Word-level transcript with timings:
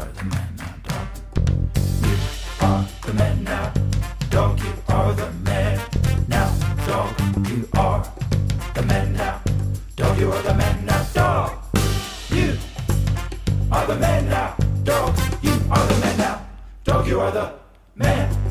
The 0.00 0.24
man 0.24 0.56
now, 0.58 0.74
dog. 0.84 1.08
You 2.02 2.16
are 2.60 2.86
the 3.02 3.12
man 3.14 3.44
now, 3.44 3.72
dog. 4.30 4.60
You 4.60 4.72
are 4.88 5.12
the 5.14 5.30
man 5.44 5.80
now, 6.28 6.54
dog. 6.86 7.20
You 7.48 7.68
are 7.74 8.04
the 8.74 8.82
man 8.84 9.16
now, 9.16 9.40
dog. 9.96 10.18
You 10.20 10.32
are 10.32 10.42
the 10.42 10.54
man 10.54 10.86
now, 10.86 11.02
dog. 11.14 11.52
You 12.30 12.58
are 13.72 13.86
the 13.86 13.96
man 13.96 14.28
now, 14.28 14.56
dog. 14.84 15.18
You 15.42 15.52
are 15.70 15.86
the 15.86 15.98
man 16.00 16.18
now, 16.18 16.46
dog. 16.84 17.06
You 17.06 17.20
are 17.20 17.30
the 17.30 17.52
man 17.94 18.45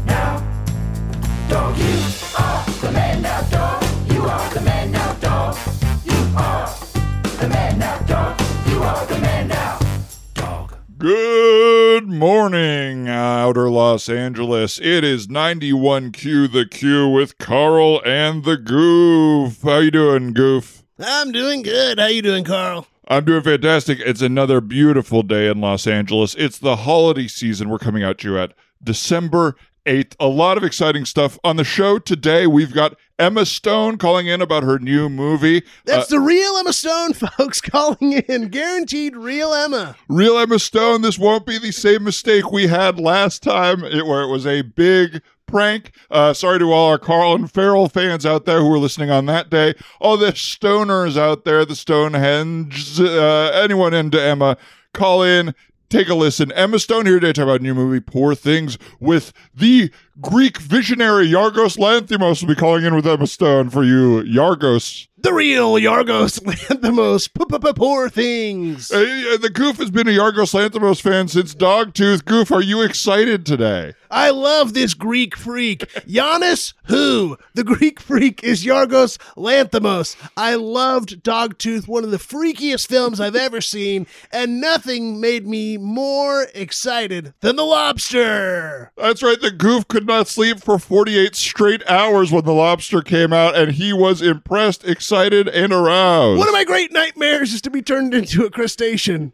Good 10.98 12.08
morning, 12.08 13.10
Outer 13.10 13.70
Los 13.70 14.08
Angeles. 14.08 14.80
It 14.80 15.04
is 15.04 15.28
91Q 15.28 16.50
the 16.50 16.66
Q 16.66 17.10
with 17.10 17.38
Carl 17.38 18.02
and 18.06 18.46
the 18.46 18.56
Goof. 18.56 19.62
How 19.62 19.80
you 19.80 19.92
doing, 19.92 20.32
Goof? 20.32 20.84
I'm 20.98 21.34
doing 21.34 21.64
good. 21.64 22.00
How 22.00 22.06
you 22.06 22.22
doing, 22.22 22.46
Carl? 22.46 22.88
I'm 23.10 23.26
doing 23.26 23.44
fantastic. 23.44 24.00
It's 24.00 24.22
another 24.22 24.62
beautiful 24.62 25.22
day 25.22 25.50
in 25.50 25.60
Los 25.60 25.86
Angeles. 25.86 26.34
It's 26.36 26.60
the 26.60 26.78
holiday 26.78 27.28
season. 27.28 27.68
We're 27.68 27.78
coming 27.78 28.04
out 28.04 28.20
to 28.20 28.30
you 28.30 28.38
at 28.38 28.54
December 28.82 29.58
8th. 29.86 30.16
A 30.20 30.28
lot 30.28 30.58
of 30.58 30.64
exciting 30.64 31.06
stuff 31.06 31.38
on 31.44 31.56
the 31.58 31.64
show 31.64 32.00
today. 32.00 32.48
We've 32.48 32.74
got 32.74 32.96
Emma 33.18 33.46
Stone 33.46 33.98
calling 33.98 34.28
in 34.28 34.42
about 34.42 34.64
her 34.64 34.78
new 34.80 35.08
movie. 35.10 35.64
That's 35.86 36.12
Uh, 36.12 36.18
the 36.18 36.20
real 36.22 36.58
Emma 36.58 36.74
Stone, 36.74 37.14
folks, 37.38 37.62
calling 37.62 38.14
in. 38.14 38.50
Guaranteed 38.50 39.16
real 39.16 39.54
Emma. 39.54 39.96
Real 40.10 40.38
Emma 40.38 40.60
Stone, 40.60 41.02
this 41.02 41.18
won't 41.18 41.46
be 41.46 41.58
the 41.58 41.72
same 41.72 42.04
mistake 42.04 42.52
we 42.52 42.68
had 42.68 43.00
last 43.00 43.42
time, 43.44 43.84
it, 43.84 44.06
where 44.06 44.22
it 44.24 44.28
was 44.30 44.46
a 44.46 44.64
big 44.64 45.22
prank. 45.48 45.92
Uh, 46.10 46.34
sorry 46.34 46.58
to 46.60 46.72
all 46.74 46.90
our 46.90 46.98
Carl 46.98 47.36
and 47.36 47.50
Farrell 47.52 47.88
fans 47.88 48.26
out 48.26 48.46
there 48.46 48.60
who 48.60 48.68
were 48.70 48.80
listening 48.80 49.12
on 49.12 49.28
that 49.28 49.50
day. 49.50 49.76
All 50.02 50.18
the 50.18 50.32
stoners 50.32 51.16
out 51.18 51.46
there, 51.46 51.64
the 51.64 51.76
Stonehenge, 51.76 53.00
uh, 53.00 53.52
anyone 53.54 53.94
into 53.94 54.22
Emma, 54.22 54.58
call 54.94 55.22
in. 55.24 55.54
Take 55.90 56.10
a 56.10 56.16
listen. 56.16 56.52
Emma 56.54 56.80
Stone 56.80 57.06
here 57.06 57.20
today 57.20 57.28
to 57.28 57.34
talk 57.34 57.44
about 57.44 57.62
new 57.62 57.76
movie, 57.76 58.00
Poor 58.00 58.34
Things, 58.34 58.78
with 59.00 59.32
the 59.54 59.92
Greek 60.22 60.60
visionary 60.60 61.28
Yorgos 61.28 61.78
Lanthimos 61.78 62.42
will 62.42 62.48
be 62.48 62.56
calling 62.56 62.86
in 62.86 62.96
with 62.96 63.06
Emma 63.06 63.28
Stone 63.28 63.70
for 63.70 63.84
you, 63.84 64.24
Yorgos. 64.24 65.08
The 65.18 65.34
real 65.34 65.74
Yorgos 65.74 66.40
Lanthimos. 66.42 67.76
Poor 67.76 68.10
things. 68.10 68.92
Uh, 68.92 69.38
the 69.42 69.50
Goof 69.50 69.78
has 69.78 69.90
been 69.90 70.08
a 70.08 70.12
Yorgos 70.12 70.54
Lanthimos 70.54 71.02
fan 71.02 71.28
since 71.28 71.56
Dogtooth. 71.56 72.26
Goof, 72.26 72.52
are 72.52 72.62
you 72.62 72.82
excited 72.82 73.46
today? 73.46 73.94
I 74.12 74.30
love 74.30 74.74
this 74.74 74.94
Greek 74.94 75.36
freak. 75.36 75.80
Giannis, 76.08 76.74
who? 76.86 77.38
The 77.56 77.64
Greek 77.64 78.00
freak 78.00 78.44
is 78.44 78.64
Yorgos 78.64 79.18
Lanthimos. 79.36 80.16
I 80.38 80.56
loved 80.56 81.24
Dogtooth, 81.24 81.88
one 81.88 82.04
of 82.04 82.12
the 82.12 82.18
freakiest 82.18 82.88
films 82.88 83.20
I've 83.20 83.36
ever 83.36 83.62
seen, 83.62 84.06
and 84.32 84.62
nothing 84.62 85.20
made 85.20 85.48
me 85.48 85.78
more 85.78 86.46
excited 86.54 87.34
than 87.42 87.56
The 87.56 87.64
Lobster. 87.66 88.92
That's 88.96 89.24
right. 89.24 89.42
The 89.42 89.52
Goof 89.52 89.88
could 89.88 90.05
not 90.06 90.28
sleep 90.28 90.60
for 90.62 90.78
48 90.80 91.36
straight 91.36 91.88
hours 91.90 92.32
when 92.32 92.46
The 92.46 92.54
Lobster 92.54 93.02
came 93.02 93.34
out, 93.34 93.56
and 93.56 93.74
he 93.74 93.94
was 93.94 94.22
impressed, 94.22 94.84
excited, 94.88 95.48
and 95.48 95.72
aroused. 95.74 96.40
One 96.40 96.48
of 96.48 96.54
my 96.54 96.64
great 96.64 96.92
nightmares 96.92 97.54
is 97.54 97.62
to 97.62 97.70
be 97.70 97.82
turned 97.82 98.14
into 98.14 98.46
a 98.46 98.50
crustacean. 98.52 99.34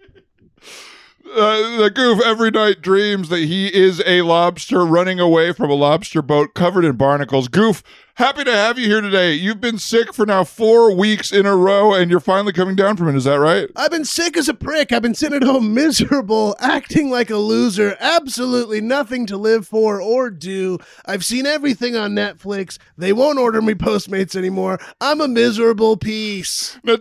uh, 1.34 1.78
the 1.78 1.90
Goof 1.94 2.22
every 2.26 2.52
night 2.52 2.82
dreams 2.82 3.30
that 3.30 3.40
he 3.40 3.68
is 3.74 4.02
a 4.06 4.22
lobster 4.24 4.86
running 4.86 5.20
away 5.20 5.54
from 5.54 5.70
a 5.70 5.76
lobster 5.76 6.22
boat 6.22 6.54
covered 6.54 6.84
in 6.86 6.96
barnacles. 6.98 7.48
Goof, 7.48 7.84
happy 8.22 8.44
to 8.44 8.52
have 8.52 8.78
you 8.78 8.86
here 8.86 9.02
today. 9.02 9.34
You've 9.34 9.60
been 9.60 9.80
sick 9.80 10.14
for 10.14 10.28
now 10.28 10.44
four 10.44 10.96
weeks 10.96 11.32
in 11.32 11.48
a 11.48 11.56
row, 11.56 11.96
and 11.96 12.12
you're 12.12 12.20
finally 12.20 12.54
coming 12.54 12.76
down 12.76 12.96
from 12.96 13.10
it. 13.10 13.16
Is 13.16 13.24
that 13.24 13.40
right? 13.40 13.68
I've 13.76 13.90
been 13.90 14.06
sick 14.06 14.38
as 14.38 14.48
a 14.48 14.54
prick. 14.54 14.92
I've 14.92 15.02
been 15.02 15.16
sitting 15.16 15.38
at 15.38 15.44
home 15.44 15.74
miserable, 15.74 16.56
acting 16.60 17.10
like 17.10 17.32
a 17.32 17.38
loser, 17.38 17.98
absolutely 18.00 18.80
nothing 18.80 19.26
to 19.26 19.38
live 19.38 19.68
for 19.68 20.00
or 20.00 20.30
do. 20.30 20.78
I've 21.04 21.26
seen 21.26 21.48
everything 21.48 21.96
on 21.96 22.12
Netflix. 22.12 22.78
They 22.96 23.12
won't 23.12 23.40
order 23.40 23.60
me 23.60 23.74
Postmates 23.74 24.36
anymore. 24.36 24.80
I'm 25.02 25.20
a 25.20 25.28
miserable 25.28 25.98
piece. 25.98 26.78
Now, 26.84 26.98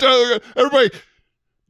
everybody, 0.56 0.90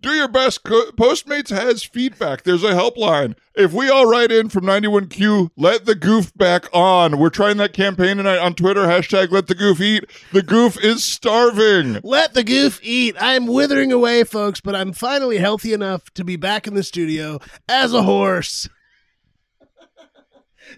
do 0.00 0.10
your 0.10 0.28
best. 0.28 0.64
Postmates 0.64 1.50
has 1.50 1.82
feedback. 1.82 2.42
There's 2.42 2.64
a 2.64 2.72
helpline. 2.72 3.34
If 3.54 3.72
we 3.72 3.90
all 3.90 4.06
write 4.06 4.32
in 4.32 4.48
from 4.48 4.64
91Q, 4.64 5.50
let 5.56 5.84
the 5.84 5.94
goof 5.94 6.32
back 6.34 6.66
on. 6.72 7.18
We're 7.18 7.30
trying 7.30 7.58
that 7.58 7.72
campaign 7.72 8.16
tonight 8.16 8.38
on 8.38 8.54
Twitter. 8.54 8.82
Hashtag 8.82 9.30
let 9.30 9.48
the 9.48 9.54
goof 9.54 9.80
eat. 9.80 10.04
The 10.32 10.42
goof 10.42 10.82
is 10.82 11.04
starving. 11.04 12.00
Let 12.02 12.34
the 12.34 12.44
goof 12.44 12.80
eat. 12.82 13.16
I'm 13.20 13.46
withering 13.46 13.92
away, 13.92 14.24
folks, 14.24 14.60
but 14.60 14.74
I'm 14.74 14.92
finally 14.92 15.38
healthy 15.38 15.72
enough 15.72 16.10
to 16.14 16.24
be 16.24 16.36
back 16.36 16.66
in 16.66 16.74
the 16.74 16.82
studio 16.82 17.38
as 17.68 17.92
a 17.92 18.02
horse. 18.02 18.68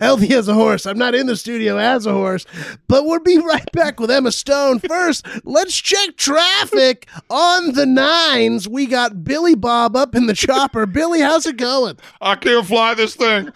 Healthy 0.00 0.34
as 0.34 0.48
a 0.48 0.54
horse. 0.54 0.86
I'm 0.86 0.98
not 0.98 1.14
in 1.14 1.26
the 1.26 1.36
studio 1.36 1.78
as 1.78 2.06
a 2.06 2.12
horse, 2.12 2.47
but 2.88 3.04
we'll 3.04 3.20
be 3.20 3.38
right 3.38 3.70
back 3.72 4.00
with 4.00 4.10
Emma 4.10 4.32
Stone. 4.32 4.80
First, 4.80 5.26
let's 5.44 5.76
check 5.76 6.16
traffic 6.16 7.08
on 7.30 7.72
the 7.72 7.86
nines. 7.86 8.69
We 8.69 8.86
got 8.86 9.25
Billy 9.25 9.54
Bob 9.54 9.97
up 9.97 10.14
in 10.14 10.26
the 10.26 10.34
chopper. 10.34 10.86
Billy, 10.86 11.20
how's 11.20 11.47
it 11.47 11.56
going? 11.56 11.98
I 12.20 12.34
can't 12.36 12.66
fly 12.66 12.94
this 12.94 13.14
thing. 13.14 13.53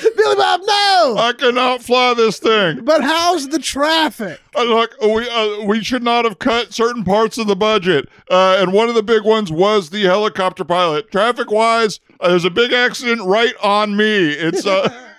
Billy 0.00 0.36
Bob, 0.36 0.60
no! 0.66 1.16
I 1.18 1.34
cannot 1.36 1.82
fly 1.82 2.14
this 2.14 2.38
thing. 2.38 2.84
But 2.84 3.02
how's 3.02 3.48
the 3.48 3.58
traffic? 3.58 4.40
Uh, 4.56 4.62
look, 4.62 4.94
we 5.02 5.28
uh, 5.28 5.64
we 5.64 5.84
should 5.84 6.02
not 6.02 6.24
have 6.24 6.38
cut 6.38 6.72
certain 6.72 7.04
parts 7.04 7.36
of 7.36 7.46
the 7.46 7.56
budget, 7.56 8.08
uh, 8.30 8.56
and 8.58 8.72
one 8.72 8.88
of 8.88 8.94
the 8.94 9.02
big 9.02 9.22
ones 9.24 9.52
was 9.52 9.90
the 9.90 10.02
helicopter 10.02 10.64
pilot. 10.64 11.10
Traffic 11.10 11.50
wise, 11.50 12.00
uh, 12.20 12.30
there's 12.30 12.46
a 12.46 12.50
big 12.50 12.72
accident 12.72 13.22
right 13.26 13.54
on 13.62 13.94
me. 13.96 14.30
It's 14.30 14.66
uh, 14.66 14.88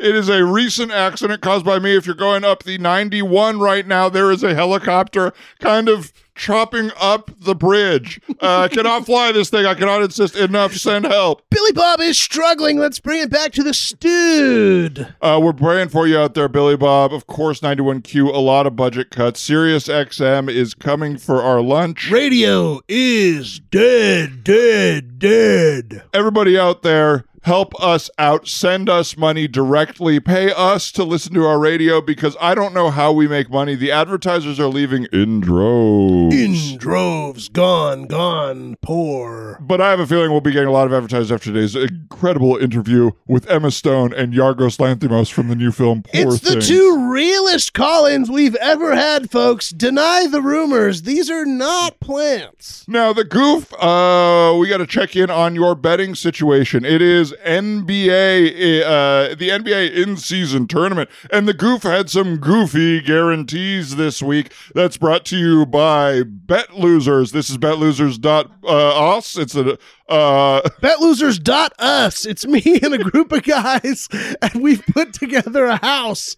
it 0.00 0.14
is 0.14 0.28
a 0.28 0.44
recent 0.44 0.90
accident 0.90 1.42
caused 1.42 1.64
by 1.64 1.78
me. 1.78 1.96
If 1.96 2.06
you're 2.06 2.14
going 2.14 2.44
up 2.44 2.62
the 2.62 2.78
91 2.78 3.58
right 3.60 3.86
now, 3.86 4.08
there 4.08 4.30
is 4.30 4.42
a 4.42 4.54
helicopter 4.54 5.32
kind 5.58 5.88
of 5.88 6.12
chopping 6.40 6.90
up 6.98 7.30
the 7.38 7.54
bridge. 7.54 8.18
Uh, 8.40 8.60
I 8.60 8.68
cannot 8.68 9.04
fly 9.04 9.30
this 9.30 9.50
thing. 9.50 9.66
I 9.66 9.74
cannot 9.74 10.02
insist 10.02 10.34
enough. 10.36 10.72
Send 10.72 11.04
help. 11.04 11.42
Billy 11.50 11.72
Bob 11.72 12.00
is 12.00 12.18
struggling. 12.18 12.78
Let's 12.78 12.98
bring 12.98 13.20
it 13.20 13.30
back 13.30 13.52
to 13.52 13.62
the 13.62 13.74
stewed. 13.74 15.14
Uh, 15.20 15.38
we're 15.42 15.52
praying 15.52 15.90
for 15.90 16.06
you 16.06 16.16
out 16.16 16.32
there, 16.32 16.48
Billy 16.48 16.78
Bob. 16.78 17.12
Of 17.12 17.26
course, 17.26 17.60
91Q, 17.60 18.34
a 18.34 18.38
lot 18.38 18.66
of 18.66 18.74
budget 18.74 19.10
cuts. 19.10 19.40
Sirius 19.40 19.88
XM 19.88 20.50
is 20.50 20.72
coming 20.72 21.18
for 21.18 21.42
our 21.42 21.60
lunch. 21.60 22.10
Radio 22.10 22.80
is 22.88 23.60
dead, 23.60 24.42
dead, 24.42 25.18
dead. 25.18 26.04
Everybody 26.14 26.58
out 26.58 26.82
there, 26.82 27.26
help 27.42 27.74
us 27.82 28.10
out. 28.18 28.46
Send 28.48 28.88
us 28.88 29.16
money 29.16 29.48
directly. 29.48 30.20
Pay 30.20 30.52
us 30.52 30.92
to 30.92 31.04
listen 31.04 31.32
to 31.34 31.44
our 31.46 31.58
radio 31.58 32.00
because 32.00 32.36
I 32.40 32.54
don't 32.54 32.74
know 32.74 32.90
how 32.90 33.12
we 33.12 33.26
make 33.28 33.50
money. 33.50 33.74
The 33.74 33.90
advertisers 33.92 34.58
are 34.60 34.66
leaving 34.66 35.06
in 35.12 35.40
droves. 35.40 36.34
In 36.34 36.78
droves, 36.78 37.48
gone, 37.48 38.06
gone, 38.06 38.76
poor. 38.82 39.58
but 39.60 39.80
I 39.80 39.90
have 39.90 40.00
a 40.00 40.06
feeling 40.06 40.30
we'll 40.30 40.40
be 40.40 40.52
getting 40.52 40.68
a 40.68 40.72
lot 40.72 40.86
of 40.86 40.92
advertisers 40.92 41.32
after 41.32 41.52
today's 41.52 41.74
incredible 41.76 42.56
interview 42.56 43.10
with 43.26 43.48
Emma 43.50 43.70
Stone 43.70 44.12
and 44.14 44.32
Yorgos 44.32 44.78
Lanthimos 44.78 45.30
from 45.32 45.48
the 45.48 45.56
new 45.56 45.70
film 45.72 46.02
Poor 46.02 46.34
It's 46.34 46.40
the 46.40 46.52
Things. 46.52 46.68
two 46.68 47.10
realest 47.12 47.72
call-ins 47.74 48.30
we've 48.30 48.54
ever 48.56 48.94
had, 48.94 49.30
folks. 49.30 49.70
Deny 49.70 50.26
the 50.26 50.42
rumors. 50.42 51.02
These 51.02 51.30
are 51.30 51.44
not 51.46 52.00
plants. 52.00 52.84
Now 52.88 53.12
the 53.12 53.24
goof, 53.24 53.72
uh, 53.74 54.56
we 54.58 54.68
got 54.68 54.78
to 54.78 54.86
check 54.86 55.16
in 55.16 55.30
on 55.30 55.54
your 55.54 55.74
betting 55.74 56.14
situation. 56.14 56.84
It 56.84 57.02
is 57.02 57.29
NBA, 57.44 58.82
uh, 58.82 59.34
the 59.34 59.48
NBA 59.48 59.94
in 59.94 60.16
season 60.16 60.66
tournament. 60.66 61.10
And 61.30 61.48
the 61.48 61.54
Goof 61.54 61.82
had 61.82 62.10
some 62.10 62.38
goofy 62.38 63.00
guarantees 63.00 63.96
this 63.96 64.22
week. 64.22 64.52
That's 64.74 64.96
brought 64.96 65.24
to 65.26 65.36
you 65.36 65.66
by 65.66 66.22
Bet 66.22 66.76
Losers. 66.76 67.32
This 67.32 67.50
is 67.50 67.58
betlosers.us. 67.58 69.36
It's 69.36 69.54
a, 69.54 69.78
uh, 70.10 70.60
betlosers.us. 70.82 72.26
It's 72.26 72.46
me 72.46 72.62
and 72.82 72.94
a 72.94 72.98
group 72.98 73.32
of 73.32 73.44
guys, 73.44 74.08
and 74.42 74.62
we've 74.62 74.84
put 74.86 75.12
together 75.12 75.66
a 75.66 75.76
house, 75.76 76.36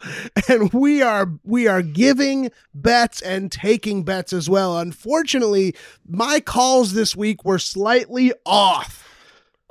and 0.48 0.72
we 0.72 1.02
are 1.02 1.32
we 1.42 1.66
are 1.66 1.82
giving 1.82 2.50
bets 2.74 3.22
and 3.22 3.50
taking 3.50 4.04
bets 4.04 4.32
as 4.32 4.48
well. 4.48 4.78
Unfortunately, 4.78 5.74
my 6.06 6.40
calls 6.40 6.92
this 6.92 7.16
week 7.16 7.44
were 7.44 7.58
slightly 7.58 8.32
off. 8.44 9.01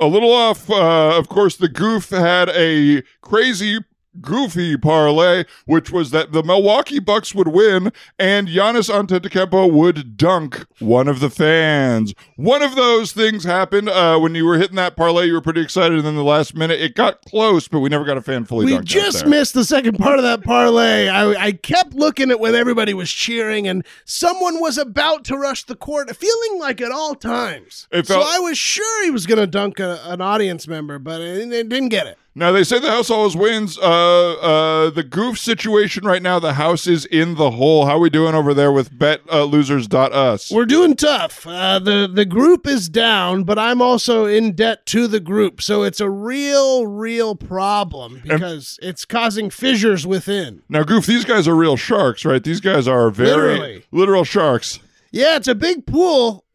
A 0.02 0.08
little 0.08 0.34
off. 0.34 0.70
Uh, 0.70 1.18
of 1.18 1.30
course, 1.30 1.56
the 1.56 1.70
Goof 1.70 2.10
had 2.10 2.50
a 2.50 3.04
crazy. 3.22 3.80
Goofy 4.20 4.76
parlay, 4.78 5.46
which 5.66 5.92
was 5.92 6.12
that 6.12 6.32
the 6.34 6.44
Milwaukee 6.44 7.00
Bucks 7.00 7.34
would 7.34 7.48
win 7.48 7.94
and 8.20 8.48
Giannis 8.48 8.90
Antetokounmpo 8.90 9.72
would 9.72 10.18
dunk 10.18 10.66
one 10.80 11.08
of 11.08 11.20
the 11.20 11.30
fans. 11.30 12.14
One 12.36 12.62
of 12.62 12.76
those 12.76 13.14
things 13.14 13.44
happened 13.44 13.88
uh, 13.90 14.20
when 14.20 14.36
you 14.36 14.46
were 14.46 14.58
hitting 14.58 14.76
that 14.76 14.98
parlay. 14.98 15.28
You 15.28 15.34
were 15.34 15.42
pretty 15.42 15.62
excited, 15.62 15.98
and 15.98 16.06
then 16.06 16.16
the 16.16 16.24
last 16.24 16.56
minute 16.56 16.82
it 16.82 16.96
got 16.96 17.24
close, 17.26 17.68
but 17.68 17.80
we 17.80 17.90
never 17.90 18.04
got 18.04 18.18
a 18.18 18.22
fan 18.22 18.46
fully 18.46 18.66
We 18.66 18.80
just 18.80 19.26
missed 19.26 19.54
the 19.54 19.64
second 19.64 19.98
part 19.98 20.20
of 20.20 20.24
that 20.24 20.44
parlay. 20.44 21.08
I, 21.08 21.46
I 21.46 21.52
kept 21.54 21.94
looking 21.94 22.32
at 22.32 22.40
when 22.40 22.56
everybody 22.56 22.94
was 22.94 23.12
cheering, 23.12 23.68
and 23.68 23.86
someone 24.06 24.60
was 24.60 24.78
about 24.78 25.24
to 25.26 25.38
rush 25.38 25.64
the 25.64 25.76
court, 25.76 26.14
feeling 26.16 26.60
like 26.60 26.82
at 26.82 26.92
all 26.92 27.16
times. 27.16 27.88
It 27.92 28.08
so 28.08 28.22
I 28.22 28.40
was 28.40 28.58
sure 28.58 29.06
he 29.06 29.12
was 29.12 29.26
going 29.26 29.40
to 29.40 29.48
dunk 29.48 29.80
a, 29.80 30.02
an 30.06 30.22
audience 30.22 30.68
member, 30.68 31.00
but 31.00 31.22
it, 31.22 31.52
it 31.52 31.70
didn't 31.70 31.90
get 31.90 32.08
it. 32.08 32.18
Now 32.34 32.54
they 32.54 32.64
say 32.64 32.80
the 32.80 32.90
house 32.90 33.10
always 33.10 33.36
wins. 33.36 33.78
Uh, 33.78 34.34
uh, 34.36 34.90
the 34.90 35.04
goof 35.04 35.38
situation 35.38 36.06
right 36.06 36.22
now, 36.22 36.40
the 36.40 36.54
house 36.54 36.88
is 36.88 37.06
in 37.06 37.36
the 37.36 37.52
hole. 37.52 37.86
How 37.86 37.98
are 37.98 38.00
we 38.00 38.10
doing 38.10 38.36
over 38.36 38.54
there 38.54 38.72
with 38.72 38.90
betlosers.us? 38.98 40.52
We're 40.52 40.66
doing 40.66 40.96
tough. 40.96 41.46
Uh, 41.46 41.80
the 41.80 42.10
the 42.12 42.26
group 42.26 42.66
is 42.68 42.90
down, 42.90 43.44
but 43.44 43.60
I'm 43.60 43.82
also 43.82 44.26
in 44.26 44.54
debt 44.54 44.86
to 44.88 45.08
the 45.08 45.20
group, 45.20 45.62
so 45.62 45.84
it's 45.84 46.00
a 46.00 46.10
real, 46.10 46.88
real 46.88 47.36
problem 47.36 48.22
because 48.26 48.80
it's 48.82 49.04
causing 49.06 49.50
fissures 49.50 50.08
within. 50.08 50.64
Now, 50.70 50.84
goof, 50.84 51.06
these 51.06 51.26
guys 51.26 51.48
are 51.48 51.56
real 51.56 51.76
sharks, 51.78 52.24
right? 52.26 52.44
These 52.44 52.62
guys 52.62 52.88
are 52.88 53.10
very 53.10 53.32
Literally. 53.60 53.84
literal 53.92 54.24
sharks. 54.24 54.80
Yeah, 55.12 55.36
it's 55.36 55.50
a 55.50 55.56
big 55.56 55.86
pool. 55.86 56.46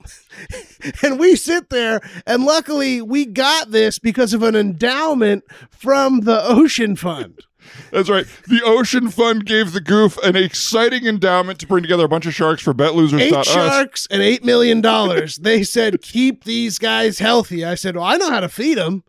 and 1.03 1.19
we 1.19 1.37
sit 1.37 1.71
there, 1.71 2.00
and 2.27 2.44
luckily 2.44 3.03
we 3.03 3.27
got 3.27 3.71
this 3.71 3.99
because 3.99 4.35
of 4.35 4.43
an 4.43 4.55
endowment 4.55 5.44
from 5.71 6.21
the 6.21 6.43
Ocean 6.44 6.97
Fund. 6.97 7.41
That's 7.91 8.09
right. 8.09 8.27
The 8.47 8.62
Ocean 8.65 9.11
Fund 9.11 9.44
gave 9.44 9.73
the 9.73 9.81
goof 9.81 10.17
an 10.19 10.37
exciting 10.37 11.06
endowment 11.06 11.59
to 11.61 11.67
bring 11.67 11.83
together 11.83 12.05
a 12.05 12.09
bunch 12.09 12.27
of 12.27 12.35
sharks 12.35 12.62
for 12.62 12.73
bet 12.73 12.94
losers. 12.94 13.21
Eight 13.21 13.44
sharks 13.44 14.06
and 14.11 14.23
$8 14.23 14.44
million. 14.44 14.81
They 15.41 15.62
said, 15.62 16.00
keep 16.03 16.44
these 16.44 16.79
guys 16.79 17.19
healthy. 17.19 17.65
I 17.65 17.75
said, 17.75 17.97
well, 17.97 18.05
I 18.05 18.17
know 18.17 18.31
how 18.31 18.41
to 18.41 18.49
feed 18.49 18.79
them. 18.79 19.05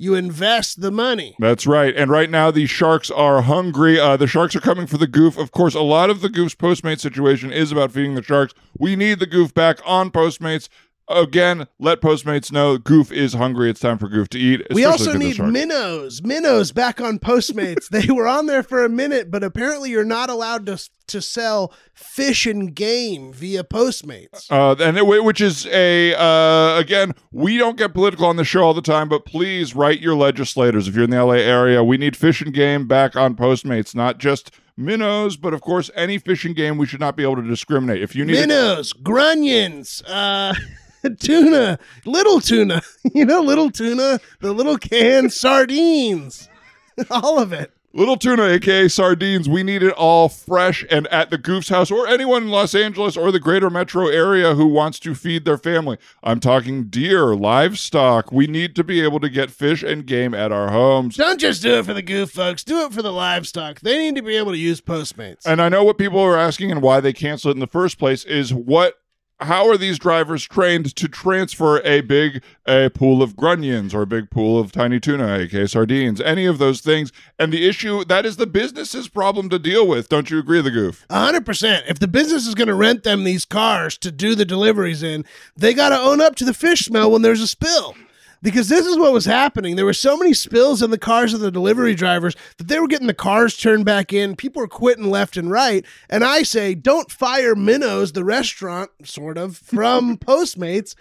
You 0.00 0.14
invest 0.14 0.80
the 0.80 0.92
money. 0.92 1.34
That's 1.40 1.66
right. 1.66 1.92
And 1.96 2.08
right 2.08 2.30
now, 2.30 2.52
the 2.52 2.66
Sharks 2.66 3.10
are 3.10 3.42
hungry. 3.42 3.98
Uh, 3.98 4.16
the 4.16 4.28
Sharks 4.28 4.54
are 4.54 4.60
coming 4.60 4.86
for 4.86 4.96
the 4.96 5.08
goof. 5.08 5.36
Of 5.36 5.50
course, 5.50 5.74
a 5.74 5.80
lot 5.80 6.08
of 6.08 6.20
the 6.20 6.28
goof's 6.28 6.54
Postmates 6.54 7.00
situation 7.00 7.50
is 7.50 7.72
about 7.72 7.90
feeding 7.90 8.14
the 8.14 8.22
Sharks. 8.22 8.54
We 8.78 8.94
need 8.94 9.18
the 9.18 9.26
goof 9.26 9.52
back 9.52 9.80
on 9.84 10.12
Postmates. 10.12 10.68
Again, 11.08 11.66
let 11.78 12.00
Postmates 12.00 12.52
know 12.52 12.76
Goof 12.76 13.10
is 13.10 13.32
hungry. 13.32 13.70
It's 13.70 13.80
time 13.80 13.96
for 13.96 14.08
Goof 14.08 14.28
to 14.30 14.38
eat. 14.38 14.66
We 14.70 14.84
also 14.84 15.14
need 15.14 15.38
minnows. 15.38 16.22
Minnows 16.22 16.72
back 16.72 17.00
on 17.00 17.18
Postmates. 17.18 17.88
they 17.90 18.12
were 18.12 18.26
on 18.28 18.46
there 18.46 18.62
for 18.62 18.84
a 18.84 18.88
minute, 18.88 19.30
but 19.30 19.42
apparently 19.42 19.90
you're 19.90 20.04
not 20.04 20.28
allowed 20.30 20.66
to 20.66 20.78
to 21.08 21.22
sell 21.22 21.72
fish 21.94 22.44
and 22.44 22.74
game 22.74 23.32
via 23.32 23.64
Postmates. 23.64 24.50
Uh, 24.50 24.76
and 24.78 24.98
it, 24.98 25.06
which 25.06 25.40
is 25.40 25.66
a 25.68 26.14
uh, 26.14 26.78
again, 26.78 27.14
we 27.32 27.56
don't 27.56 27.78
get 27.78 27.94
political 27.94 28.26
on 28.26 28.36
the 28.36 28.44
show 28.44 28.62
all 28.62 28.74
the 28.74 28.82
time, 28.82 29.08
but 29.08 29.24
please 29.24 29.74
write 29.74 30.00
your 30.00 30.14
legislators 30.14 30.86
if 30.88 30.94
you're 30.94 31.04
in 31.04 31.10
the 31.10 31.24
LA 31.24 31.34
area. 31.34 31.82
We 31.82 31.96
need 31.96 32.16
fish 32.16 32.42
and 32.42 32.52
game 32.52 32.86
back 32.86 33.16
on 33.16 33.34
Postmates, 33.34 33.94
not 33.94 34.18
just 34.18 34.50
minnows, 34.76 35.36
but 35.36 35.52
of 35.52 35.60
course 35.60 35.90
any 35.94 36.18
fishing 36.18 36.52
game. 36.52 36.78
We 36.78 36.86
should 36.86 37.00
not 37.00 37.16
be 37.16 37.22
able 37.22 37.36
to 37.36 37.42
discriminate. 37.42 38.02
If 38.02 38.14
you 38.14 38.24
need 38.24 38.34
Minnows, 38.34 38.92
grunions, 38.92 40.02
uh, 40.06 40.54
tuna, 41.20 41.78
little 42.04 42.40
tuna. 42.40 42.82
You 43.14 43.24
know, 43.24 43.40
little 43.40 43.70
tuna, 43.70 44.20
the 44.40 44.52
little 44.52 44.76
canned 44.76 45.32
sardines, 45.32 46.48
all 47.10 47.38
of 47.40 47.52
it. 47.54 47.72
little 47.94 48.18
tuna, 48.18 48.44
aka 48.44 48.86
sardines, 48.86 49.48
we 49.48 49.62
need 49.62 49.82
it 49.82 49.92
all 49.94 50.28
fresh 50.28 50.84
and 50.90 51.06
at 51.08 51.30
the 51.30 51.38
Goof's 51.38 51.70
house, 51.70 51.90
or 51.90 52.06
anyone 52.06 52.42
in 52.44 52.48
Los 52.50 52.74
Angeles 52.74 53.16
or 53.16 53.32
the 53.32 53.40
greater 53.40 53.70
metro 53.70 54.08
area 54.08 54.54
who 54.54 54.66
wants 54.66 54.98
to 55.00 55.14
feed 55.14 55.46
their 55.46 55.56
family. 55.56 55.96
I'm 56.22 56.38
talking 56.38 56.84
deer, 56.88 57.34
livestock. 57.34 58.30
We 58.30 58.46
need 58.46 58.76
to 58.76 58.84
be 58.84 59.00
able 59.00 59.20
to 59.20 59.30
get 59.30 59.50
fish 59.50 59.82
and 59.82 60.04
game 60.04 60.34
at 60.34 60.52
our 60.52 60.70
homes. 60.70 61.16
Don't 61.16 61.40
just 61.40 61.62
do 61.62 61.78
it 61.78 61.86
for 61.86 61.94
the 61.94 62.02
goof 62.02 62.30
folks. 62.30 62.62
Do 62.62 62.82
it 62.84 62.92
for 62.92 63.00
the 63.02 63.12
livestock. 63.12 63.80
They 63.80 63.98
need 63.98 64.16
to 64.16 64.22
be 64.22 64.36
able 64.36 64.52
to 64.52 64.58
use 64.58 64.80
Postmates. 64.82 65.46
And 65.46 65.62
I 65.62 65.70
know 65.70 65.82
what 65.82 65.96
people 65.98 66.20
are 66.20 66.36
asking 66.36 66.70
and 66.70 66.82
why 66.82 67.00
they 67.00 67.14
cancel 67.14 67.50
it 67.50 67.54
in 67.54 67.60
the 67.60 67.66
first 67.66 67.98
place 67.98 68.24
is 68.24 68.52
what 68.52 68.96
how 69.40 69.68
are 69.68 69.76
these 69.76 69.98
drivers 69.98 70.44
trained 70.44 70.94
to 70.96 71.08
transfer 71.08 71.80
a 71.84 72.00
big 72.00 72.42
a 72.66 72.90
pool 72.90 73.22
of 73.22 73.36
grunions 73.36 73.94
or 73.94 74.02
a 74.02 74.06
big 74.06 74.30
pool 74.30 74.58
of 74.58 74.72
tiny 74.72 74.98
tuna, 74.98 75.38
aka 75.38 75.66
sardines, 75.66 76.20
any 76.20 76.44
of 76.44 76.58
those 76.58 76.80
things? 76.80 77.12
And 77.38 77.52
the 77.52 77.68
issue 77.68 78.04
that 78.04 78.26
is 78.26 78.36
the 78.36 78.46
business's 78.46 79.08
problem 79.08 79.48
to 79.50 79.58
deal 79.58 79.86
with. 79.86 80.08
Don't 80.08 80.30
you 80.30 80.38
agree, 80.38 80.60
the 80.60 80.70
goof? 80.70 81.06
Hundred 81.10 81.46
percent. 81.46 81.84
If 81.88 81.98
the 81.98 82.08
business 82.08 82.46
is 82.46 82.54
going 82.54 82.68
to 82.68 82.74
rent 82.74 83.04
them 83.04 83.24
these 83.24 83.44
cars 83.44 83.96
to 83.98 84.10
do 84.10 84.34
the 84.34 84.44
deliveries 84.44 85.02
in, 85.02 85.24
they 85.56 85.74
got 85.74 85.90
to 85.90 85.98
own 85.98 86.20
up 86.20 86.34
to 86.36 86.44
the 86.44 86.54
fish 86.54 86.86
smell 86.86 87.10
when 87.10 87.22
there's 87.22 87.40
a 87.40 87.48
spill. 87.48 87.94
Because 88.42 88.68
this 88.68 88.86
is 88.86 88.96
what 88.96 89.12
was 89.12 89.24
happening. 89.24 89.76
There 89.76 89.84
were 89.84 89.92
so 89.92 90.16
many 90.16 90.32
spills 90.32 90.80
in 90.82 90.90
the 90.90 90.98
cars 90.98 91.34
of 91.34 91.40
the 91.40 91.50
delivery 91.50 91.94
drivers 91.94 92.36
that 92.58 92.68
they 92.68 92.78
were 92.78 92.86
getting 92.86 93.08
the 93.08 93.14
cars 93.14 93.56
turned 93.56 93.84
back 93.84 94.12
in. 94.12 94.36
People 94.36 94.60
were 94.60 94.68
quitting 94.68 95.10
left 95.10 95.36
and 95.36 95.50
right. 95.50 95.84
And 96.08 96.22
I 96.22 96.42
say, 96.44 96.74
don't 96.74 97.10
fire 97.10 97.54
Minnows, 97.54 98.12
the 98.12 98.24
restaurant, 98.24 98.90
sort 99.04 99.38
of, 99.38 99.56
from 99.56 100.16
Postmates. 100.18 100.94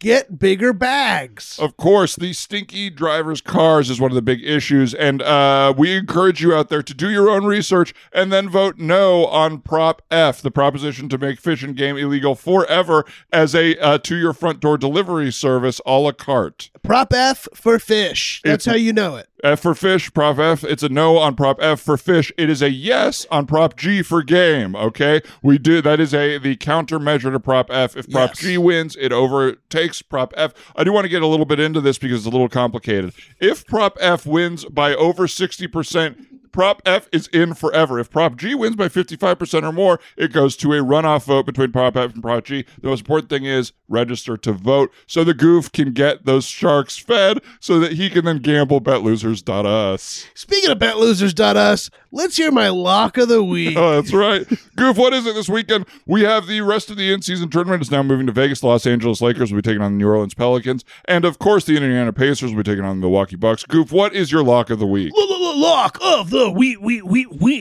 Get 0.00 0.38
bigger 0.38 0.72
bags. 0.72 1.58
Of 1.58 1.76
course, 1.76 2.14
the 2.14 2.32
stinky 2.32 2.88
drivers' 2.88 3.40
cars 3.40 3.90
is 3.90 4.00
one 4.00 4.12
of 4.12 4.14
the 4.14 4.22
big 4.22 4.44
issues, 4.44 4.94
and 4.94 5.20
uh, 5.22 5.74
we 5.76 5.96
encourage 5.96 6.40
you 6.40 6.54
out 6.54 6.68
there 6.68 6.84
to 6.84 6.94
do 6.94 7.10
your 7.10 7.28
own 7.28 7.44
research 7.44 7.92
and 8.12 8.32
then 8.32 8.48
vote 8.48 8.78
no 8.78 9.26
on 9.26 9.58
Prop 9.58 10.00
F, 10.08 10.40
the 10.40 10.52
proposition 10.52 11.08
to 11.08 11.18
make 11.18 11.40
fish 11.40 11.64
and 11.64 11.74
game 11.76 11.96
illegal 11.96 12.36
forever 12.36 13.04
as 13.32 13.56
a 13.56 13.76
uh, 13.78 13.98
to 13.98 14.16
your 14.16 14.32
front 14.32 14.60
door 14.60 14.78
delivery 14.78 15.32
service 15.32 15.80
a 15.84 15.98
la 15.98 16.12
carte. 16.12 16.70
Prop 16.84 17.12
F 17.12 17.48
for 17.52 17.80
fish. 17.80 18.40
That's 18.44 18.66
It's- 18.68 18.72
how 18.72 18.78
you 18.78 18.92
know 18.92 19.16
it. 19.16 19.27
F 19.44 19.60
for 19.60 19.74
fish, 19.74 20.12
Prop 20.12 20.38
F. 20.38 20.64
It's 20.64 20.82
a 20.82 20.88
no 20.88 21.18
on 21.18 21.34
Prop 21.36 21.58
F 21.60 21.80
for 21.80 21.96
fish. 21.96 22.32
It 22.36 22.50
is 22.50 22.62
a 22.62 22.70
yes 22.70 23.26
on 23.30 23.46
Prop 23.46 23.76
G 23.76 24.02
for 24.02 24.22
game. 24.22 24.74
Okay, 24.74 25.20
we 25.42 25.58
do 25.58 25.80
that 25.82 26.00
is 26.00 26.12
a 26.12 26.38
the 26.38 26.56
countermeasure 26.56 27.30
to 27.32 27.40
Prop 27.40 27.70
F. 27.70 27.96
If 27.96 28.10
Prop 28.10 28.30
Yes. 28.30 28.38
G 28.38 28.58
wins, 28.58 28.96
it 29.00 29.12
overtakes 29.12 30.02
Prop 30.02 30.34
F. 30.36 30.52
I 30.76 30.84
do 30.84 30.92
want 30.92 31.04
to 31.04 31.08
get 31.08 31.22
a 31.22 31.26
little 31.26 31.46
bit 31.46 31.60
into 31.60 31.80
this 31.80 31.98
because 31.98 32.18
it's 32.18 32.26
a 32.26 32.30
little 32.30 32.48
complicated. 32.48 33.12
If 33.40 33.66
Prop 33.66 33.96
F 34.00 34.26
wins 34.26 34.64
by 34.64 34.94
over 34.94 35.28
sixty 35.28 35.66
percent. 35.66 36.18
Prop 36.52 36.82
F 36.86 37.08
is 37.12 37.28
in 37.28 37.54
forever. 37.54 37.98
If 37.98 38.10
Prop 38.10 38.36
G 38.36 38.54
wins 38.54 38.76
by 38.76 38.88
55% 38.88 39.62
or 39.62 39.72
more, 39.72 40.00
it 40.16 40.32
goes 40.32 40.56
to 40.58 40.72
a 40.72 40.76
runoff 40.78 41.24
vote 41.24 41.46
between 41.46 41.72
Prop 41.72 41.96
F 41.96 42.14
and 42.14 42.22
Prop 42.22 42.44
G. 42.44 42.64
The 42.80 42.88
most 42.88 43.00
important 43.00 43.30
thing 43.30 43.44
is 43.44 43.72
register 43.88 44.36
to 44.36 44.52
vote 44.52 44.92
so 45.06 45.24
the 45.24 45.32
goof 45.34 45.72
can 45.72 45.92
get 45.92 46.24
those 46.26 46.44
sharks 46.44 46.98
fed 46.98 47.38
so 47.60 47.78
that 47.80 47.92
he 47.92 48.10
can 48.10 48.24
then 48.24 48.38
gamble 48.38 48.80
betlosers.us. 48.80 50.26
Speaking 50.34 50.70
of 50.70 50.78
betlosers.us, 50.78 51.90
let's 52.12 52.36
hear 52.36 52.50
my 52.50 52.68
lock 52.68 53.16
of 53.16 53.28
the 53.28 53.42
week. 53.48 53.76
Oh, 53.76 53.94
that's 53.96 54.12
right. 54.12 54.46
Goof, 54.76 54.96
what 54.96 55.12
is 55.12 55.26
it 55.26 55.34
this 55.34 55.48
weekend? 55.48 55.86
We 56.06 56.22
have 56.22 56.46
the 56.46 56.60
rest 56.60 56.90
of 56.90 56.96
the 56.96 57.12
in 57.12 57.22
season 57.22 57.50
tournament 57.50 57.82
is 57.82 57.90
now 57.90 58.02
moving 58.02 58.26
to 58.26 58.32
Vegas. 58.32 58.62
Los 58.62 58.86
Angeles 58.86 59.20
Lakers 59.20 59.52
will 59.52 59.58
be 59.62 59.68
taking 59.68 59.82
on 59.82 59.92
the 59.92 59.98
New 59.98 60.08
Orleans 60.08 60.34
Pelicans. 60.34 60.84
And 61.06 61.24
of 61.24 61.38
course, 61.38 61.64
the 61.64 61.76
Indiana 61.76 62.12
Pacers 62.12 62.50
will 62.50 62.62
be 62.62 62.70
taking 62.70 62.84
on 62.84 62.96
the 63.00 63.06
Milwaukee 63.06 63.36
Bucks. 63.36 63.64
Goof, 63.64 63.92
what 63.92 64.14
is 64.14 64.30
your 64.32 64.42
lock 64.42 64.70
of 64.70 64.78
the 64.78 64.86
week? 64.86 65.12
Lock 65.60 65.98
of 66.00 66.30
the 66.30 66.48
week, 66.52 66.80
week, 66.80 67.04
week, 67.04 67.26
week. 67.32 67.58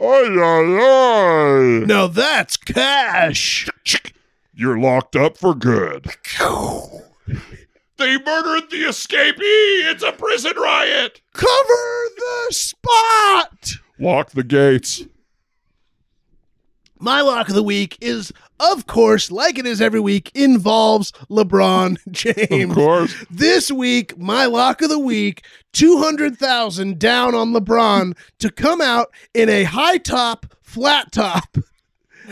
Ay, 0.00 0.26
ay, 0.40 0.78
ay. 0.80 1.84
Now 1.86 2.06
that's 2.06 2.56
cash. 2.56 3.68
You're 4.54 4.78
locked 4.78 5.14
up 5.14 5.36
for 5.36 5.54
good. 5.54 6.06
They 7.98 8.16
murdered 8.16 8.70
the 8.70 8.84
escapee. 8.88 9.90
It's 9.92 10.02
a 10.02 10.12
prison 10.12 10.54
riot. 10.56 11.20
Cover 11.34 12.08
the 12.16 12.46
spot. 12.54 13.72
Lock 13.98 14.30
the 14.30 14.42
gates. 14.42 15.04
My 16.98 17.20
lock 17.20 17.50
of 17.50 17.54
the 17.54 17.62
week 17.62 17.98
is, 18.00 18.32
of 18.62 18.86
course, 18.86 19.30
like 19.30 19.58
it 19.58 19.66
is 19.66 19.80
every 19.80 20.00
week, 20.00 20.30
involves 20.34 21.12
LeBron 21.28 21.98
James. 22.10 22.70
Of 22.70 22.76
course. 22.76 23.24
This 23.30 23.70
week, 23.70 24.16
my 24.16 24.46
lock 24.46 24.80
of 24.82 24.88
the 24.88 24.98
week, 24.98 25.44
200,000 25.72 26.98
down 26.98 27.34
on 27.34 27.52
LeBron 27.52 28.16
to 28.38 28.50
come 28.50 28.80
out 28.80 29.12
in 29.34 29.48
a 29.48 29.64
high 29.64 29.98
top, 29.98 30.46
flat 30.62 31.10
top. 31.12 31.56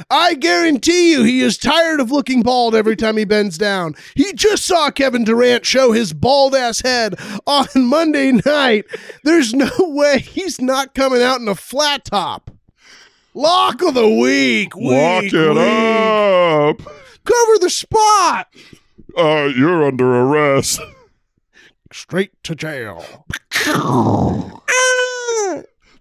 I 0.09 0.35
guarantee 0.35 1.11
you 1.11 1.25
he 1.25 1.41
is 1.41 1.59
tired 1.59 2.01
of 2.01 2.11
looking 2.11 2.43
bald 2.43 2.75
every 2.75 2.97
time 2.97 3.17
he 3.17 3.25
bends 3.25 3.59
down. 3.59 3.95
He 4.15 4.33
just 4.33 4.65
saw 4.65 4.91
Kevin 4.91 5.25
Durant 5.25 5.67
show 5.67 5.93
his 5.93 6.13
bald 6.13 6.55
ass 6.55 6.81
head 6.81 7.17
on 7.47 7.67
Monday 7.75 8.33
night. 8.33 8.85
There's 9.25 9.53
no 9.53 9.71
way 9.79 10.21
he's 10.21 10.61
not 10.61 10.95
coming 10.95 11.23
out 11.23 11.41
in 11.41 11.49
a 11.49 11.55
flat 11.57 12.05
top. 12.05 12.51
Lock 13.35 13.83
of 13.83 13.95
the 13.95 14.09
week. 14.09 14.75
Lock 14.75 15.25
it 15.25 15.33
week. 15.33 15.59
up. 15.59 16.95
Cover 17.25 17.59
the 17.61 17.71
spot. 17.71 18.49
Uh, 19.17 19.51
you're 19.57 19.85
under 19.85 20.07
arrest. 20.07 20.81
Straight 21.93 22.33
to 22.45 22.55
jail. 22.55 23.05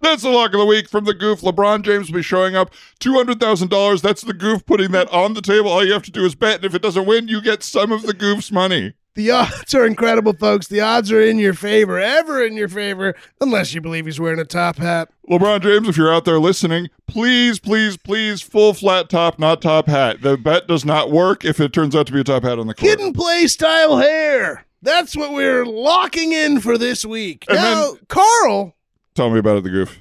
That's 0.02 0.24
the 0.24 0.30
lock 0.30 0.54
of 0.54 0.60
the 0.60 0.66
week 0.66 0.88
from 0.88 1.04
the 1.06 1.14
goof. 1.14 1.42
LeBron 1.42 1.82
James 1.84 2.10
will 2.10 2.20
be 2.20 2.24
showing 2.24 2.56
up. 2.56 2.72
$200,000. 3.02 4.02
That's 4.02 4.22
the 4.22 4.34
goof 4.34 4.66
putting 4.66 4.92
that 4.92 5.10
on 5.12 5.34
the 5.34 5.42
table. 5.42 5.70
All 5.70 5.86
you 5.86 5.92
have 5.94 6.04
to 6.04 6.12
do 6.12 6.24
is 6.24 6.36
bet. 6.36 6.58
And 6.58 6.66
if 6.66 6.74
it 6.74 6.82
doesn't 6.82 7.06
win, 7.06 7.28
you 7.28 7.42
get 7.42 7.64
some 7.64 7.92
of 7.92 8.04
the 8.04 8.14
goof's 8.14 8.52
money. 8.52 8.94
The 9.20 9.32
odds 9.32 9.76
are 9.76 9.86
incredible, 9.86 10.32
folks. 10.32 10.68
The 10.70 10.80
odds 10.80 11.12
are 11.12 11.22
in 11.22 11.40
your 11.40 11.54
favor, 11.54 12.00
ever 12.00 12.42
in 12.42 12.56
your 12.56 12.70
favor, 12.70 13.16
unless 13.42 13.74
you 13.74 13.82
believe 13.82 14.06
he's 14.06 14.18
wearing 14.18 14.40
a 14.40 14.46
top 14.46 14.78
hat. 14.78 15.10
LeBron 15.30 15.60
James, 15.60 15.90
if 15.90 15.98
you're 15.98 16.14
out 16.14 16.24
there 16.24 16.40
listening, 16.40 16.90
please, 17.06 17.60
please, 17.60 17.98
please, 17.98 18.42
full 18.42 18.74
flat 18.74 19.10
top, 19.10 19.38
not 19.38 19.62
top 19.62 19.88
hat. 19.88 20.22
The 20.22 20.38
bet 20.38 20.68
does 20.70 20.86
not 20.86 21.12
work 21.12 21.44
if 21.44 21.60
it 21.60 21.74
turns 21.74 21.98
out 21.98 22.08
to 22.08 22.14
be 22.14 22.22
a 22.22 22.24
top 22.24 22.44
hat 22.44 22.60
on 22.60 22.68
the 22.68 22.74
court. 22.74 22.92
Kid 22.92 23.02
and 23.02 23.14
play 23.14 23.46
style 23.48 23.98
hair. 23.98 24.66
That's 24.82 25.18
what 25.18 25.34
we're 25.34 25.66
locking 25.66 26.32
in 26.32 26.62
for 26.62 26.78
this 26.78 27.04
week. 27.04 27.44
And 27.50 27.58
now, 27.58 27.98
Carl, 28.08 28.74
Tell 29.16 29.30
me 29.30 29.40
about 29.40 29.58
it, 29.58 29.64
the 29.66 29.70
goof. 29.70 30.00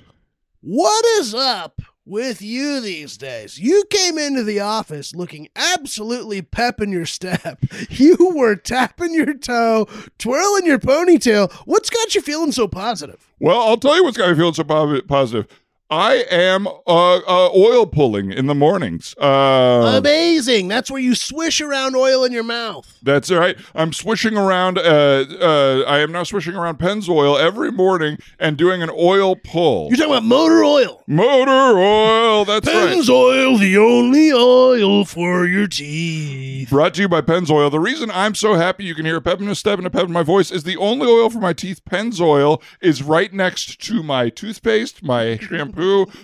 what 0.61 1.05
is 1.19 1.35
up 1.35 1.83
with 2.09 2.41
you 2.41 2.81
these 2.81 3.17
days? 3.17 3.59
You 3.59 3.85
came 3.91 4.19
into 4.19 4.43
the 4.43 4.61
office 4.61 5.15
looking 5.15 5.49
absolutely 5.55 6.43
pep 6.43 6.81
in 6.81 6.91
your 6.91 7.07
step. 7.07 7.59
You 7.91 8.33
were 8.35 8.55
tapping 8.55 9.13
your 9.15 9.35
toe, 9.35 9.89
twirling 10.19 10.67
your 10.67 10.79
ponytail. 10.79 11.53
What's 11.65 11.91
got 11.91 12.15
you 12.15 12.21
feeling 12.21 12.53
so 12.53 12.69
positive? 12.69 13.29
Well, 13.41 13.61
I'll 13.61 13.77
tell 13.77 13.97
you 13.97 14.05
what's 14.05 14.17
got 14.17 14.31
me 14.31 14.37
feeling 14.37 14.55
so 14.55 14.65
positive. 14.65 15.47
I 15.91 16.27
am 16.31 16.67
uh, 16.67 16.73
uh, 16.87 17.51
oil 17.57 17.87
pulling 17.87 18.31
in 18.31 18.47
the 18.47 18.55
mornings. 18.55 19.15
Uh, 19.17 19.95
Amazing. 19.97 20.69
That's 20.69 20.91
where 20.91 21.01
you 21.01 21.15
swish 21.15 21.63
around 21.63 21.97
oil 21.97 22.25
in 22.25 22.33
your 22.33 22.43
mouth. 22.43 22.99
That's 23.03 23.31
right. 23.31 23.57
I'm 23.75 23.95
swishing 23.95 24.37
around. 24.37 24.77
Uh, 24.77 25.25
uh, 25.41 25.85
I 25.87 26.01
am 26.01 26.13
now 26.13 26.25
swishing 26.25 26.55
around 26.55 26.79
Pennzoil 26.79 27.41
every 27.41 27.73
morning 27.73 28.19
and 28.39 28.59
doing 28.59 28.83
an 28.83 28.91
oil 28.91 29.35
pull. 29.35 29.89
You're 29.89 29.97
talking 29.97 30.13
about 30.13 30.25
motor 30.25 30.63
oil. 30.63 31.03
Motor 31.07 31.79
oil. 31.79 32.45
That's 32.45 32.67
right. 32.67 32.89
Pennzoil, 32.91 33.59
the 33.59 33.79
only 33.79 34.31
oil 34.31 35.07
for 35.07 35.47
your 35.47 35.69
teeth. 35.69 36.69
Brought 36.69 36.93
to 36.95 37.01
you 37.01 37.09
by 37.09 37.23
Pennzoil. 37.23 37.71
The 37.71 37.81
reason 37.81 38.11
I'm 38.11 38.35
so 38.35 38.57
happy 38.57 38.85
you 38.85 38.95
can 38.95 39.07
hear 39.07 39.17
a 39.17 39.23
pep 39.23 39.41
in 39.41 39.49
a 39.49 39.55
step 39.55 39.79
and 39.79 39.87
a 39.87 39.91
pep 39.91 40.05
in 40.05 40.13
my 40.13 40.23
voice 40.23 40.51
is 40.51 40.65
the 40.65 40.77
only 40.77 41.07
oil 41.07 41.31
for 41.31 41.39
my 41.41 41.55
teeth, 41.55 41.83
Pennzoil, 41.87 42.61
is 42.83 43.03
right 43.03 43.33
next 43.33 43.81
to 43.87 44.03
my 44.03 44.29
toothpaste, 44.29 45.03
my 45.03 45.39
shampoo, 45.39 45.78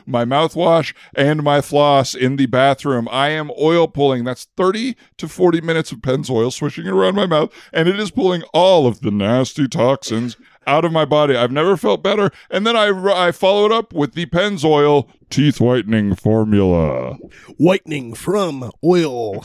my 0.07 0.25
mouthwash, 0.25 0.95
and 1.15 1.43
my 1.43 1.61
floss 1.61 2.15
in 2.15 2.37
the 2.37 2.47
bathroom. 2.47 3.09
I 3.11 3.31
am 3.31 3.51
oil 3.59 3.89
pulling. 3.89 4.25
That's 4.25 4.47
30 4.57 4.97
to 5.19 5.29
40 5.29 5.61
minutes 5.61 5.93
of 5.93 5.99
Pennzoil 5.99 6.53
swishing 6.53 6.87
it 6.87 6.93
around 6.93 7.15
my 7.15 7.27
mouth, 7.27 7.53
and 7.73 7.89
it 7.89 7.99
is 7.99 8.11
pulling 8.11 8.43
all 8.53 8.87
of 8.87 9.01
the 9.01 9.11
nasty 9.11 9.69
toxins 9.69 10.37
out 10.67 10.85
of 10.85 10.93
my 10.93 11.05
body. 11.05 11.37
I've 11.37 11.53
never 11.53 11.77
felt 11.77 12.03
better. 12.03 12.31
And 12.51 12.67
then 12.67 12.77
I, 12.77 12.89
I 13.29 13.33
follow 13.33 13.67
it 13.67 13.73
up 13.73 13.93
with 13.93 14.15
the 14.15 14.27
Pennzoil 14.27 15.09
teeth 15.31 15.61
whitening 15.61 16.15
formula. 16.15 17.17
Whitening 17.59 18.15
from 18.15 18.71
oil. 18.83 19.45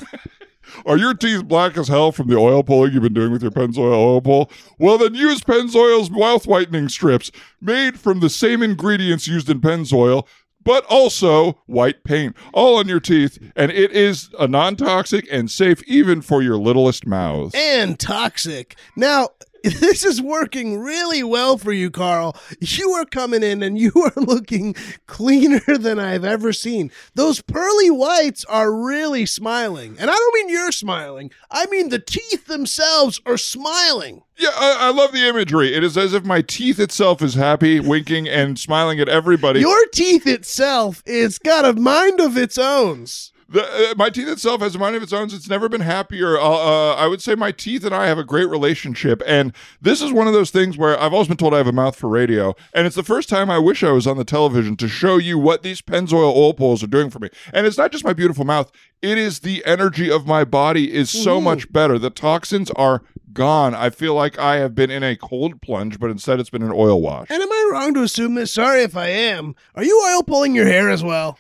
Are 0.90 0.98
your 0.98 1.14
teeth 1.14 1.48
black 1.48 1.78
as 1.78 1.88
hell 1.88 2.12
from 2.12 2.30
the 2.30 2.36
oil 2.36 2.64
pulling 2.64 2.94
you've 2.94 3.04
been 3.04 3.14
doing 3.14 3.32
with 3.32 3.44
your 3.44 3.52
Pennzoil 3.52 3.94
oil 3.94 4.22
pull? 4.22 4.52
Well, 4.80 4.98
then 4.98 5.14
use 5.14 5.42
Pennzoil's 5.42 6.10
mouth 6.10 6.48
whitening 6.48 6.90
strips, 6.90 7.32
made 7.62 8.00
from 8.00 8.22
the 8.22 8.30
same 8.30 8.64
ingredients 8.64 9.28
used 9.28 9.52
in 9.52 9.62
Pennzoil, 9.62 10.26
but 10.64 10.84
also 10.86 11.60
white 11.68 12.04
paint, 12.04 12.36
all 12.54 12.78
on 12.78 12.88
your 12.88 13.00
teeth. 13.00 13.38
And 13.56 13.72
it 13.72 13.92
is 13.92 14.32
a 14.40 14.48
non 14.48 14.76
toxic 14.78 15.28
and 15.32 15.52
safe 15.52 15.84
even 15.84 16.22
for 16.22 16.42
your 16.42 16.58
littlest 16.58 17.06
mouths. 17.06 17.54
and 17.54 18.00
toxic. 18.00 18.76
Now, 18.96 19.30
this 19.64 20.06
is 20.06 20.22
working 20.22 20.80
really 20.80 21.24
well 21.24 21.58
for 21.58 21.74
you, 21.74 21.92
Carl. 21.92 22.36
You 22.60 22.92
are 22.92 23.06
coming 23.06 23.44
in 23.44 23.62
and 23.62 23.78
you 23.78 23.92
are 23.96 24.22
looking 24.22 24.76
cleaner 25.08 25.60
than 25.78 26.00
I've 26.00 26.24
ever 26.24 26.54
seen. 26.54 26.92
Those 27.16 27.42
pearly 27.42 27.90
whites 27.90 28.46
are 28.46 28.74
really 28.74 29.26
smiling. 29.26 29.98
And 30.00 30.10
I 30.10 30.14
don't 30.14 30.34
mean 30.36 30.50
you're 30.50 30.72
smiling, 30.72 31.32
I 31.52 31.66
mean 31.68 31.90
the 31.90 32.00
teeth 32.00 32.48
themselves 32.48 33.20
are 33.26 33.38
smiling. 33.38 34.24
Yeah, 34.38 34.52
I, 34.56 34.88
I 34.88 34.92
love 34.92 35.12
the 35.12 35.28
imagery. 35.28 35.76
It 35.76 35.84
is 35.84 35.98
as 35.98 36.14
if 36.14 36.24
my 36.24 36.42
teeth 36.42 36.80
itself 36.80 37.22
is 37.22 37.34
happy, 37.34 37.82
winking, 37.82 38.30
and 38.30 38.58
smiling 38.58 39.00
at 39.02 39.10
everybody. 39.10 39.60
Your 39.60 39.86
teeth 39.88 40.26
itself 40.26 41.04
is 41.06 41.38
got 41.38 41.66
a 41.66 41.74
mind 41.74 42.22
of 42.22 42.38
its 42.38 42.58
own. 42.58 43.06
The, 43.52 43.64
uh, 43.64 43.94
my 43.98 44.12
teeth 44.12 44.28
itself 44.28 44.62
has 44.62 44.76
a 44.76 44.80
mind 44.80 44.96
of 44.96 45.02
its 45.02 45.12
own. 45.12 45.26
It's 45.26 45.50
never 45.50 45.68
been 45.68 45.82
happier. 45.82 46.38
Uh, 46.38 46.44
uh, 46.44 46.94
I 46.94 47.08
would 47.08 47.22
say 47.22 47.34
my 47.34 47.52
teeth 47.52 47.84
and 47.84 47.96
I 47.96 48.06
have 48.06 48.20
a 48.20 48.24
great 48.24 48.48
relationship. 48.48 49.24
And 49.26 49.54
this 49.82 50.04
is 50.04 50.14
one 50.14 50.28
of 50.28 50.34
those 50.34 50.52
things 50.52 50.78
where 50.78 51.00
I've 51.00 51.14
always 51.14 51.28
been 51.28 51.38
told 51.38 51.56
I 51.56 51.58
have 51.58 51.68
a 51.68 51.72
mouth 51.72 51.96
for 51.96 52.08
radio. 52.08 52.56
And 52.74 52.86
it's 52.86 52.96
the 52.96 53.04
first 53.04 53.28
time 53.28 53.50
I 53.50 53.58
wish 53.58 53.84
I 53.84 53.92
was 53.92 54.06
on 54.06 54.18
the 54.18 54.24
television 54.24 54.78
to 54.78 54.88
show 54.88 55.18
you 55.18 55.40
what 55.40 55.64
these 55.64 55.82
Pennzoil 55.82 56.36
oil 56.36 56.54
pulls 56.54 56.84
are 56.84 56.88
doing 56.88 57.10
for 57.10 57.18
me. 57.18 57.30
And 57.52 57.66
it's 57.66 57.78
not 57.78 57.92
just 57.92 58.04
my 58.04 58.14
beautiful 58.14 58.46
mouth, 58.46 58.72
it 59.02 59.18
is 59.18 59.40
the 59.40 59.66
energy 59.66 60.12
of 60.12 60.28
my 60.28 60.44
body 60.44 60.94
is 60.94 61.10
so 61.10 61.42
much 61.42 61.72
better. 61.72 61.98
The 61.98 62.10
toxins 62.12 62.70
are 62.72 63.02
gone. 63.34 63.74
I 63.74 63.90
feel 63.90 64.14
like 64.14 64.38
I 64.38 64.58
have 64.58 64.76
been 64.76 64.92
in 64.92 65.04
a 65.04 65.16
cold 65.16 65.62
plunge, 65.62 66.00
but 66.00 66.12
instead 66.12 66.40
it's 66.40 66.50
been 66.50 66.64
an 66.64 66.72
oil 66.74 67.02
wash. 67.02 67.28
And 67.30 67.42
am 67.42 67.52
I 67.52 67.70
wrong 67.72 67.94
to 67.96 68.04
assume 68.04 68.36
this? 68.36 68.54
Sorry 68.54 68.84
if 68.84 68.96
I 68.98 69.08
am. 69.08 69.56
Are 69.76 69.84
you 69.84 70.00
oil 70.08 70.24
pulling 70.24 70.54
your 70.54 70.68
hair 70.68 70.90
as 70.90 71.04
well? 71.04 71.40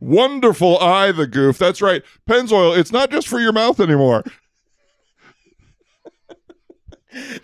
Wonderful 0.00 0.78
eye, 0.78 1.12
the 1.12 1.26
goof. 1.26 1.58
That's 1.58 1.82
right. 1.82 2.02
Pennzoil, 2.28 2.76
it's 2.76 2.90
not 2.90 3.10
just 3.10 3.28
for 3.28 3.38
your 3.38 3.52
mouth 3.52 3.80
anymore. 3.80 4.24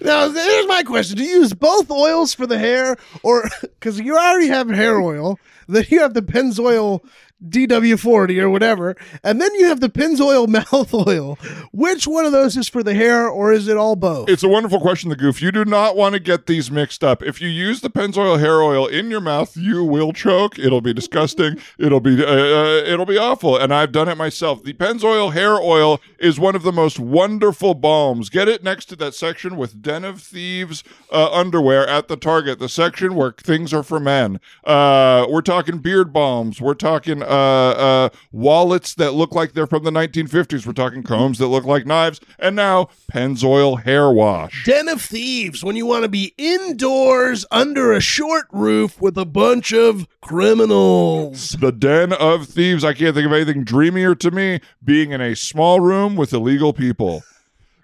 Now, 0.00 0.30
here's 0.30 0.66
my 0.68 0.82
question: 0.84 1.16
Do 1.16 1.24
you 1.24 1.40
use 1.40 1.52
both 1.52 1.90
oils 1.90 2.32
for 2.32 2.46
the 2.46 2.58
hair, 2.58 2.96
or 3.22 3.48
because 3.60 3.98
you 3.98 4.16
already 4.16 4.46
have 4.46 4.70
hair 4.70 5.00
oil, 5.00 5.38
then 5.68 5.84
you 5.88 6.00
have 6.00 6.14
the 6.14 6.22
Pennzoil 6.22 7.04
DW40 7.44 8.40
or 8.40 8.50
whatever, 8.50 8.96
and 9.22 9.40
then 9.40 9.54
you 9.54 9.66
have 9.66 9.80
the 9.80 9.88
Pennzoil 9.88 10.48
mouth 10.72 10.94
oil. 10.94 11.38
Which 11.72 12.06
one 12.06 12.24
of 12.24 12.32
those 12.32 12.56
is 12.56 12.68
for 12.68 12.82
the 12.82 12.94
hair, 12.94 13.28
or 13.28 13.52
is 13.52 13.68
it 13.68 13.76
all 13.76 13.96
both? 13.96 14.28
It's 14.28 14.42
a 14.42 14.48
wonderful 14.48 14.80
question, 14.80 15.10
the 15.10 15.16
goof. 15.16 15.42
You 15.42 15.52
do 15.52 15.64
not 15.64 15.96
want 15.96 16.14
to 16.14 16.20
get 16.20 16.46
these 16.46 16.70
mixed 16.70 17.04
up. 17.04 17.22
If 17.22 17.40
you 17.40 17.48
use 17.48 17.80
the 17.80 17.90
Pennzoil 17.90 18.38
hair 18.38 18.62
oil 18.62 18.86
in 18.86 19.10
your 19.10 19.20
mouth, 19.20 19.56
you 19.56 19.84
will 19.84 20.12
choke. 20.12 20.58
It'll 20.58 20.80
be 20.80 20.94
disgusting. 20.94 21.58
It'll 21.78 22.00
be 22.00 22.24
uh, 22.24 22.28
uh, 22.28 22.82
it'll 22.86 23.06
be 23.06 23.18
awful. 23.18 23.56
And 23.56 23.72
I've 23.72 23.92
done 23.92 24.08
it 24.08 24.16
myself. 24.16 24.62
The 24.62 24.72
Pennzoil 24.72 25.32
hair 25.32 25.54
oil 25.54 26.00
is 26.18 26.40
one 26.40 26.56
of 26.56 26.62
the 26.62 26.72
most 26.72 26.98
wonderful 26.98 27.74
balms. 27.74 28.30
Get 28.30 28.48
it 28.48 28.64
next 28.64 28.86
to 28.86 28.96
that 28.96 29.14
section 29.14 29.56
with 29.56 29.82
Den 29.82 30.04
of 30.04 30.22
Thieves 30.22 30.82
uh, 31.12 31.30
underwear 31.32 31.86
at 31.86 32.08
the 32.08 32.16
Target, 32.16 32.58
the 32.58 32.68
section 32.68 33.14
where 33.14 33.32
things 33.32 33.74
are 33.74 33.82
for 33.82 34.00
men. 34.00 34.40
Uh, 34.64 35.26
we're 35.28 35.42
talking 35.42 35.78
beard 35.78 36.12
balms. 36.12 36.60
We're 36.60 36.74
talking 36.74 37.22
uh, 37.26 37.28
uh, 37.28 38.08
wallets 38.32 38.94
that 38.94 39.12
look 39.12 39.34
like 39.34 39.52
they're 39.52 39.66
from 39.66 39.84
the 39.84 39.90
1950s. 39.90 40.66
We're 40.66 40.72
talking 40.72 41.02
combs 41.02 41.38
that 41.38 41.48
look 41.48 41.64
like 41.64 41.86
knives. 41.86 42.20
And 42.38 42.56
now 42.56 42.88
Pennzoil 43.12 43.82
hair 43.82 44.10
wash. 44.10 44.64
Den 44.64 44.88
of 44.88 45.02
Thieves, 45.02 45.64
when 45.64 45.76
you 45.76 45.86
want 45.86 46.04
to 46.04 46.08
be 46.08 46.34
indoors 46.38 47.44
under 47.50 47.92
a 47.92 48.00
short 48.00 48.46
roof 48.52 49.00
with 49.00 49.18
a 49.18 49.26
bunch 49.26 49.72
of 49.72 50.06
criminals. 50.20 51.50
The 51.50 51.72
Den 51.72 52.12
of 52.12 52.46
Thieves. 52.46 52.84
I 52.84 52.92
can't 52.92 53.14
think 53.14 53.26
of 53.26 53.32
anything 53.32 53.64
dreamier 53.64 54.14
to 54.14 54.30
me 54.30 54.60
being 54.84 55.10
in 55.12 55.20
a 55.20 55.34
small 55.34 55.80
room 55.80 56.16
with 56.16 56.32
illegal 56.32 56.72
people. 56.72 57.22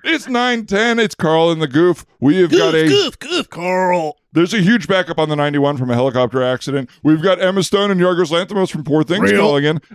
It's 0.05 0.27
910. 0.27 0.99
It's 0.99 1.15
Carl 1.15 1.51
and 1.51 1.63
the 1.63 1.69
Goof. 1.69 2.05
We 2.19 2.39
have 2.39 2.51
got 2.51 2.75
a 2.75 2.89
goof, 2.89 3.19
goof, 3.19 3.49
Carl. 3.49 4.17
There's 4.33 4.55
a 4.55 4.61
huge 4.61 4.89
backup 4.89 5.19
on 5.19 5.29
the 5.29 5.37
91 5.37 5.77
from 5.77 5.91
a 5.91 5.95
helicopter 5.95 6.43
accident. 6.43 6.91
We've 7.03 7.23
got 7.23 7.41
Emma 7.41 7.63
Stone 7.63 7.91
and 7.91 8.01
Yorgos 8.01 8.31
Lanthimos 8.31 8.71
from 8.71 8.85
Poor 8.85 9.05
Things 9.05 9.31
Real. 9.31 9.41
calling 9.41 9.65
in. 9.65 9.81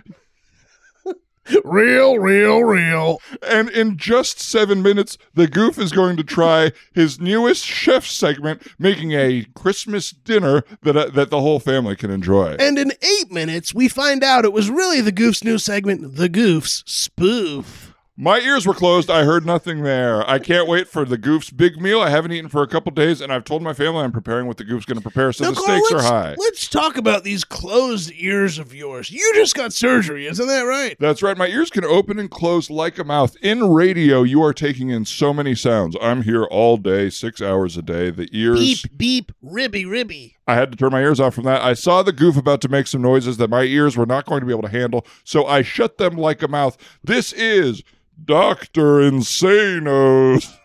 Real, 1.64 2.18
real, 2.18 2.60
real. 2.62 3.22
And 3.48 3.70
in 3.70 3.96
just 3.96 4.38
seven 4.38 4.82
minutes, 4.82 5.16
the 5.32 5.46
goof 5.48 5.78
is 5.78 5.92
going 5.92 6.18
to 6.18 6.22
try 6.22 6.72
his 6.92 7.18
newest 7.20 7.64
chef 7.64 8.04
segment, 8.04 8.60
making 8.78 9.12
a 9.12 9.46
Christmas 9.54 10.10
dinner 10.10 10.62
that 10.82 10.94
uh, 10.94 11.06
that 11.14 11.30
the 11.30 11.40
whole 11.40 11.58
family 11.58 11.96
can 11.96 12.10
enjoy. 12.10 12.56
And 12.60 12.78
in 12.78 12.92
eight 13.00 13.30
minutes, 13.30 13.72
we 13.74 13.88
find 13.88 14.22
out 14.22 14.44
it 14.44 14.52
was 14.52 14.68
really 14.68 15.00
the 15.00 15.10
Goof's 15.10 15.42
new 15.42 15.56
segment, 15.56 16.16
The 16.16 16.28
Goof's 16.28 16.84
Spoof. 16.86 17.87
My 18.20 18.40
ears 18.40 18.66
were 18.66 18.74
closed. 18.74 19.10
I 19.10 19.22
heard 19.22 19.46
nothing 19.46 19.84
there. 19.84 20.28
I 20.28 20.40
can't 20.40 20.66
wait 20.66 20.88
for 20.88 21.04
the 21.04 21.16
goof's 21.16 21.50
big 21.50 21.80
meal. 21.80 22.00
I 22.00 22.10
haven't 22.10 22.32
eaten 22.32 22.48
for 22.48 22.64
a 22.64 22.66
couple 22.66 22.90
days, 22.90 23.20
and 23.20 23.32
I've 23.32 23.44
told 23.44 23.62
my 23.62 23.72
family 23.72 24.02
I'm 24.02 24.10
preparing 24.10 24.48
what 24.48 24.56
the 24.56 24.64
goof's 24.64 24.86
going 24.86 24.96
to 24.96 25.02
prepare, 25.02 25.32
so 25.32 25.44
Now, 25.44 25.50
the 25.52 25.62
Carl, 25.64 25.84
stakes 25.84 25.92
are 25.92 26.02
high. 26.02 26.34
Let's 26.36 26.66
talk 26.66 26.96
about 26.96 27.22
these 27.22 27.44
closed 27.44 28.10
ears 28.16 28.58
of 28.58 28.74
yours. 28.74 29.08
You 29.12 29.30
just 29.36 29.54
got 29.54 29.72
surgery, 29.72 30.26
isn't 30.26 30.48
that 30.48 30.62
right? 30.62 30.96
That's 30.98 31.22
right. 31.22 31.36
My 31.36 31.46
ears 31.46 31.70
can 31.70 31.84
open 31.84 32.18
and 32.18 32.28
close 32.28 32.70
like 32.70 32.98
a 32.98 33.04
mouth. 33.04 33.36
In 33.40 33.62
radio, 33.70 34.24
you 34.24 34.42
are 34.42 34.52
taking 34.52 34.90
in 34.90 35.04
so 35.04 35.32
many 35.32 35.54
sounds. 35.54 35.96
I'm 36.02 36.22
here 36.22 36.42
all 36.42 36.76
day, 36.76 37.10
six 37.10 37.40
hours 37.40 37.76
a 37.76 37.82
day. 37.82 38.10
The 38.10 38.28
ears. 38.32 38.58
Beep, 38.58 38.98
beep, 38.98 39.32
ribby, 39.42 39.84
ribby. 39.86 40.34
I 40.48 40.56
had 40.56 40.72
to 40.72 40.76
turn 40.76 40.90
my 40.90 41.02
ears 41.02 41.20
off 41.20 41.36
from 41.36 41.44
that. 41.44 41.62
I 41.62 41.74
saw 41.74 42.02
the 42.02 42.12
goof 42.12 42.36
about 42.36 42.62
to 42.62 42.68
make 42.68 42.88
some 42.88 43.00
noises 43.00 43.36
that 43.36 43.48
my 43.48 43.62
ears 43.62 43.96
were 43.96 44.06
not 44.06 44.26
going 44.26 44.40
to 44.40 44.46
be 44.46 44.52
able 44.52 44.62
to 44.62 44.68
handle, 44.76 45.06
so 45.22 45.46
I 45.46 45.62
shut 45.62 45.98
them 45.98 46.16
like 46.16 46.42
a 46.42 46.48
mouth. 46.48 46.76
This 47.04 47.32
is 47.32 47.84
Dr. 48.24 49.00
Insano's 49.00 50.48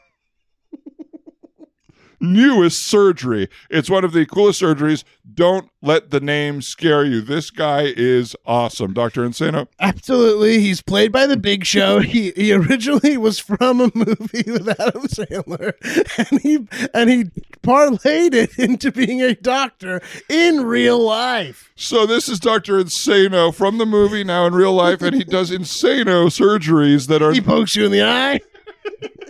newest 2.24 2.88
surgery. 2.88 3.50
It's 3.70 3.90
one 3.90 4.04
of 4.04 4.14
the 4.14 4.26
coolest 4.26 4.62
surgeries. 4.62 5.04
Don't 5.32 5.70
let 5.82 6.10
the 6.10 6.20
name 6.20 6.62
scare 6.62 7.04
you. 7.04 7.22
This 7.22 7.52
guy 7.52 7.94
is 7.96 8.36
awesome. 8.46 8.94
Dr. 8.94 9.28
Insano. 9.28 9.68
Absolutely. 9.80 10.60
He's 10.60 10.82
played 10.82 11.12
by 11.12 11.28
the 11.28 11.38
Big 11.38 11.66
Show. 11.66 12.00
He 12.00 12.32
he 12.32 12.54
originally 12.54 13.18
was 13.18 13.40
from 13.40 13.82
a 13.82 13.92
movie 13.94 14.44
with 14.52 14.70
Adam 14.80 15.04
Sandler, 15.04 15.74
and 16.18 16.42
he 16.42 16.68
and 16.94 17.10
he 17.10 17.26
parlayed 17.62 18.34
it 18.34 18.58
into 18.58 18.92
being 18.92 19.22
a 19.22 19.36
doctor 19.36 20.02
in 20.30 20.62
real 20.66 21.00
life. 21.00 21.72
So 21.76 22.06
this 22.06 22.30
is 22.30 22.40
Dr. 22.40 22.82
Insano 22.82 23.54
from 23.54 23.78
the 23.78 23.86
movie 23.86 24.24
now 24.24 24.46
in 24.46 24.54
real 24.54 24.74
life, 24.74 25.02
and 25.02 25.16
he 25.16 25.24
does 25.24 25.52
Insano 25.52 26.28
surgeries 26.28 27.08
that 27.08 27.22
are 27.22 27.34
He 27.34 27.42
pokes 27.42 27.76
you 27.76 27.86
in 27.86 27.92
the 27.92 28.04
eye. 28.04 28.40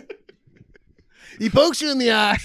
he 1.39 1.49
pokes 1.49 1.81
you 1.81 1.91
in 1.91 1.97
the 1.97 2.11
eye, 2.11 2.39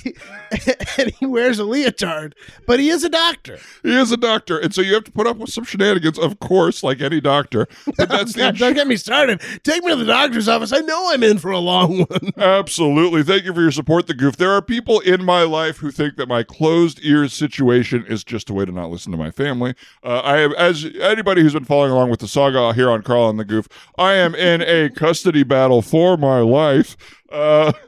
and 0.99 1.11
he 1.19 1.27
wears 1.27 1.59
a 1.59 1.65
leotard, 1.65 2.35
but 2.67 2.81
he 2.81 2.91
is 2.91 3.05
a 3.05 3.09
doctor. 3.09 3.59
He 3.83 3.97
is 3.97 4.13
a 4.13 4.17
doctor, 4.17 4.59
and 4.59 4.75
so 4.75 4.81
you 4.81 4.95
have 4.95 5.05
to 5.05 5.13
put 5.13 5.27
up 5.27 5.37
with 5.37 5.51
some 5.51 5.65
shenanigans, 5.65 6.19
of 6.19 6.39
course, 6.41 6.83
like 6.83 7.01
any 7.01 7.21
doctor. 7.21 7.67
But 7.97 8.09
that's 8.09 8.33
the 8.33 8.41
God, 8.41 8.59
don't 8.59 8.75
get 8.75 8.87
me 8.87 8.97
started. 8.97 9.41
Take 9.63 9.85
me 9.85 9.91
to 9.91 9.97
the 9.97 10.05
doctor's 10.05 10.49
office. 10.49 10.73
I 10.73 10.81
know 10.81 11.11
I'm 11.13 11.23
in 11.23 11.39
for 11.39 11.51
a 11.51 11.59
long 11.59 11.99
one. 11.99 12.33
absolutely. 12.37 13.23
Thank 13.23 13.45
you 13.45 13.55
for 13.55 13.61
your 13.61 13.71
support, 13.71 14.07
the 14.07 14.15
goof. 14.15 14.37
There 14.37 14.51
are 14.51 14.63
people 14.63 15.01
in 15.01 15.25
my 15.25 15.43
life 15.43 15.79
who 15.79 15.91
think 15.91 16.17
that 16.17 16.29
my 16.29 16.43
closed 16.43 17.01
ears 17.03 17.33
situation 17.33 18.05
is 18.07 18.25
just 18.25 18.51
a 18.51 18.55
way 18.55 18.65
to 18.65 18.73
not 18.73 18.91
listen 18.91 19.13
to 19.13 19.19
my 19.19 19.31
family. 19.31 19.75
Uh, 20.03 20.21
I 20.21 20.39
am, 20.39 20.53
as 20.55 20.87
anybody 21.01 21.43
who's 21.43 21.55
been 21.55 21.65
following 21.65 21.93
along 21.93 22.11
with 22.11 22.21
the 22.21 22.29
saga 22.29 22.73
here 22.73 22.91
on 22.91 23.03
Carl 23.03 23.29
and 23.29 23.39
the 23.39 23.45
Goof, 23.45 23.69
I 23.97 24.15
am 24.15 24.35
in 24.35 24.63
a 24.63 24.91
custody 24.91 25.43
battle 25.43 25.83
for 25.83 26.17
my 26.17 26.41
life. 26.41 26.97
Uh, 27.31 27.73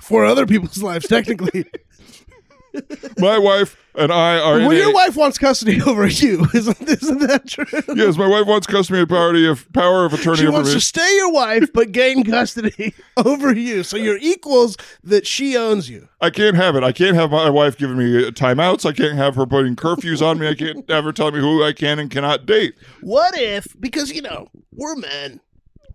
For 0.00 0.24
other 0.24 0.46
people's 0.46 0.82
lives, 0.82 1.06
technically. 1.08 1.64
my 3.18 3.38
wife 3.38 3.76
and 3.94 4.12
I 4.12 4.38
are. 4.40 4.58
well, 4.58 4.72
your 4.74 4.90
a- 4.90 4.94
wife 4.94 5.16
wants 5.16 5.38
custody 5.38 5.80
over 5.86 6.06
you. 6.08 6.44
Isn't, 6.52 6.82
isn't 6.82 7.18
that 7.20 7.46
true? 7.46 7.94
Yes, 7.94 8.16
my 8.16 8.26
wife 8.26 8.46
wants 8.48 8.66
custody 8.66 9.06
power 9.06 9.34
of 9.48 9.72
power 9.72 10.04
of 10.04 10.12
attorney 10.12 10.38
She 10.38 10.46
over 10.48 10.56
wants 10.56 10.70
me. 10.70 10.74
to 10.74 10.80
stay 10.80 11.16
your 11.16 11.32
wife, 11.32 11.72
but 11.72 11.92
gain 11.92 12.24
custody 12.24 12.92
over 13.16 13.54
you. 13.54 13.84
So 13.84 13.96
you're 13.96 14.18
equals 14.20 14.76
that 15.04 15.24
she 15.26 15.56
owns 15.56 15.88
you. 15.88 16.08
I 16.20 16.30
can't 16.30 16.56
have 16.56 16.74
it. 16.74 16.82
I 16.82 16.90
can't 16.90 17.14
have 17.14 17.30
my 17.30 17.48
wife 17.48 17.78
giving 17.78 17.96
me 17.98 18.30
timeouts. 18.32 18.84
I 18.84 18.92
can't 18.92 19.14
have 19.16 19.36
her 19.36 19.46
putting 19.46 19.76
curfews 19.76 20.20
on 20.20 20.38
me. 20.40 20.48
I 20.48 20.54
can't 20.54 20.88
have 20.90 21.04
her 21.04 21.12
telling 21.12 21.34
me 21.34 21.40
who 21.40 21.62
I 21.62 21.72
can 21.72 21.98
and 22.00 22.10
cannot 22.10 22.44
date. 22.44 22.74
What 23.02 23.38
if, 23.38 23.68
because, 23.78 24.10
you 24.12 24.22
know, 24.22 24.48
we're 24.72 24.96
men, 24.96 25.40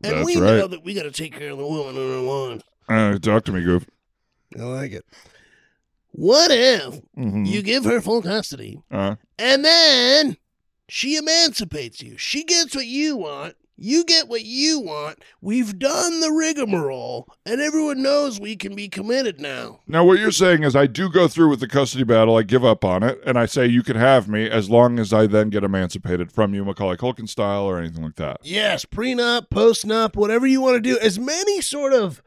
and 0.02 0.18
That's 0.18 0.26
we 0.26 0.36
right. 0.38 0.58
know 0.60 0.68
that 0.68 0.86
we 0.86 0.94
got 0.94 1.04
to 1.04 1.12
take 1.12 1.38
care 1.38 1.50
of 1.52 1.58
the 1.58 1.68
woman 1.68 1.98
in 1.98 2.14
our 2.14 2.22
lives. 2.52 2.64
Uh, 2.90 3.18
talk 3.20 3.46
to 3.46 3.52
me, 3.52 3.64
Goof. 3.64 3.86
I 4.60 4.64
like 4.64 4.92
it. 4.92 5.06
What 6.12 6.50
if 6.52 7.00
Mhm. 7.18 7.48
you 7.48 7.62
give 7.62 7.86
her 7.86 8.02
full 8.02 8.22
custody 8.22 8.82
Uh, 8.90 9.16
and 9.38 9.64
then 9.64 10.38
she 10.88 11.16
emancipates 11.18 12.02
you? 12.02 12.18
She 12.18 12.44
gets 12.44 12.76
what 12.76 12.88
you 12.88 13.16
want. 13.16 13.56
You 13.82 14.04
get 14.04 14.28
what 14.28 14.44
you 14.44 14.82
want. 14.82 15.20
We've 15.40 15.80
done 15.80 16.20
the 16.20 16.32
rigmarole, 16.32 17.28
and 17.46 17.62
everyone 17.62 18.02
knows 18.02 18.38
we 18.38 18.58
can 18.58 18.76
be 18.76 18.90
committed 18.90 19.40
now. 19.40 19.80
now, 19.88 20.04
what 20.04 20.20
you're 20.20 20.32
saying 20.34 20.64
is, 20.64 20.76
I 20.76 20.86
do 20.86 21.10
go 21.10 21.30
through 21.30 21.50
with 21.50 21.62
the 21.62 21.68
custody 21.68 22.04
battle. 22.04 22.36
I 22.36 22.44
give 22.44 22.66
up 22.66 22.84
on 22.84 23.04
it, 23.04 23.22
and 23.26 23.38
I 23.40 23.46
say 23.46 23.68
you 23.68 23.82
can 23.84 23.96
have 23.96 24.28
me 24.28 24.50
as 24.50 24.70
long 24.70 25.00
as 25.00 25.14
I 25.14 25.28
then 25.28 25.50
get 25.50 25.64
emancipated 25.64 26.30
from 26.30 26.54
you, 26.54 26.66
Macaulay 26.66 26.98
Culkin 26.98 27.30
style, 27.30 27.64
or 27.64 27.80
anything 27.80 28.04
like 28.04 28.16
that. 28.18 28.38
Yes, 28.44 28.84
prenup, 28.84 29.48
postnup, 29.50 30.16
whatever 30.18 30.46
you 30.46 30.60
want 30.60 30.76
to 30.76 30.82
do. 30.82 31.00
As 31.00 31.18
many 31.18 31.62
sort 31.62 31.94
of 31.94 32.22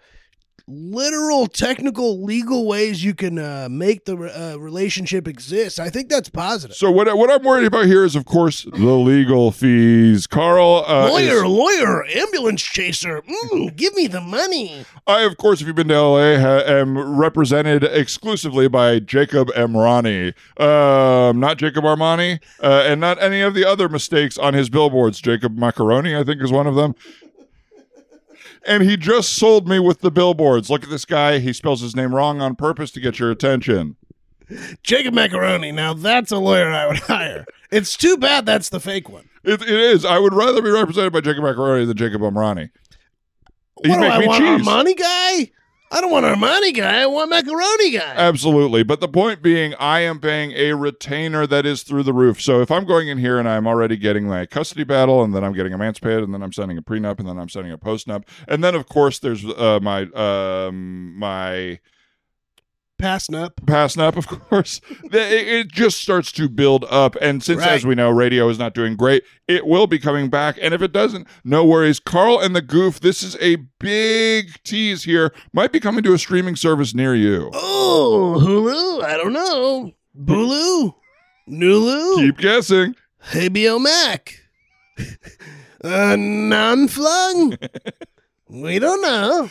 literal, 0.66 1.46
technical, 1.46 2.22
legal 2.24 2.66
ways 2.66 3.04
you 3.04 3.14
can 3.14 3.38
uh, 3.38 3.68
make 3.70 4.04
the 4.04 4.16
uh, 4.16 4.56
relationship 4.58 5.26
exist. 5.28 5.78
I 5.80 5.90
think 5.90 6.08
that's 6.08 6.28
positive. 6.28 6.76
So 6.76 6.90
what 6.90 7.14
what 7.16 7.30
I'm 7.30 7.42
worried 7.44 7.66
about 7.66 7.86
here 7.86 8.04
is, 8.04 8.16
of 8.16 8.24
course, 8.24 8.64
the 8.64 8.78
legal 8.78 9.50
fees. 9.52 10.26
Carl, 10.26 10.84
uh, 10.86 11.08
lawyer, 11.10 11.36
is- 11.36 11.44
lawyer, 11.44 12.04
ambulance 12.06 12.62
chaser. 12.62 13.22
Mm, 13.22 13.76
give 13.76 13.94
me 13.94 14.06
the 14.06 14.20
money. 14.20 14.84
I, 15.06 15.22
of 15.22 15.36
course, 15.36 15.60
if 15.60 15.66
you've 15.66 15.76
been 15.76 15.88
to 15.88 16.00
LA, 16.00 16.38
ha- 16.38 16.62
am 16.66 17.18
represented 17.18 17.84
exclusively 17.84 18.68
by 18.68 18.98
Jacob 19.00 19.48
Emrani, 19.52 20.34
um, 20.60 21.40
not 21.40 21.58
Jacob 21.58 21.84
Armani, 21.84 22.40
uh, 22.62 22.84
and 22.86 23.00
not 23.00 23.20
any 23.22 23.40
of 23.40 23.54
the 23.54 23.64
other 23.64 23.88
mistakes 23.88 24.38
on 24.38 24.54
his 24.54 24.68
billboards. 24.68 25.20
Jacob 25.20 25.56
Macaroni, 25.56 26.16
I 26.16 26.24
think, 26.24 26.42
is 26.42 26.52
one 26.52 26.66
of 26.66 26.74
them. 26.74 26.94
And 28.66 28.82
he 28.84 28.96
just 28.96 29.30
sold 29.34 29.66
me 29.68 29.78
with 29.78 30.00
the 30.00 30.10
billboards. 30.10 30.70
Look 30.70 30.84
at 30.84 30.90
this 30.90 31.04
guy. 31.04 31.38
He 31.40 31.52
spells 31.52 31.80
his 31.80 31.96
name 31.96 32.14
wrong 32.14 32.40
on 32.40 32.54
purpose 32.54 32.90
to 32.92 33.00
get 33.00 33.18
your 33.18 33.30
attention. 33.30 33.96
Jacob 34.82 35.14
Macaroni. 35.14 35.72
Now 35.72 35.94
that's 35.94 36.30
a 36.30 36.36
lawyer 36.38 36.68
I 36.70 36.86
would 36.86 36.98
hire. 36.98 37.44
It's 37.70 37.96
too 37.96 38.16
bad 38.16 38.44
that's 38.46 38.68
the 38.68 38.80
fake 38.80 39.08
one. 39.08 39.28
It, 39.44 39.62
it 39.62 39.68
is. 39.68 40.04
I 40.04 40.18
would 40.18 40.34
rather 40.34 40.62
be 40.62 40.70
represented 40.70 41.12
by 41.12 41.20
Jacob 41.22 41.42
Macaroni 41.42 41.84
than 41.86 41.96
Jacob 41.96 42.20
Emrani. 42.20 42.70
He'd 43.82 43.88
What 43.90 43.94
do 43.96 44.00
make 44.00 44.12
I 44.12 44.18
me 44.20 44.26
want? 44.26 44.40
cheese. 44.44 44.66
Armani 44.68 44.98
guy? 44.98 45.50
I 45.92 46.00
don't 46.00 46.10
want 46.10 46.24
Armani 46.24 46.74
guy. 46.74 47.02
I 47.02 47.06
want 47.06 47.30
a 47.30 47.34
Macaroni 47.36 47.90
guy. 47.90 48.14
Absolutely. 48.16 48.82
But 48.82 49.00
the 49.00 49.08
point 49.08 49.42
being, 49.42 49.74
I 49.74 50.00
am 50.00 50.20
paying 50.20 50.52
a 50.52 50.72
retainer 50.72 51.46
that 51.46 51.66
is 51.66 51.82
through 51.82 52.04
the 52.04 52.14
roof. 52.14 52.40
So 52.40 52.62
if 52.62 52.70
I'm 52.70 52.86
going 52.86 53.08
in 53.08 53.18
here 53.18 53.38
and 53.38 53.46
I'm 53.46 53.66
already 53.66 53.98
getting 53.98 54.26
my 54.26 54.46
custody 54.46 54.84
battle, 54.84 55.22
and 55.22 55.34
then 55.34 55.44
I'm 55.44 55.52
getting 55.52 55.74
emancipated, 55.74 56.24
and 56.24 56.32
then 56.32 56.42
I'm 56.42 56.52
sending 56.52 56.78
a 56.78 56.82
prenup, 56.82 57.18
and 57.18 57.28
then 57.28 57.38
I'm 57.38 57.50
sending 57.50 57.72
a 57.72 57.78
postnup, 57.78 58.24
and 58.48 58.64
then 58.64 58.74
of 58.74 58.88
course 58.88 59.18
there's 59.18 59.44
uh, 59.44 59.80
my 59.82 60.04
um, 60.12 61.14
my 61.18 61.78
Passing 63.02 63.34
up. 63.34 63.60
passnup, 63.66 64.16
of 64.16 64.28
course. 64.48 64.80
It, 65.04 65.12
it 65.12 65.72
just 65.72 65.98
starts 66.00 66.30
to 66.32 66.48
build 66.48 66.84
up, 66.88 67.16
and 67.20 67.42
since, 67.42 67.58
Right. 67.58 67.72
as 67.72 67.84
we 67.84 67.96
know, 67.96 68.10
radio 68.10 68.48
is 68.48 68.60
not 68.60 68.74
doing 68.74 68.94
great, 68.94 69.24
it 69.48 69.66
will 69.66 69.88
be 69.88 69.98
coming 69.98 70.30
back. 70.30 70.56
And 70.62 70.72
if 70.72 70.82
it 70.82 70.92
doesn't, 70.92 71.26
no 71.42 71.64
worries. 71.64 71.98
Carl 71.98 72.38
and 72.38 72.54
the 72.54 72.62
Goof. 72.62 73.00
This 73.00 73.24
is 73.24 73.36
a 73.40 73.56
big 73.80 74.62
tease 74.62 75.02
here. 75.02 75.34
Might 75.52 75.72
be 75.72 75.80
coming 75.80 76.04
to 76.04 76.14
a 76.14 76.18
streaming 76.18 76.54
service 76.54 76.94
near 76.94 77.12
you. 77.16 77.50
Oh, 77.52 78.36
Hulu? 78.40 79.02
I 79.04 79.16
don't 79.16 79.32
know. 79.32 79.90
Bulu? 80.16 80.94
Nulu? 81.50 82.16
Keep 82.18 82.38
guessing. 82.38 82.94
Habio 83.32 83.82
Mac? 83.82 84.38
uh, 85.82 86.14
non-flung? 86.16 87.56
we 88.48 88.78
don't 88.78 89.02
know. 89.02 89.50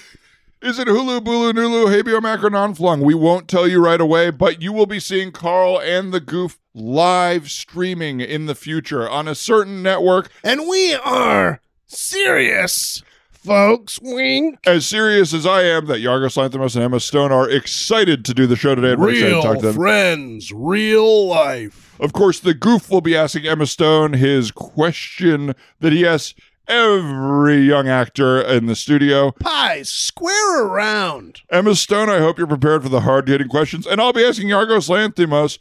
Is 0.61 0.77
it 0.77 0.87
Hulu, 0.87 1.21
Bulu, 1.21 1.53
Nulu, 1.53 1.87
Habio, 1.87 2.21
Mac, 2.21 2.43
or 2.43 2.51
Non-Flung? 2.51 3.01
We 3.01 3.15
won't 3.15 3.47
tell 3.47 3.67
you 3.67 3.83
right 3.83 3.99
away, 3.99 4.29
but 4.29 4.61
you 4.61 4.71
will 4.71 4.85
be 4.85 4.99
seeing 4.99 5.31
Carl 5.31 5.79
and 5.81 6.13
the 6.13 6.19
Goof 6.19 6.59
live 6.75 7.49
streaming 7.49 8.21
in 8.21 8.45
the 8.45 8.53
future 8.53 9.09
on 9.09 9.27
a 9.27 9.33
certain 9.33 9.81
network. 9.81 10.29
And 10.43 10.67
we 10.67 10.93
are 10.93 11.61
serious, 11.87 13.01
folks. 13.31 13.99
Wink. 14.03 14.59
As 14.67 14.85
serious 14.85 15.33
as 15.33 15.47
I 15.47 15.63
am, 15.63 15.87
that 15.87 15.97
Yorgos 15.97 16.37
Lanthimos 16.37 16.75
and 16.75 16.83
Emma 16.83 16.99
Stone 16.99 17.31
are 17.31 17.49
excited 17.49 18.23
to 18.25 18.33
do 18.35 18.45
the 18.45 18.55
show 18.55 18.75
today. 18.75 18.93
we're 18.93 19.09
excited 19.09 19.35
to 19.37 19.41
talk 19.41 19.59
to 19.61 19.73
friends, 19.73 20.51
real 20.53 21.25
life. 21.25 21.99
Of 21.99 22.13
course, 22.13 22.39
the 22.39 22.53
Goof 22.53 22.87
will 22.91 23.01
be 23.01 23.17
asking 23.17 23.47
Emma 23.47 23.65
Stone 23.65 24.13
his 24.13 24.51
question 24.51 25.55
that 25.79 25.91
he 25.91 26.05
asks 26.05 26.35
every 26.71 27.57
young 27.59 27.87
actor 27.87 28.41
in 28.41 28.65
the 28.65 28.75
studio. 28.75 29.31
Pies, 29.33 29.89
square 29.89 30.63
around. 30.63 31.41
Emma 31.49 31.75
Stone, 31.75 32.09
I 32.09 32.19
hope 32.19 32.37
you're 32.37 32.47
prepared 32.47 32.83
for 32.83 32.89
the 32.89 33.01
hard 33.01 33.27
hitting 33.27 33.49
questions. 33.49 33.85
And 33.85 33.99
I'll 33.99 34.13
be 34.13 34.25
asking 34.25 34.47
Yorgos 34.47 34.89
Lanthimos, 34.89 35.59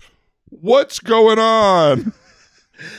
what's 0.48 0.98
going 1.00 1.38
on? 1.38 2.12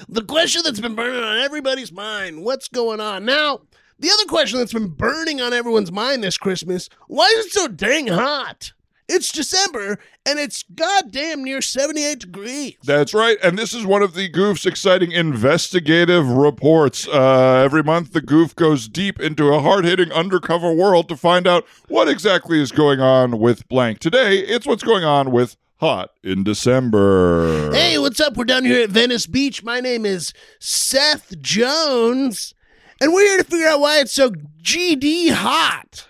The 0.08 0.22
question 0.24 0.62
that's 0.64 0.80
been 0.80 0.94
burning 0.94 1.24
on 1.24 1.40
everybody's 1.40 1.92
mind 1.92 2.44
what's 2.46 2.68
going 2.68 3.00
on? 3.00 3.26
Now, 3.26 3.62
The 3.98 4.12
other 4.12 4.26
question 4.26 4.60
that's 4.60 4.74
been 4.74 4.90
burning 4.90 5.42
on 5.42 5.54
everyone's 5.54 5.92
mind 5.92 6.24
this 6.24 6.38
Christmas 6.38 6.88
why 7.08 7.26
is 7.36 7.48
it 7.48 7.52
so 7.52 7.68
dang 7.68 8.06
hot? 8.06 8.74
It's 9.14 9.30
December 9.30 10.00
and 10.26 10.40
it's 10.40 10.64
goddamn 10.64 11.44
near 11.44 11.62
78 11.62 12.20
degrees. 12.20 12.78
That's 12.82 13.14
right. 13.14 13.38
And 13.44 13.60
this 13.60 13.74
is 13.74 13.86
one 13.86 14.02
of 14.02 14.14
the 14.14 14.30
Goof's 14.30 14.66
exciting 14.66 15.12
investigative 15.12 16.30
reports. 16.30 17.10
Uh, 17.10 17.62
every 17.66 17.84
month, 17.84 18.14
the 18.14 18.22
Goof 18.22 18.56
goes 18.56 18.88
deep 18.88 19.20
into 19.20 19.54
a 19.54 19.60
hard 19.60 19.84
hitting 19.84 20.14
undercover 20.14 20.72
world 20.72 21.10
to 21.10 21.18
find 21.18 21.46
out 21.46 21.66
what 21.90 22.08
exactly 22.08 22.62
is 22.62 22.72
going 22.72 23.02
on 23.02 23.40
with 23.40 23.68
blank. 23.68 24.00
Today, 24.00 24.38
it's 24.40 24.66
what's 24.66 24.84
going 24.84 25.04
on 25.04 25.32
with 25.32 25.58
Hot 25.82 26.12
in 26.24 26.44
December. 26.44 27.72
Hey, 27.74 27.98
what's 27.98 28.20
up? 28.20 28.38
We're 28.38 28.46
down 28.46 28.66
here 28.66 28.84
at 28.84 28.92
Venice 28.92 29.26
Beach. 29.26 29.64
My 29.64 29.80
name 29.80 30.06
is 30.06 30.32
Seth 30.60 31.42
Jones, 31.42 32.54
and 33.02 33.12
we're 33.12 33.26
here 33.26 33.40
to 33.40 33.44
figure 33.44 33.68
out 33.68 33.80
why 33.80 34.00
it's 34.00 34.14
so 34.14 34.30
GD 34.62 35.32
hot. 35.32 36.08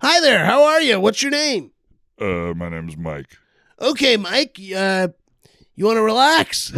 Hi 0.00 0.20
there, 0.20 0.46
how 0.46 0.64
are 0.64 0.80
you? 0.80 0.98
What's 0.98 1.20
your 1.22 1.30
name? 1.32 1.70
Uh, 2.20 2.52
my 2.54 2.68
name's 2.68 2.96
Mike. 2.96 3.38
Okay, 3.80 4.16
Mike, 4.18 4.60
uh, 4.76 5.08
you 5.74 5.86
want 5.86 5.96
to 5.96 6.02
relax? 6.02 6.72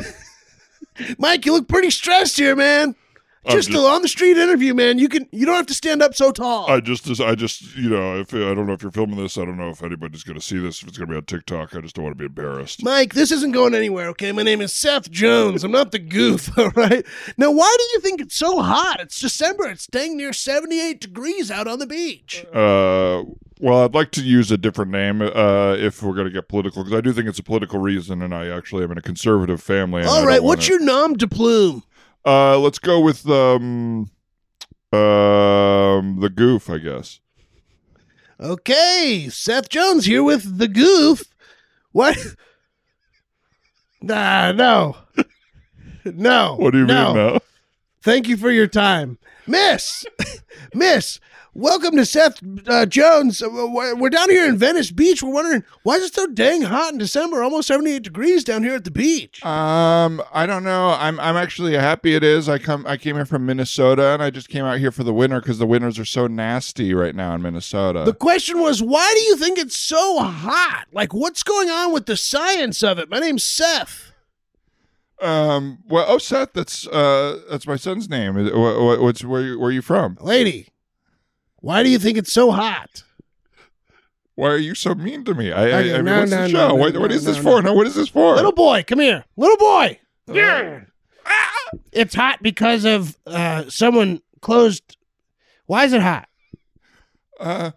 Mike, 1.19 1.45
you 1.45 1.53
look 1.53 1.67
pretty 1.67 1.91
stressed 1.91 2.37
here, 2.37 2.55
man. 2.55 2.95
Just, 3.51 3.71
just- 3.71 3.83
a 3.85 3.87
on 3.89 4.03
the 4.03 4.09
street 4.09 4.37
interview, 4.37 4.73
man. 4.73 4.99
You 5.01 5.09
can 5.09 5.27
you 5.33 5.45
don't 5.45 5.57
have 5.57 5.67
to 5.67 5.75
stand 5.75 6.01
up 6.01 6.15
so 6.15 6.31
tall. 6.31 6.71
I 6.71 6.79
just, 6.79 7.09
I 7.21 7.35
just, 7.35 7.75
you 7.77 7.91
know, 7.91 8.21
if 8.21 8.33
I 8.33 8.39
don't 8.55 8.67
know 8.67 8.73
if 8.73 8.83
you're 8.83 8.93
filming 8.93 9.17
this, 9.17 9.37
I 9.37 9.45
don't 9.45 9.57
know 9.57 9.71
if 9.71 9.83
anybody's 9.83 10.23
going 10.23 10.39
to 10.39 10.45
see 10.45 10.59
this, 10.59 10.81
if 10.81 10.89
it's 10.89 10.97
going 10.97 11.09
to 11.09 11.13
be 11.13 11.17
on 11.17 11.25
TikTok. 11.25 11.75
I 11.75 11.81
just 11.81 11.97
don't 11.97 12.05
want 12.05 12.17
to 12.17 12.21
be 12.21 12.27
embarrassed. 12.27 12.85
Mike, 12.85 13.15
this 13.15 13.33
isn't 13.33 13.51
going 13.51 13.75
anywhere, 13.75 14.07
okay? 14.11 14.31
My 14.31 14.43
name 14.45 14.61
is 14.61 14.73
Seth 14.73 15.11
Jones. 15.11 15.65
I'm 15.65 15.73
not 15.73 15.91
the 15.91 15.99
goof, 15.99 16.57
all 16.59 16.71
right? 16.77 17.05
Now, 17.37 17.51
why 17.51 17.75
do 17.77 17.85
you 17.95 18.01
think 18.01 18.21
it's 18.21 18.37
so 18.37 18.63
hot? 18.63 19.01
It's 19.01 19.21
December. 19.21 19.67
It's 19.69 19.89
dang 19.89 20.17
near 20.17 20.33
78 20.33 21.01
degrees 21.01 21.51
out 21.51 21.67
on 21.67 21.81
the 21.81 21.87
beach. 21.89 22.45
Uh, 22.55 23.25
well, 23.59 23.85
I'd 23.85 23.95
like 23.95 24.13
to 24.13 24.23
use 24.23 24.53
a 24.53 24.57
different 24.57 24.93
name 24.93 25.21
uh, 25.21 25.75
if 25.79 26.01
we're 26.01 26.15
going 26.15 26.27
to 26.27 26.33
get 26.33 26.49
political, 26.49 26.85
because 26.85 26.97
I 26.97 27.01
do 27.01 27.13
think 27.13 27.29
it's 27.29 27.41
a 27.41 27.45
political 27.45 27.81
reason, 27.81 28.23
and 28.23 28.33
I 28.33 28.49
actually 28.57 28.85
am 28.85 28.93
in 28.93 28.99
a 28.99 29.03
conservative 29.03 29.61
family. 29.61 30.05
All 30.05 30.25
right, 30.25 30.41
wanna- 30.41 30.47
what's 30.47 30.69
your 30.69 30.81
nom 30.81 31.15
de 31.15 31.27
plume? 31.27 31.83
Uh, 32.25 32.59
let's 32.59 32.79
go 32.79 33.01
with 33.01 33.29
um, 33.29 34.11
um, 34.93 36.19
the 36.21 36.31
goof, 36.35 36.71
I 36.71 36.79
guess. 36.79 37.21
Okay, 38.41 39.29
Seth 39.31 39.69
Jones 39.69 40.05
here 40.05 40.23
with 40.23 40.59
the 40.59 40.69
goof. 40.69 41.25
What? 41.93 42.19
Nah, 44.05 44.51
no. 44.51 44.97
No. 46.05 46.57
What 46.57 46.73
do 46.73 46.79
you 46.79 46.87
no. 46.87 47.05
mean 47.05 47.15
now? 47.15 47.39
Thank 48.03 48.27
you 48.27 48.37
for 48.37 48.51
your 48.51 48.67
time. 48.67 49.19
Miss, 49.47 50.05
Miss, 50.75 51.21
welcome 51.55 51.97
to 51.97 52.05
Seth 52.05 52.41
uh, 52.67 52.85
Jones. 52.87 53.41
Uh, 53.43 53.49
We're 53.97 54.11
down 54.11 54.29
here 54.29 54.45
in 54.49 54.57
Venice 54.57 54.91
Beach. 54.91 55.23
We're 55.23 55.33
wondering 55.33 55.63
why 55.85 55.97
is 55.97 56.07
it 56.07 56.15
so 56.15 56.27
dang 56.27 56.63
hot 56.63 56.93
in 56.93 56.99
December? 56.99 57.45
Almost 57.45 57.69
78 57.69 58.03
degrees 58.03 58.43
down 58.43 58.65
here 58.65 58.75
at 58.75 58.85
the 58.85 58.91
beach. 58.91 59.45
Um, 59.45 60.21
I 60.33 60.47
don't 60.47 60.65
know. 60.65 60.97
I'm 60.99 61.21
I'm 61.21 61.37
actually 61.37 61.75
happy 61.75 62.17
it 62.17 62.25
is. 62.25 62.49
I 62.49 62.59
come 62.59 62.85
I 62.89 62.97
came 62.97 63.15
here 63.15 63.25
from 63.25 63.47
Minnesota, 63.47 64.09
and 64.13 64.23
I 64.23 64.31
just 64.31 64.49
came 64.49 64.65
out 64.65 64.81
here 64.81 64.91
for 64.91 65.05
the 65.05 65.15
winter 65.15 65.41
because 65.41 65.59
the 65.59 65.67
winters 65.67 65.99
are 66.01 66.05
so 66.05 66.27
nasty 66.27 66.95
right 66.95 67.15
now 67.15 67.35
in 67.37 67.43
Minnesota. 67.43 68.03
The 68.05 68.15
question 68.15 68.61
was, 68.61 68.83
why 68.83 69.09
do 69.15 69.21
you 69.23 69.37
think 69.37 69.59
it's 69.59 69.77
so 69.79 70.19
hot? 70.19 70.87
Like, 70.93 71.15
what's 71.15 71.45
going 71.45 71.71
on 71.71 71.93
with 71.93 72.07
the 72.07 72.17
science 72.17 72.83
of 72.83 72.99
it? 72.99 73.09
My 73.09 73.21
name's 73.21 73.45
Seth. 73.45 74.12
Um, 75.23 75.79
well, 75.89 76.05
oh 76.09 76.19
Seth, 76.19 76.53
that's 76.53 76.87
uh, 76.89 77.41
that's 77.51 77.67
my 77.67 77.77
son's 77.77 78.09
name. 78.09 78.37
Is- 78.37 78.53
wha- 78.53 78.83
wha- 78.85 79.01
What's 79.03 79.25
where 79.25 79.43
you, 79.43 79.59
where 79.59 79.71
you 79.71 79.83
from? 79.83 80.19
Lady, 80.21 80.69
why 81.61 81.83
do 81.83 81.89
you 81.91 81.99
think 81.99 82.19
it's 82.19 82.33
so 82.33 82.51
hot? 82.51 83.05
Why 84.35 84.49
are 84.49 84.57
you 84.57 84.75
so 84.75 84.95
mean 84.95 85.25
to 85.25 85.35
me? 85.35 85.53
I, 85.53 85.63
I, 85.63 85.79
I 85.79 85.83
mean, 85.97 86.05
no, 86.07 86.19
what's 86.21 86.31
no, 86.31 86.43
the 86.43 86.49
show? 86.49 86.69
no, 86.69 86.75
what, 86.75 86.95
no, 86.95 87.01
what 87.01 87.13
is 87.13 87.25
this 87.25 87.37
no, 87.37 87.43
for? 87.43 87.63
no. 87.63 87.69
No, 87.71 87.75
what 87.75 87.87
is 87.87 87.95
this 87.95 88.09
for? 88.09 88.35
Little 88.35 88.53
boy, 88.53 88.83
come 88.87 89.01
here. 89.01 89.25
Little 89.37 89.59
boy. 89.59 89.99
Yeah, 90.27 90.81
It's 91.93 92.15
hot 92.15 92.43
because 92.43 92.85
of 92.87 93.17
uh, 93.27 93.65
someone 93.69 94.23
closed. 94.41 94.97
Why 95.67 95.85
is 95.85 95.93
it 95.93 96.01
hot? 96.01 96.29
uh, 97.39 97.73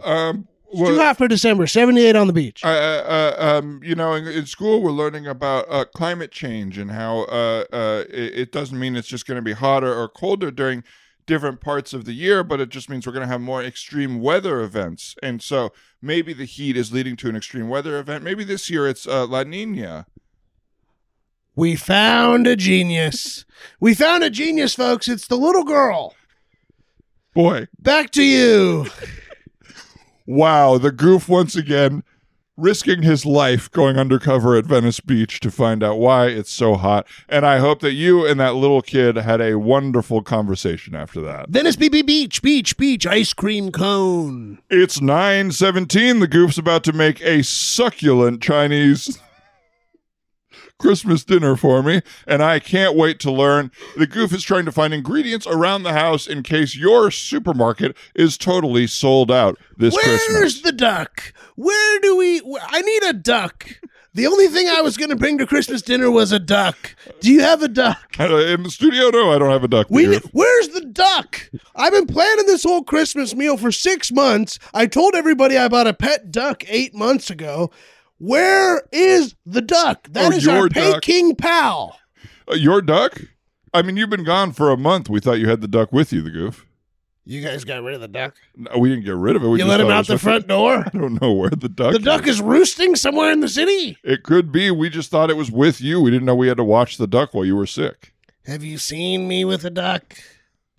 um, 0.00 0.48
It's 0.48 0.57
well, 0.72 0.92
too 0.92 0.98
hot 0.98 1.16
for 1.18 1.28
December. 1.28 1.66
78 1.66 2.16
on 2.16 2.26
the 2.26 2.32
beach. 2.32 2.64
uh, 2.64 2.68
uh, 2.68 3.34
um, 3.38 3.80
you 3.82 3.94
know, 3.94 4.14
in, 4.14 4.26
in 4.26 4.46
school 4.46 4.82
we're 4.82 4.90
learning 4.90 5.26
about 5.26 5.66
uh, 5.68 5.84
climate 5.84 6.30
change 6.30 6.78
and 6.78 6.90
how 6.90 7.20
uh, 7.24 7.64
uh, 7.72 8.04
it, 8.08 8.38
it 8.38 8.52
doesn't 8.52 8.78
mean 8.78 8.96
it's 8.96 9.08
just 9.08 9.26
going 9.26 9.36
to 9.36 9.42
be 9.42 9.52
hotter 9.52 9.94
or 9.94 10.08
colder 10.08 10.50
during 10.50 10.84
different 11.26 11.60
parts 11.60 11.92
of 11.92 12.06
the 12.06 12.14
year, 12.14 12.42
but 12.42 12.58
it 12.58 12.70
just 12.70 12.88
means 12.88 13.06
we're 13.06 13.12
going 13.12 13.26
to 13.26 13.32
have 13.32 13.40
more 13.40 13.62
extreme 13.62 14.20
weather 14.20 14.60
events. 14.62 15.14
And 15.22 15.42
so 15.42 15.72
maybe 16.00 16.32
the 16.32 16.46
heat 16.46 16.76
is 16.76 16.92
leading 16.92 17.16
to 17.16 17.28
an 17.28 17.36
extreme 17.36 17.68
weather 17.68 17.98
event. 17.98 18.24
Maybe 18.24 18.44
this 18.44 18.68
year 18.70 18.88
it's 18.88 19.06
uh, 19.06 19.26
La 19.26 19.42
Nina. 19.42 20.06
We 21.54 21.76
found 21.76 22.46
a 22.46 22.56
genius. 22.56 23.44
We 23.78 23.94
found 23.94 24.24
a 24.24 24.30
genius, 24.30 24.74
folks. 24.74 25.08
It's 25.08 25.26
the 25.26 25.36
little 25.36 25.64
girl. 25.64 26.14
Boy, 27.34 27.68
Back 27.78 28.10
to 28.12 28.22
you. 28.22 28.86
wow, 30.28 30.76
the 30.76 30.92
goof 30.92 31.28
once 31.28 31.56
again 31.56 32.04
risking 32.58 33.02
his 33.02 33.24
life 33.24 33.70
going 33.70 33.96
undercover 33.96 34.56
at 34.56 34.66
Venice 34.66 35.00
Beach 35.00 35.38
to 35.40 35.50
find 35.50 35.82
out 35.82 35.98
why 35.98 36.26
it's 36.26 36.50
so 36.50 36.74
hot. 36.74 37.06
And 37.28 37.46
I 37.46 37.58
hope 37.58 37.80
that 37.80 37.92
you 37.92 38.26
and 38.26 38.38
that 38.40 38.56
little 38.56 38.82
kid 38.82 39.16
had 39.16 39.40
a 39.40 39.58
wonderful 39.58 40.22
conversation 40.22 40.94
after 40.94 41.20
that. 41.22 41.48
Venice 41.48 41.76
BB 41.76 42.04
Beach, 42.04 42.42
beach, 42.42 42.76
beach, 42.76 43.06
ice 43.06 43.32
cream 43.32 43.70
cone. 43.70 44.58
It's 44.68 45.00
9:17. 45.00 46.18
The 46.20 46.28
goof's 46.28 46.58
about 46.58 46.84
to 46.84 46.92
make 46.92 47.22
a 47.22 47.42
succulent 47.42 48.42
Chinese 48.42 49.18
Christmas 50.78 51.24
dinner 51.24 51.56
for 51.56 51.82
me, 51.82 52.02
and 52.26 52.42
I 52.42 52.60
can't 52.60 52.96
wait 52.96 53.18
to 53.20 53.30
learn. 53.30 53.70
The 53.96 54.06
goof 54.06 54.32
is 54.32 54.42
trying 54.44 54.64
to 54.64 54.72
find 54.72 54.94
ingredients 54.94 55.46
around 55.46 55.82
the 55.82 55.92
house 55.92 56.26
in 56.26 56.42
case 56.42 56.76
your 56.76 57.10
supermarket 57.10 57.96
is 58.14 58.38
totally 58.38 58.86
sold 58.86 59.30
out 59.30 59.58
this 59.76 59.94
Where's 59.94 60.24
Christmas. 60.24 60.62
the 60.62 60.72
duck? 60.72 61.32
Where 61.56 62.00
do 62.00 62.16
we? 62.16 62.40
I 62.60 62.80
need 62.82 63.02
a 63.04 63.12
duck. 63.12 63.66
The 64.14 64.26
only 64.26 64.48
thing 64.48 64.66
I 64.68 64.80
was 64.80 64.96
going 64.96 65.10
to 65.10 65.16
bring 65.16 65.38
to 65.38 65.46
Christmas 65.46 65.82
dinner 65.82 66.10
was 66.10 66.32
a 66.32 66.40
duck. 66.40 66.96
Do 67.20 67.30
you 67.30 67.40
have 67.40 67.62
a 67.62 67.68
duck? 67.68 68.18
In 68.18 68.62
the 68.62 68.70
studio, 68.70 69.10
no, 69.10 69.32
I 69.32 69.38
don't 69.38 69.50
have 69.50 69.62
a 69.62 69.68
duck. 69.68 69.88
We 69.90 70.06
where's 70.32 70.68
the 70.70 70.80
duck? 70.80 71.48
I've 71.76 71.92
been 71.92 72.06
planning 72.06 72.46
this 72.46 72.64
whole 72.64 72.82
Christmas 72.82 73.36
meal 73.36 73.56
for 73.56 73.70
six 73.70 74.10
months. 74.10 74.58
I 74.74 74.86
told 74.86 75.14
everybody 75.14 75.56
I 75.56 75.68
bought 75.68 75.86
a 75.86 75.94
pet 75.94 76.32
duck 76.32 76.64
eight 76.68 76.94
months 76.94 77.30
ago. 77.30 77.70
Where 78.18 78.82
is 78.92 79.34
the 79.46 79.60
duck? 79.62 80.08
That 80.10 80.32
Oh, 80.32 80.36
is 80.36 80.46
our 80.48 80.56
your 80.58 80.68
Pay 80.68 80.92
duck. 80.92 81.02
King 81.02 81.34
pal. 81.36 81.98
Uh, 82.50 82.54
your 82.54 82.82
duck? 82.82 83.20
I 83.72 83.82
mean, 83.82 83.96
you've 83.96 84.10
been 84.10 84.24
gone 84.24 84.52
for 84.52 84.70
a 84.70 84.76
month. 84.76 85.08
We 85.08 85.20
thought 85.20 85.38
you 85.38 85.48
had 85.48 85.60
the 85.60 85.68
duck 85.68 85.92
with 85.92 86.12
you, 86.12 86.22
the 86.22 86.30
goof. 86.30 86.64
You 87.24 87.42
guys 87.42 87.62
got 87.64 87.82
rid 87.82 87.94
of 87.94 88.00
the 88.00 88.08
duck. 88.08 88.36
No, 88.56 88.78
we 88.78 88.88
didn't 88.88 89.04
get 89.04 89.14
rid 89.14 89.36
of 89.36 89.42
it. 89.44 89.48
We 89.48 89.52
You 89.52 89.58
just 89.58 89.68
let 89.68 89.80
him 89.80 89.90
out 89.90 90.06
the 90.06 90.14
a- 90.14 90.18
front 90.18 90.48
door. 90.48 90.78
I 90.94 90.96
don't 90.96 91.20
know 91.20 91.32
where 91.32 91.50
the 91.50 91.68
duck. 91.68 91.92
The 91.92 91.98
duck 91.98 92.26
is 92.26 92.40
roosting 92.40 92.96
somewhere 92.96 93.30
in 93.30 93.40
the 93.40 93.48
city. 93.50 93.98
It 94.02 94.22
could 94.22 94.50
be. 94.50 94.70
We 94.70 94.88
just 94.88 95.10
thought 95.10 95.28
it 95.28 95.36
was 95.36 95.50
with 95.50 95.80
you. 95.82 96.00
We 96.00 96.10
didn't 96.10 96.24
know 96.24 96.34
we 96.34 96.48
had 96.48 96.56
to 96.56 96.64
watch 96.64 96.96
the 96.96 97.06
duck 97.06 97.34
while 97.34 97.44
you 97.44 97.54
were 97.54 97.66
sick. 97.66 98.14
Have 98.46 98.64
you 98.64 98.78
seen 98.78 99.28
me 99.28 99.44
with 99.44 99.62
a 99.66 99.70
duck? 99.70 100.16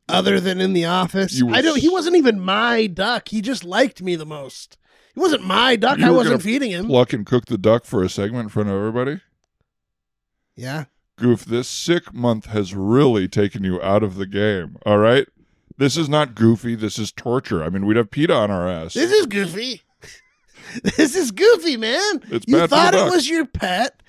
Other 0.10 0.40
than 0.40 0.60
in 0.60 0.74
the 0.74 0.86
office, 0.86 1.40
I 1.52 1.62
don't. 1.62 1.78
He 1.80 1.88
wasn't 1.88 2.16
even 2.16 2.40
my 2.40 2.88
duck. 2.88 3.28
He 3.30 3.42
just 3.42 3.64
liked 3.64 4.02
me 4.02 4.16
the 4.16 4.26
most. 4.26 4.76
He 5.20 5.22
wasn't 5.22 5.44
my 5.44 5.76
duck. 5.76 5.98
You 5.98 6.06
I 6.06 6.12
wasn't 6.12 6.42
feeding 6.42 6.72
him. 6.72 6.88
Pluck 6.88 7.12
and 7.12 7.26
cook 7.26 7.48
the 7.48 7.58
duck 7.58 7.84
for 7.84 8.02
a 8.04 8.08
segment 8.08 8.44
in 8.44 8.50
front 8.50 8.70
of 8.70 8.76
everybody. 8.76 9.20
yeah. 10.56 10.86
Goof, 11.18 11.44
this 11.44 11.68
sick 11.68 12.14
month 12.14 12.46
has 12.46 12.74
really 12.74 13.28
taken 13.28 13.66
you 13.66 13.82
out 13.82 14.02
of 14.02 14.16
the 14.16 14.26
game. 14.26 14.78
All 14.86 14.98
right, 14.98 15.28
this 15.78 15.98
is 15.98 16.08
not 16.08 16.36
goofy. 16.36 16.76
This 16.76 16.98
is 16.98 17.12
torture. 17.12 17.62
I 17.62 17.68
mean, 17.68 17.86
we'd 17.86 17.98
have 17.98 18.10
PETA 18.10 18.34
on 18.34 18.50
our 18.50 18.70
ass. 18.70 18.94
This 18.94 19.12
is 19.12 19.26
goofy. 19.26 19.82
this 20.96 21.18
is 21.18 21.32
goofy, 21.32 21.76
man. 21.76 22.24
It's 22.32 22.48
you 22.48 22.56
bad 22.56 22.62
for 22.62 22.68
the 22.68 22.68
thought 22.70 22.94
it 22.94 23.12
was 23.12 23.28
your 23.28 23.46
pet, 23.46 24.02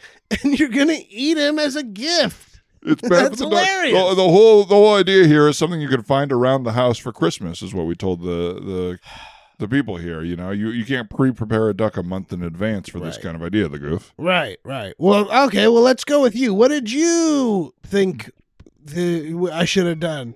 and 0.45 0.57
you're 0.57 0.69
gonna 0.69 1.01
eat 1.09 1.37
him 1.37 1.59
as 1.59 1.75
a 1.75 1.83
gift. 1.83 2.61
It's 2.83 3.03
bad 3.03 3.11
That's 3.33 3.43
for 3.43 3.49
the 3.49 3.57
duck. 3.57 3.67
hilarious. 3.67 4.11
The, 4.11 4.15
the 4.15 4.29
whole 4.29 4.63
the 4.65 4.77
whole 4.77 4.95
idea 4.95 5.27
here 5.27 5.49
is 5.49 5.59
something 5.59 5.81
you 5.81 5.89
can 5.89 6.05
find 6.05 6.31
around 6.31 6.63
the 6.63 6.73
house 6.75 6.99
for 6.99 7.13
Christmas. 7.13 7.61
Is 7.63 7.75
what 7.75 7.87
we 7.87 7.97
told 7.97 8.21
the 8.21 8.55
the 8.55 8.99
the 9.61 9.69
people 9.69 9.97
here. 9.97 10.23
You 10.23 10.35
know, 10.37 10.51
you 10.51 10.71
you 10.71 10.85
can't 10.85 11.09
pre 11.09 11.31
prepare 11.33 11.69
a 11.69 11.75
duck 11.75 11.97
a 11.97 12.03
month 12.03 12.33
in 12.33 12.43
advance 12.43 12.89
for 12.89 12.99
this 12.99 13.17
Right. 13.17 13.23
kind 13.25 13.37
of 13.37 13.43
idea. 13.43 13.69
The 13.69 13.79
goof. 13.79 14.13
Right, 14.19 14.59
right. 14.65 14.95
Well, 14.99 15.31
okay. 15.47 15.69
Well, 15.69 15.83
let's 15.83 16.05
go 16.05 16.21
with 16.21 16.35
you. 16.35 16.53
What 16.53 16.69
did 16.69 16.91
you 16.91 17.73
think 17.87 18.31
the, 18.83 19.51
I 19.53 19.65
should 19.65 19.87
have 19.87 20.01
done? 20.01 20.35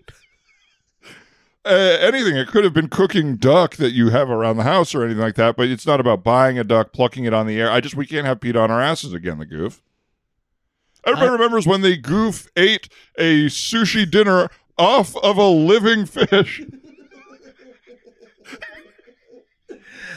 uh, 1.67 1.97
anything. 2.01 2.37
It 2.37 2.49
could 2.49 2.63
have 2.65 2.75
been 2.75 2.89
cooking 2.89 3.37
duck 3.37 3.77
that 3.77 3.93
you 3.93 4.11
have 4.11 4.29
around 4.31 4.59
the 4.59 4.65
house 4.65 4.95
or 4.95 5.03
anything 5.03 5.23
like 5.23 5.37
that. 5.37 5.57
But 5.57 5.69
it's 5.69 5.87
not 5.87 5.99
about 5.99 6.23
buying 6.23 6.59
a 6.59 6.65
duck, 6.65 6.93
plucking 6.93 7.25
it 7.25 7.33
on 7.33 7.47
the 7.47 7.59
air. 7.61 7.71
I 7.71 7.81
just 7.81 7.97
we 7.97 8.07
can't 8.07 8.27
have 8.27 8.41
Pete 8.41 8.55
on 8.57 8.71
our 8.71 8.81
asses 8.83 9.13
again. 9.15 9.39
The 9.39 9.47
goof. 9.47 9.83
Everybody 11.07 11.31
remembers 11.33 11.67
when 11.67 11.83
the 11.83 11.97
goof 11.99 12.49
ate 12.57 12.89
a 13.19 13.47
sushi 13.47 14.11
dinner 14.11 14.49
off 14.79 15.15
of 15.19 15.37
a 15.39 15.47
living 15.49 16.07
fish. 16.07 16.63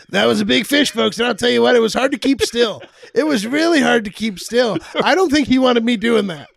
That 0.09 0.25
was 0.25 0.39
a 0.39 0.45
big 0.45 0.65
fish, 0.65 0.91
folks. 0.91 1.19
And 1.19 1.27
I'll 1.27 1.35
tell 1.35 1.49
you 1.49 1.61
what, 1.61 1.75
it 1.75 1.81
was 1.81 1.93
hard 1.93 2.11
to 2.13 2.17
keep 2.17 2.41
still. 2.41 2.81
It 3.13 3.23
was 3.23 3.45
really 3.45 3.81
hard 3.81 4.05
to 4.05 4.09
keep 4.11 4.39
still. 4.39 4.77
I 5.03 5.15
don't 5.15 5.31
think 5.31 5.47
he 5.47 5.59
wanted 5.59 5.83
me 5.83 5.97
doing 5.97 6.27
that. 6.27 6.47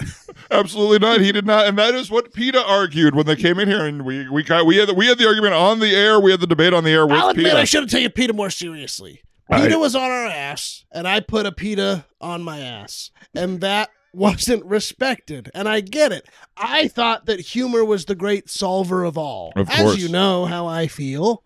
Absolutely 0.51 0.99
not. 1.01 1.21
He 1.21 1.33
did 1.33 1.47
not, 1.47 1.67
and 1.67 1.77
that 1.79 1.95
is 1.95 2.11
what 2.11 2.33
PETA 2.33 2.63
argued 2.65 3.15
when 3.15 3.27
they 3.27 3.37
came 3.37 3.59
in 3.59 3.69
here, 3.69 3.85
and 3.85 4.05
we 4.05 4.29
we 4.29 4.43
got, 4.43 4.67
we 4.67 4.77
had 4.77 4.89
the, 4.89 4.95
we 4.95 5.07
had 5.07 5.19
the 5.19 5.27
argument 5.27 5.55
on 5.55 5.81
the 5.81 5.95
air. 5.95 6.19
We 6.21 6.31
had 6.31 6.41
the 6.41 6.47
debate 6.47 6.73
on 6.73 6.85
the 6.85 6.91
air 6.91 7.07
with 7.07 7.17
I'll 7.19 7.29
admit, 7.31 7.47
PETA. 7.47 7.59
I 7.59 7.65
should 7.65 7.83
have 7.83 7.91
taken 7.91 8.13
PETA 8.13 8.33
more 8.33 8.51
seriously. 8.51 9.23
I- 9.51 9.63
PETA 9.63 9.79
was 9.79 9.95
on 9.97 10.11
our 10.11 10.27
ass, 10.27 10.85
and 10.93 11.09
I 11.09 11.21
put 11.21 11.47
a 11.47 11.53
PETA 11.53 12.05
on 12.21 12.43
my 12.43 12.61
ass. 12.61 13.11
And 13.35 13.61
that 13.61 13.91
wasn't 14.13 14.65
respected. 14.65 15.51
And 15.55 15.69
I 15.69 15.81
get 15.81 16.13
it. 16.13 16.27
I 16.57 16.89
thought 16.89 17.27
that 17.27 17.41
humor 17.41 17.85
was 17.85 18.05
the 18.05 18.15
great 18.15 18.49
solver 18.49 19.05
of 19.05 19.17
all. 19.19 19.53
Of 19.57 19.69
As 19.71 20.03
you 20.03 20.09
know 20.09 20.47
how 20.47 20.67
I 20.67 20.87
feel, 20.89 21.43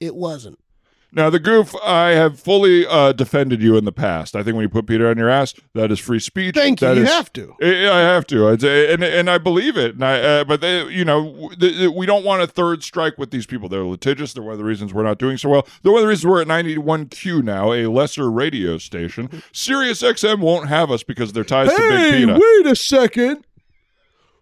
it 0.00 0.14
wasn't. 0.14 0.58
Now, 1.10 1.30
the 1.30 1.38
goof, 1.38 1.74
I 1.82 2.10
have 2.10 2.38
fully 2.38 2.86
uh, 2.86 3.12
defended 3.12 3.62
you 3.62 3.78
in 3.78 3.86
the 3.86 3.92
past. 3.92 4.36
I 4.36 4.42
think 4.42 4.56
when 4.56 4.62
you 4.62 4.68
put 4.68 4.86
PETA 4.86 5.08
on 5.08 5.16
your 5.16 5.30
ass, 5.30 5.54
that 5.74 5.90
is 5.90 5.98
free 5.98 6.20
speech. 6.20 6.54
Thank 6.54 6.82
you. 6.82 6.88
That 6.88 6.96
You 6.98 7.04
is- 7.04 7.08
have 7.08 7.32
to. 7.32 7.54
I 7.62 7.66
I 7.66 7.98
have 8.00 8.26
to, 8.26 8.48
It's- 8.52 8.92
and 8.94 9.02
and 9.02 9.30
I 9.30 9.38
believe 9.38 9.76
it. 9.78 9.94
And 9.94 10.04
I, 10.04 10.20
uh, 10.20 10.44
but 10.44 10.60
they, 10.60 10.86
you 10.88 11.04
know, 11.06 11.50
th- 11.58 11.90
we 11.94 12.04
don't 12.04 12.24
want 12.26 12.42
a 12.42 12.46
third 12.46 12.82
strike 12.82 13.16
with 13.16 13.30
these 13.30 13.46
people. 13.46 13.68
They're 13.70 13.84
litigious. 13.84 14.34
They're 14.34 14.42
one 14.42 14.52
of 14.52 14.58
the 14.58 14.64
reasons 14.64 14.92
we're 14.92 15.02
not 15.02 15.18
doing 15.18 15.38
so 15.38 15.48
well. 15.48 15.66
They're 15.82 15.92
one 15.92 16.00
of 16.00 16.04
the 16.04 16.08
reasons 16.08 16.26
we're 16.26 16.42
at 16.42 16.46
91Q 16.48 17.42
now, 17.42 17.72
a 17.72 17.86
lesser 17.86 18.30
radio 18.30 18.76
station. 18.76 19.42
Sirius 19.52 20.02
XM 20.02 20.40
won't 20.40 20.68
have 20.68 20.90
us 20.90 21.02
because 21.02 21.32
their 21.32 21.44
ties 21.44 21.70
to 21.70 21.76
Big 21.76 22.26
PETA. 22.26 22.34
wait 22.38 22.66
a 22.70 22.76
second. 22.76 23.44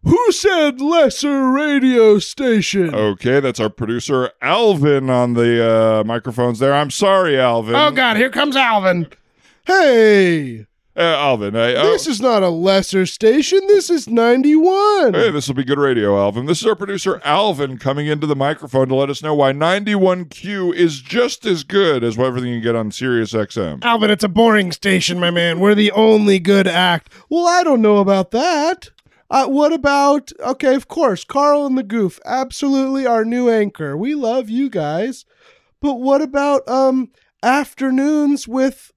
Who 0.06 0.30
said 0.32 0.80
lesser 0.80 1.50
radio 1.50 2.20
station? 2.20 2.94
Okay, 2.94 3.40
that's 3.40 3.58
our 3.58 3.68
producer 3.68 4.30
Alvin 4.40 5.10
on 5.10 5.34
the 5.34 5.68
uh, 6.00 6.04
microphones 6.04 6.60
there. 6.60 6.72
I'm 6.74 6.90
sorry, 6.92 7.38
Alvin. 7.40 7.74
Oh, 7.74 7.90
God, 7.90 8.16
here 8.16 8.30
comes 8.30 8.54
Alvin. 8.54 9.08
Hey, 9.66 10.66
Uh, 10.96 11.00
Alvin. 11.00 11.56
I, 11.56 11.74
oh, 11.74 11.90
this 11.90 12.06
is 12.06 12.20
not 12.20 12.44
a 12.44 12.48
lesser 12.50 13.04
station. 13.04 13.60
This 13.66 13.90
is 13.90 14.06
91. 14.08 15.12
Hey, 15.12 15.30
this 15.32 15.48
will 15.48 15.56
be 15.56 15.64
good 15.64 15.78
radio, 15.80 16.16
Alvin. 16.16 16.46
This 16.46 16.60
is 16.60 16.66
our 16.66 16.76
producer, 16.76 17.20
Alvin, 17.24 17.76
coming 17.76 18.06
into 18.06 18.28
the 18.28 18.36
microphone 18.36 18.86
to 18.88 18.94
let 18.94 19.10
us 19.10 19.24
know 19.24 19.34
why 19.34 19.52
91Q 19.52 20.72
is 20.72 21.00
just 21.00 21.44
as 21.44 21.64
good 21.64 22.04
as 22.04 22.16
everything 22.16 22.50
you 22.52 22.60
get 22.60 22.76
on 22.76 22.92
Sirius 22.92 23.32
XM. 23.32 23.84
Alvin, 23.84 24.10
it's 24.10 24.24
a 24.24 24.28
boring 24.28 24.70
station, 24.70 25.18
my 25.18 25.32
man. 25.32 25.58
We're 25.58 25.74
the 25.74 25.90
only 25.92 26.38
good 26.38 26.68
act. 26.68 27.12
Well, 27.28 27.46
I 27.48 27.64
don't 27.64 27.82
know 27.82 27.98
about 27.98 28.30
that. 28.30 28.90
Uh, 29.30 29.46
what 29.46 29.72
about, 29.72 30.30
okay, 30.40 30.74
of 30.74 30.88
course, 30.88 31.24
Carl 31.24 31.66
and 31.66 31.76
the 31.76 31.82
Goof, 31.82 32.20
absolutely 32.24 33.06
our 33.06 33.24
new 33.24 33.48
anchor. 33.50 33.96
We 33.96 34.14
love 34.14 34.48
you 34.48 34.70
guys. 34.70 35.24
But 35.80 35.94
what 36.00 36.22
about 36.22 36.66
um 36.68 37.10
afternoons 37.42 38.48
with, 38.48 38.92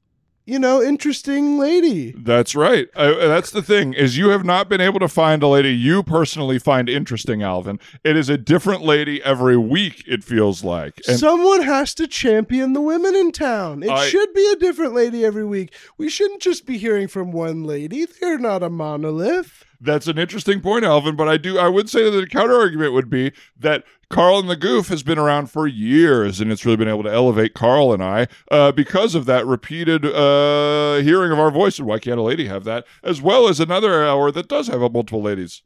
you 0.49 0.59
know, 0.59 0.81
interesting 0.81 1.57
lady? 1.57 2.11
That's 2.17 2.55
right. 2.55 2.87
Uh, 2.95 3.27
that's 3.27 3.51
the 3.51 3.61
thing 3.61 3.93
is 3.93 4.17
you 4.17 4.29
have 4.29 4.43
not 4.43 4.67
been 4.67 4.81
able 4.81 4.99
to 4.99 5.07
find 5.07 5.43
a 5.43 5.47
lady 5.47 5.73
you 5.73 6.03
personally 6.03 6.59
find 6.59 6.89
interesting, 6.89 7.43
Alvin. 7.43 7.79
It 8.03 8.17
is 8.17 8.29
a 8.29 8.37
different 8.37 8.83
lady 8.83 9.23
every 9.23 9.57
week. 9.57 10.03
It 10.07 10.23
feels 10.23 10.63
like. 10.63 10.99
And 11.07 11.19
Someone 11.19 11.61
has 11.61 11.93
to 11.95 12.07
champion 12.07 12.73
the 12.73 12.81
women 12.81 13.15
in 13.15 13.31
town. 13.31 13.83
It 13.83 13.89
I- 13.89 14.07
should 14.09 14.33
be 14.33 14.51
a 14.51 14.55
different 14.55 14.93
lady 14.93 15.23
every 15.23 15.45
week. 15.45 15.73
We 15.97 16.09
shouldn't 16.09 16.41
just 16.41 16.65
be 16.65 16.77
hearing 16.77 17.07
from 17.07 17.31
one 17.31 17.63
lady. 17.63 18.05
They're 18.05 18.39
not 18.39 18.63
a 18.63 18.69
monolith. 18.69 19.65
That's 19.81 20.07
an 20.07 20.17
interesting 20.17 20.59
point, 20.61 20.83
Alvin. 20.83 21.15
But 21.15 21.29
I 21.29 21.37
do, 21.37 21.57
I 21.57 21.69
would 21.69 21.89
say 21.89 22.03
that 22.03 22.11
the 22.11 22.27
counter 22.27 22.55
argument 22.55 22.93
would 22.93 23.09
be 23.09 23.31
that 23.57 23.83
Carl 24.09 24.39
and 24.39 24.49
the 24.49 24.55
Goof 24.55 24.87
has 24.87 25.03
been 25.03 25.19
around 25.19 25.51
for 25.51 25.67
years, 25.67 26.41
and 26.41 26.51
it's 26.51 26.65
really 26.65 26.77
been 26.77 26.87
able 26.87 27.03
to 27.03 27.13
elevate 27.13 27.53
Carl 27.53 27.93
and 27.93 28.03
I 28.03 28.27
uh, 28.49 28.71
because 28.71 29.13
of 29.13 29.25
that 29.25 29.45
repeated 29.45 30.03
uh, 30.03 30.95
hearing 30.97 31.31
of 31.31 31.39
our 31.39 31.51
voice. 31.51 31.77
And 31.77 31.87
why 31.87 31.99
can't 31.99 32.19
a 32.19 32.23
lady 32.23 32.47
have 32.47 32.63
that? 32.63 32.85
As 33.03 33.21
well 33.21 33.47
as 33.47 33.59
another 33.59 34.03
hour 34.03 34.31
that 34.31 34.47
does 34.47 34.67
have 34.67 34.81
multiple 34.81 35.21
ladies. 35.21 35.61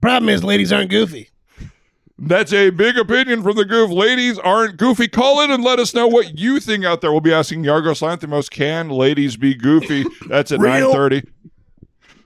Problem 0.00 0.28
is, 0.28 0.42
ladies 0.42 0.72
aren't 0.72 0.90
goofy. 0.90 1.30
That's 2.18 2.52
a 2.52 2.70
big 2.70 2.96
opinion 2.98 3.42
from 3.42 3.56
the 3.56 3.64
Goof. 3.64 3.90
Ladies 3.90 4.38
aren't 4.38 4.76
goofy. 4.76 5.08
Call 5.08 5.40
in 5.42 5.50
and 5.50 5.64
let 5.64 5.78
us 5.78 5.94
know 5.94 6.06
what 6.06 6.38
you 6.38 6.60
think 6.60 6.84
out 6.84 7.00
there. 7.00 7.10
We'll 7.10 7.20
be 7.20 7.32
asking 7.32 7.64
Yorgos 7.64 8.00
Lanthimos, 8.02 8.50
can 8.50 8.88
ladies 8.90 9.36
be 9.36 9.54
goofy? 9.54 10.04
That's 10.28 10.52
at 10.52 10.60
9.30. 10.60 11.26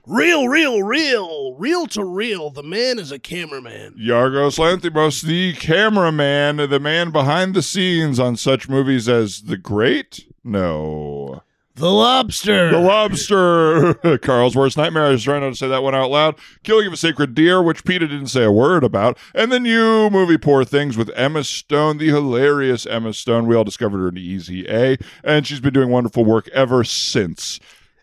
Real, 0.07 0.47
real, 0.47 0.83
real, 0.83 1.53
real 1.55 1.85
to 1.87 2.01
real. 2.01 2.49
The 2.49 2.63
man 2.63 2.97
is 2.97 3.11
a 3.11 3.19
cameraman. 3.19 3.95
Yorgos 3.99 4.57
Lanthimos, 4.57 5.21
the 5.21 5.51
cameraman, 5.55 6.55
the 6.69 6.79
man 6.79 7.11
behind 7.11 7.53
the 7.53 7.61
scenes 7.61 8.17
on 8.17 8.37
such 8.37 8.69
movies 8.69 9.09
as 9.09 9.41
The 9.41 9.57
Great? 9.57 10.31
No. 10.45 11.43
The 11.75 11.91
lobster. 11.91 12.71
The 12.71 12.79
Lobster, 12.79 14.17
Carl's 14.21 14.55
Worst 14.55 14.77
Nightmare. 14.77 15.07
I 15.07 15.09
was 15.09 15.25
trying 15.25 15.41
not 15.41 15.49
to 15.49 15.55
say 15.55 15.67
that 15.67 15.83
one 15.83 15.93
out 15.93 16.09
loud. 16.09 16.35
Killing 16.63 16.87
of 16.87 16.93
a 16.93 16.97
Sacred 16.97 17.35
Deer, 17.35 17.61
which 17.61 17.83
PETA 17.83 18.07
didn't 18.07 18.27
say 18.27 18.45
a 18.45 18.51
word 18.51 18.85
about. 18.85 19.17
And 19.35 19.51
the 19.51 19.59
new 19.59 20.09
movie 20.09 20.37
Poor 20.37 20.63
Things 20.63 20.95
with 20.95 21.11
Emma 21.15 21.43
Stone, 21.43 21.97
the 21.97 22.07
hilarious 22.07 22.85
Emma 22.85 23.13
Stone. 23.13 23.45
We 23.45 23.57
all 23.57 23.65
discovered 23.65 23.99
her 23.99 24.07
in 24.07 24.17
Easy 24.17 24.65
A, 24.69 24.97
and 25.21 25.45
she's 25.45 25.59
been 25.59 25.73
doing 25.73 25.89
wonderful 25.89 26.23
work 26.23 26.47
ever 26.47 26.85
since. 26.85 27.59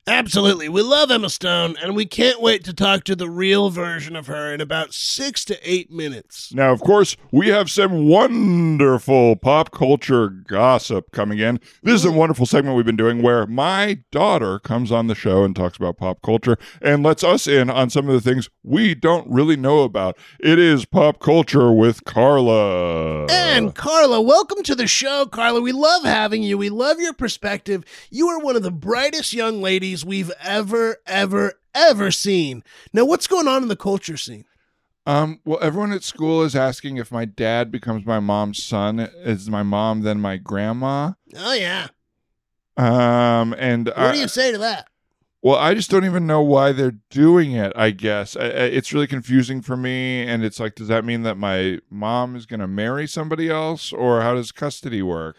Absolutely. 0.07 0.69
We 0.69 0.83
love 0.83 1.11
Emma 1.11 1.31
Stone, 1.31 1.77
and 1.83 1.97
we 1.97 2.05
can't 2.05 2.41
wait 2.41 2.63
to 2.65 2.75
talk 2.75 3.05
to 3.05 3.17
the 3.17 3.31
real 3.31 3.71
version 3.71 4.17
of 4.17 4.27
her 4.27 4.53
in 4.53 4.61
about 4.61 4.93
six 4.93 5.47
to 5.47 5.59
eight 5.63 5.91
minutes. 5.91 6.53
Now, 6.53 6.73
of 6.73 6.83
course, 6.83 7.17
we 7.33 7.49
have 7.49 7.71
some 7.71 8.07
wonderful 8.07 9.37
pop 9.37 9.71
culture 9.71 10.29
gossip 10.29 11.11
coming 11.13 11.39
in. 11.39 11.59
This 11.83 11.95
is 11.95 12.05
a 12.05 12.13
wonderful 12.13 12.45
segment 12.45 12.77
we've 12.77 12.85
been 12.85 12.97
doing 12.97 13.23
where 13.23 13.47
my 13.47 14.01
daughter 14.13 14.59
comes 14.59 14.93
on 14.93 15.07
the 15.07 15.15
show 15.15 15.43
and 15.43 15.57
talks 15.57 15.79
about 15.79 15.97
pop 15.97 16.21
culture 16.21 16.59
and 16.83 17.03
lets 17.03 17.25
us 17.25 17.47
in 17.47 17.71
on 17.71 17.89
some 17.89 18.07
of 18.07 18.15
the 18.15 18.21
things 18.21 18.51
we 18.63 18.95
don't 18.95 19.27
really 19.31 19.57
know 19.57 19.85
about. 19.85 20.19
It 20.39 20.59
is 20.59 20.85
pop 20.85 21.19
culture 21.19 21.73
with 21.73 22.05
Carla. 22.05 23.25
And 23.31 23.75
Carla, 23.75 24.21
welcome 24.21 24.63
to 24.65 24.75
the 24.75 24.87
show, 24.87 25.25
Carla. 25.25 25.63
We 25.63 25.73
love 25.73 26.05
having 26.05 26.43
you. 26.43 26.59
We 26.59 26.69
love 26.69 27.01
your 27.01 27.15
perspective. 27.15 27.85
You 28.11 28.29
are 28.29 28.39
one 28.39 28.57
of 28.57 28.63
the 28.63 28.71
brightest 28.71 29.33
young 29.33 29.63
ladies 29.63 29.94
we've 30.03 30.33
ever, 30.41 30.97
ever, 31.07 31.53
ever 31.75 32.11
seen. 32.11 32.65
Now, 32.95 33.05
what's 33.05 33.27
going 33.27 33.47
on 33.47 33.63
in 33.63 33.69
the 33.69 33.77
culture 33.77 34.17
scene? 34.17 34.47
Um, 35.07 35.41
well, 35.45 35.59
everyone 35.61 35.93
at 35.93 36.03
school 36.03 36.43
is 36.43 36.57
asking 36.57 36.97
if 36.97 37.13
my 37.13 37.27
dad 37.27 37.71
becomes 37.71 38.07
my 38.07 38.21
mom's 38.21 38.63
son. 38.63 38.99
Is 38.99 39.51
my 39.51 39.63
mom 39.63 40.01
then 40.01 40.19
my 40.19 40.39
grandma? 40.39 41.13
Oh, 41.37 41.53
yeah. 41.53 41.89
Um, 42.79 43.55
and 43.59 43.89
What 43.89 43.99
I, 43.99 44.13
do 44.13 44.19
you 44.21 44.29
say 44.29 44.51
to 44.53 44.59
that? 44.59 44.89
Well, 45.43 45.57
I 45.57 45.75
just 45.75 45.91
don't 45.91 46.07
even 46.07 46.27
know 46.27 46.41
why 46.41 46.73
they're 46.73 46.97
doing 47.11 47.53
it. 47.53 47.71
I 47.77 47.91
guess 47.91 48.35
I, 48.35 48.45
I, 48.45 48.47
it's 48.47 48.95
really 48.95 49.07
confusing 49.07 49.61
for 49.61 49.77
me, 49.77 50.23
and 50.23 50.43
it's 50.43 50.59
like, 50.59 50.75
does 50.75 50.89
that 50.89 51.05
mean 51.05 51.23
that 51.25 51.37
my 51.37 51.81
mom 51.91 52.35
is 52.35 52.47
going 52.47 52.61
to 52.61 52.67
marry 52.67 53.07
somebody 53.07 53.51
else, 53.51 53.93
or 53.93 54.23
how 54.23 54.35
does 54.35 54.53
custody 54.53 55.03
work? 55.03 55.37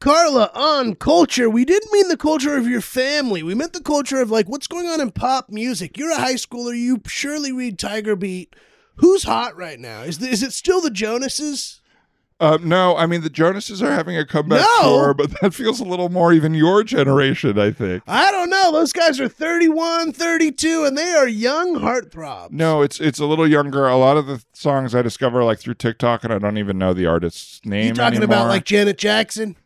Carla, 0.00 0.50
on 0.54 0.94
culture, 0.94 1.50
we 1.50 1.64
didn't 1.64 1.92
mean 1.92 2.06
the 2.08 2.16
culture 2.16 2.56
of 2.56 2.68
your 2.68 2.80
family. 2.80 3.42
We 3.42 3.54
meant 3.54 3.72
the 3.72 3.80
culture 3.82 4.20
of 4.20 4.30
like 4.30 4.48
what's 4.48 4.68
going 4.68 4.86
on 4.86 5.00
in 5.00 5.10
pop 5.10 5.50
music. 5.50 5.98
You're 5.98 6.12
a 6.12 6.16
high 6.16 6.34
schooler. 6.34 6.76
You 6.78 7.00
surely 7.06 7.50
read 7.52 7.78
Tiger 7.80 8.14
Beat. 8.14 8.54
Who's 8.96 9.24
hot 9.24 9.56
right 9.56 9.78
now? 9.78 10.02
Is 10.02 10.18
the, 10.18 10.28
is 10.28 10.42
it 10.42 10.52
still 10.52 10.80
the 10.80 10.90
Jonases? 10.90 11.80
Uh, 12.40 12.56
no, 12.62 12.96
I 12.96 13.06
mean 13.06 13.22
the 13.22 13.30
Jonases 13.30 13.82
are 13.82 13.90
having 13.90 14.16
a 14.16 14.24
comeback 14.24 14.60
No! 14.60 14.82
tour, 14.82 15.14
but 15.14 15.40
that 15.40 15.52
feels 15.52 15.80
a 15.80 15.84
little 15.84 16.08
more 16.08 16.32
even 16.32 16.54
your 16.54 16.84
generation, 16.84 17.58
I 17.58 17.72
think. 17.72 18.04
I 18.06 18.30
don't 18.30 18.48
know. 18.48 18.70
Those 18.70 18.92
guys 18.92 19.18
are 19.18 19.26
31, 19.28 20.12
32, 20.12 20.84
and 20.84 20.96
they 20.96 21.10
are 21.14 21.26
young 21.26 21.74
heartthrobs. 21.80 22.52
No, 22.52 22.82
it's 22.82 23.00
it's 23.00 23.18
a 23.18 23.26
little 23.26 23.48
younger. 23.48 23.88
A 23.88 23.96
lot 23.96 24.16
of 24.16 24.26
the 24.28 24.44
songs 24.52 24.94
I 24.94 25.02
discover 25.02 25.42
like 25.42 25.58
through 25.58 25.74
TikTok, 25.74 26.22
and 26.22 26.32
I 26.32 26.38
don't 26.38 26.58
even 26.58 26.78
know 26.78 26.94
the 26.94 27.06
artist's 27.06 27.60
name. 27.64 27.86
you 27.88 27.94
talking 27.94 28.18
anymore. 28.18 28.36
about 28.36 28.48
like 28.48 28.64
Janet 28.64 28.98
Jackson? 28.98 29.56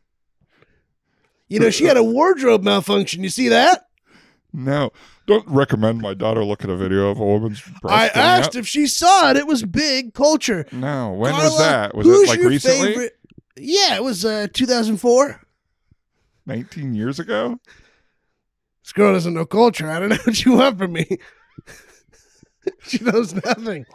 You 1.53 1.61
know, 1.61 1.71
she 1.71 1.85
had 1.85 1.97
a 1.97 2.03
wardrobe 2.05 2.62
malfunction. 2.65 3.23
You 3.23 3.29
see 3.31 3.49
that? 3.49 3.87
no? 4.53 4.91
Don't 5.27 5.47
recommend 5.47 6.01
my 6.01 6.15
daughter 6.15 6.45
look 6.45 6.65
at 6.65 6.71
a 6.71 6.77
video 6.77 7.09
of 7.09 7.21
a 7.21 7.25
woman's 7.25 7.62
breast. 7.81 7.85
I 7.87 8.07
asked 8.21 8.49
out. 8.51 8.55
if 8.57 8.67
she 8.67 8.87
saw 8.88 9.31
it. 9.31 9.37
It 9.37 9.47
was 9.47 9.62
big 9.62 10.15
culture. 10.15 10.67
No, 10.73 11.12
when 11.12 11.31
Carla, 11.33 11.45
was 11.49 11.59
that? 11.59 11.95
Was 11.95 12.07
it 12.09 12.29
like 12.29 12.41
recently? 12.41 12.88
favorite- 12.88 13.19
Yeah, 13.57 13.95
it 13.95 14.03
was 14.03 14.25
uh, 14.25 14.49
2004. 14.53 15.41
19 16.47 16.95
years 16.95 17.21
ago? 17.21 17.61
This 18.83 18.93
girl 18.93 19.12
doesn't 19.12 19.33
know 19.33 19.47
culture. 19.47 19.88
I 19.88 20.01
don't 20.01 20.09
know 20.11 20.17
what 20.25 20.45
you 20.45 20.57
want 20.57 20.77
from 20.79 20.93
me. 20.95 21.07
she 22.83 22.99
knows 22.99 23.33
nothing. 23.33 23.87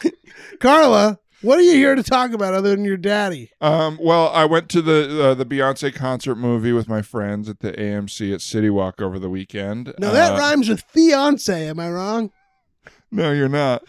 Carla, 0.62 1.20
what 1.42 1.60
are 1.60 1.64
you 1.64 1.74
here 1.74 1.96
to 1.96 2.04
talk 2.04 2.32
about 2.34 2.54
other 2.54 2.70
than 2.72 2.84
your 2.86 2.98
daddy? 2.98 3.52
Um, 3.62 3.98
well, 4.02 4.30
I 4.30 4.46
went 4.46 4.70
to 4.70 4.82
the 4.82 5.24
uh, 5.30 5.34
the 5.34 5.46
Beyonce 5.46 5.94
concert 5.94 6.36
movie 6.36 6.72
with 6.72 6.88
my 6.88 7.02
friends 7.02 7.48
at 7.50 7.60
the 7.60 7.74
AMC 7.74 8.34
at 8.34 8.42
City 8.42 8.70
Walk 8.70 9.02
over 9.02 9.20
the 9.20 9.30
weekend. 9.30 9.94
No, 10.00 10.12
that 10.12 10.34
Uh, 10.34 10.38
rhymes 10.40 10.70
with 10.70 10.84
fiance. 10.90 11.68
Am 11.68 11.80
I 11.80 11.90
wrong? 11.92 12.32
No, 13.12 13.32
you're 13.32 13.48
not. 13.50 13.84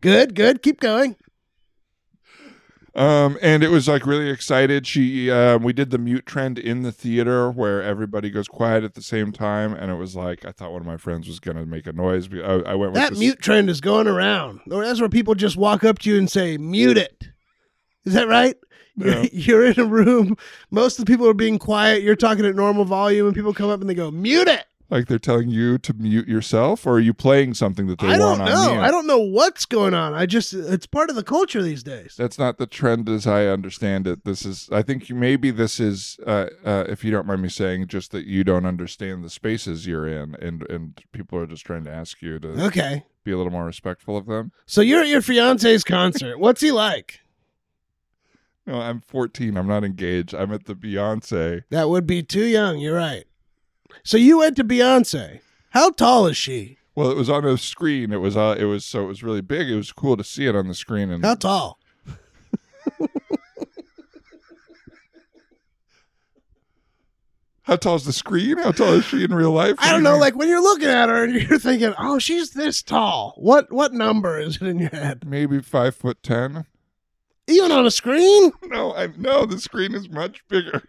Good, 0.00 0.34
good. 0.34 0.62
Keep 0.62 0.80
going. 0.80 1.16
Um, 3.00 3.38
and 3.40 3.62
it 3.64 3.70
was 3.70 3.88
like 3.88 4.04
really 4.04 4.28
excited. 4.28 4.86
She, 4.86 5.30
um, 5.30 5.62
we 5.62 5.72
did 5.72 5.90
the 5.90 5.96
mute 5.96 6.26
trend 6.26 6.58
in 6.58 6.82
the 6.82 6.92
theater 6.92 7.50
where 7.50 7.82
everybody 7.82 8.28
goes 8.28 8.46
quiet 8.46 8.84
at 8.84 8.92
the 8.92 9.00
same 9.00 9.32
time, 9.32 9.72
and 9.72 9.90
it 9.90 9.94
was 9.94 10.14
like 10.14 10.44
I 10.44 10.52
thought 10.52 10.72
one 10.72 10.82
of 10.82 10.86
my 10.86 10.98
friends 10.98 11.26
was 11.26 11.40
gonna 11.40 11.64
make 11.64 11.86
a 11.86 11.94
noise. 11.94 12.28
I, 12.30 12.36
I 12.36 12.74
went 12.74 12.92
with 12.92 13.00
That 13.00 13.14
mute 13.14 13.40
trend 13.40 13.70
is 13.70 13.80
going 13.80 14.06
around. 14.06 14.60
That's 14.66 15.00
where 15.00 15.08
people 15.08 15.34
just 15.34 15.56
walk 15.56 15.82
up 15.82 16.00
to 16.00 16.10
you 16.10 16.18
and 16.18 16.30
say, 16.30 16.58
mute 16.58 16.98
it. 16.98 17.28
Is 18.04 18.12
that 18.12 18.28
right? 18.28 18.56
Yeah. 18.96 19.24
you're 19.32 19.64
in 19.64 19.80
a 19.80 19.86
room. 19.86 20.36
Most 20.70 20.98
of 20.98 21.06
the 21.06 21.10
people 21.10 21.26
are 21.26 21.32
being 21.32 21.58
quiet. 21.58 22.02
You're 22.02 22.16
talking 22.16 22.44
at 22.44 22.54
normal 22.54 22.84
volume, 22.84 23.24
and 23.24 23.34
people 23.34 23.54
come 23.54 23.70
up 23.70 23.80
and 23.80 23.88
they 23.88 23.94
go, 23.94 24.10
mute 24.10 24.48
it. 24.48 24.66
Like 24.90 25.06
they're 25.06 25.18
telling 25.18 25.48
you 25.48 25.78
to 25.78 25.92
mute 25.94 26.26
yourself, 26.28 26.86
or 26.86 26.94
are 26.94 27.00
you 27.00 27.14
playing 27.14 27.54
something 27.54 27.86
that 27.86 27.98
they 28.00 28.08
I 28.08 28.16
don't 28.18 28.38
want 28.40 28.50
know. 28.50 28.56
on 28.56 28.70
mute? 28.76 28.82
I 28.82 28.90
don't 28.90 29.06
know 29.06 29.18
what's 29.20 29.64
going 29.64 29.94
on. 29.94 30.14
I 30.14 30.26
just, 30.26 30.52
it's 30.52 30.86
part 30.86 31.10
of 31.10 31.16
the 31.16 31.22
culture 31.22 31.62
these 31.62 31.82
days. 31.82 32.14
That's 32.18 32.38
not 32.38 32.58
the 32.58 32.66
trend 32.66 33.08
as 33.08 33.26
I 33.26 33.46
understand 33.46 34.06
it. 34.08 34.24
This 34.24 34.44
is, 34.44 34.68
I 34.72 34.82
think 34.82 35.08
you, 35.08 35.14
maybe 35.14 35.50
this 35.50 35.78
is, 35.80 36.18
uh, 36.26 36.46
uh, 36.64 36.84
if 36.88 37.04
you 37.04 37.10
don't 37.10 37.26
mind 37.26 37.42
me 37.42 37.48
saying, 37.48 37.86
just 37.86 38.10
that 38.10 38.26
you 38.26 38.42
don't 38.44 38.66
understand 38.66 39.22
the 39.24 39.30
spaces 39.30 39.86
you're 39.86 40.08
in, 40.08 40.34
and 40.36 40.68
and 40.68 41.00
people 41.12 41.38
are 41.38 41.46
just 41.46 41.64
trying 41.64 41.84
to 41.84 41.90
ask 41.92 42.20
you 42.20 42.38
to 42.40 42.64
Okay. 42.66 43.04
be 43.24 43.30
a 43.32 43.36
little 43.36 43.52
more 43.52 43.64
respectful 43.66 44.16
of 44.16 44.26
them. 44.26 44.50
So 44.66 44.80
you're 44.80 45.02
at 45.02 45.08
your 45.08 45.22
fiance's 45.22 45.84
concert. 45.84 46.38
What's 46.40 46.60
he 46.60 46.72
like? 46.72 47.20
No, 48.66 48.80
I'm 48.80 49.00
14. 49.00 49.56
I'm 49.56 49.66
not 49.66 49.84
engaged. 49.84 50.34
I'm 50.34 50.52
at 50.52 50.66
the 50.66 50.74
Beyonce. 50.74 51.62
That 51.70 51.88
would 51.88 52.06
be 52.06 52.22
too 52.22 52.44
young. 52.44 52.78
You're 52.78 52.96
right. 52.96 53.24
So 54.10 54.16
you 54.16 54.38
went 54.38 54.56
to 54.56 54.64
Beyonce. 54.64 55.38
How 55.70 55.90
tall 55.90 56.26
is 56.26 56.36
she? 56.36 56.78
Well, 56.96 57.12
it 57.12 57.16
was 57.16 57.30
on 57.30 57.44
a 57.44 57.56
screen. 57.56 58.12
It 58.12 58.16
was, 58.16 58.36
uh, 58.36 58.56
it 58.58 58.64
was 58.64 58.84
so 58.84 59.04
it 59.04 59.06
was 59.06 59.22
really 59.22 59.40
big. 59.40 59.70
It 59.70 59.76
was 59.76 59.92
cool 59.92 60.16
to 60.16 60.24
see 60.24 60.46
it 60.46 60.56
on 60.56 60.66
the 60.66 60.74
screen. 60.74 61.12
And 61.12 61.24
How 61.24 61.36
tall? 61.36 61.78
how 67.62 67.76
tall 67.76 67.94
is 67.94 68.04
the 68.04 68.12
screen? 68.12 68.58
How 68.58 68.72
tall 68.72 68.94
is 68.94 69.04
she 69.04 69.22
in 69.22 69.32
real 69.32 69.52
life? 69.52 69.76
I 69.78 69.92
don't 69.92 70.02
know. 70.02 70.18
Like 70.18 70.34
when 70.34 70.48
you're 70.48 70.60
looking 70.60 70.88
at 70.88 71.08
her 71.08 71.22
and 71.22 71.34
you're 71.34 71.60
thinking, 71.60 71.94
"Oh, 71.96 72.18
she's 72.18 72.50
this 72.50 72.82
tall." 72.82 73.34
What 73.36 73.70
what 73.72 73.92
number 73.92 74.40
is 74.40 74.56
it 74.56 74.62
in 74.66 74.80
your 74.80 74.90
head? 74.90 75.24
maybe 75.24 75.60
five 75.62 75.94
foot 75.94 76.20
ten. 76.22 76.64
Even 77.46 77.70
on 77.70 77.86
a 77.86 77.90
screen? 77.92 78.50
No, 78.64 78.92
I 78.94 79.08
no. 79.16 79.46
The 79.46 79.60
screen 79.60 79.94
is 79.94 80.08
much 80.08 80.46
bigger. 80.48 80.82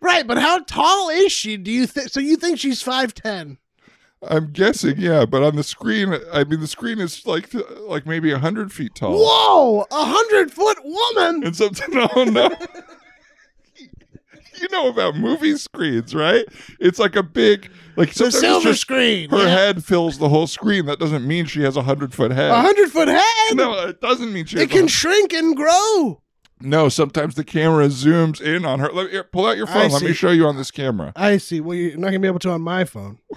Right, 0.00 0.26
but 0.26 0.38
how 0.38 0.60
tall 0.60 1.08
is 1.10 1.32
she? 1.32 1.56
Do 1.56 1.70
you 1.70 1.86
think? 1.86 2.08
So 2.10 2.20
you 2.20 2.36
think 2.36 2.58
she's 2.58 2.82
five 2.82 3.14
ten? 3.14 3.58
I'm 4.26 4.50
guessing, 4.52 4.94
yeah, 4.98 5.26
but 5.26 5.42
on 5.42 5.56
the 5.56 5.62
screen, 5.62 6.14
I 6.32 6.44
mean, 6.44 6.60
the 6.60 6.66
screen 6.66 6.98
is 6.98 7.26
like 7.26 7.52
like 7.80 8.06
maybe 8.06 8.32
a 8.32 8.38
hundred 8.38 8.72
feet 8.72 8.94
tall. 8.94 9.12
Whoa, 9.14 9.86
a 9.90 10.04
hundred 10.04 10.50
foot 10.52 10.78
woman! 10.82 11.44
And 11.44 11.54
something, 11.54 11.94
no, 11.94 12.08
oh, 12.16 12.24
no. 12.24 12.50
you 14.60 14.68
know 14.72 14.88
about 14.88 15.16
movie 15.16 15.56
screens, 15.56 16.14
right? 16.14 16.44
It's 16.80 16.98
like 16.98 17.14
a 17.14 17.22
big, 17.22 17.70
like 17.96 18.14
The 18.14 18.30
silver 18.32 18.74
screen. 18.74 19.30
her 19.30 19.38
yeah. 19.44 19.48
head 19.48 19.84
fills 19.84 20.18
the 20.18 20.28
whole 20.30 20.46
screen. 20.46 20.86
That 20.86 20.98
doesn't 20.98 21.26
mean 21.26 21.44
she 21.44 21.62
has 21.62 21.76
a 21.76 21.82
hundred 21.82 22.14
foot 22.14 22.30
head. 22.30 22.50
A 22.50 22.60
hundred 22.62 22.90
foot 22.90 23.08
head. 23.08 23.22
No, 23.54 23.74
it 23.86 24.00
doesn't 24.00 24.32
mean 24.32 24.46
she. 24.46 24.56
Has 24.56 24.64
it 24.64 24.70
can 24.70 24.86
a, 24.86 24.88
shrink 24.88 25.32
and 25.34 25.54
grow. 25.54 26.22
No, 26.60 26.88
sometimes 26.88 27.34
the 27.34 27.44
camera 27.44 27.88
zooms 27.88 28.40
in 28.40 28.64
on 28.64 28.80
her. 28.80 28.90
Let, 28.90 29.10
here, 29.10 29.24
pull 29.24 29.46
out 29.46 29.56
your 29.56 29.68
I 29.68 29.72
phone. 29.72 29.90
Let 29.90 30.02
me 30.02 30.12
show 30.12 30.30
you 30.30 30.46
on 30.46 30.56
this 30.56 30.70
camera. 30.70 31.12
I 31.14 31.36
see. 31.36 31.60
Well, 31.60 31.76
you're 31.76 31.96
not 31.96 32.08
gonna 32.08 32.20
be 32.20 32.28
able 32.28 32.38
to 32.40 32.50
on 32.50 32.62
my 32.62 32.84
phone. 32.84 33.18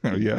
Oh 0.04 0.14
yeah, 0.14 0.38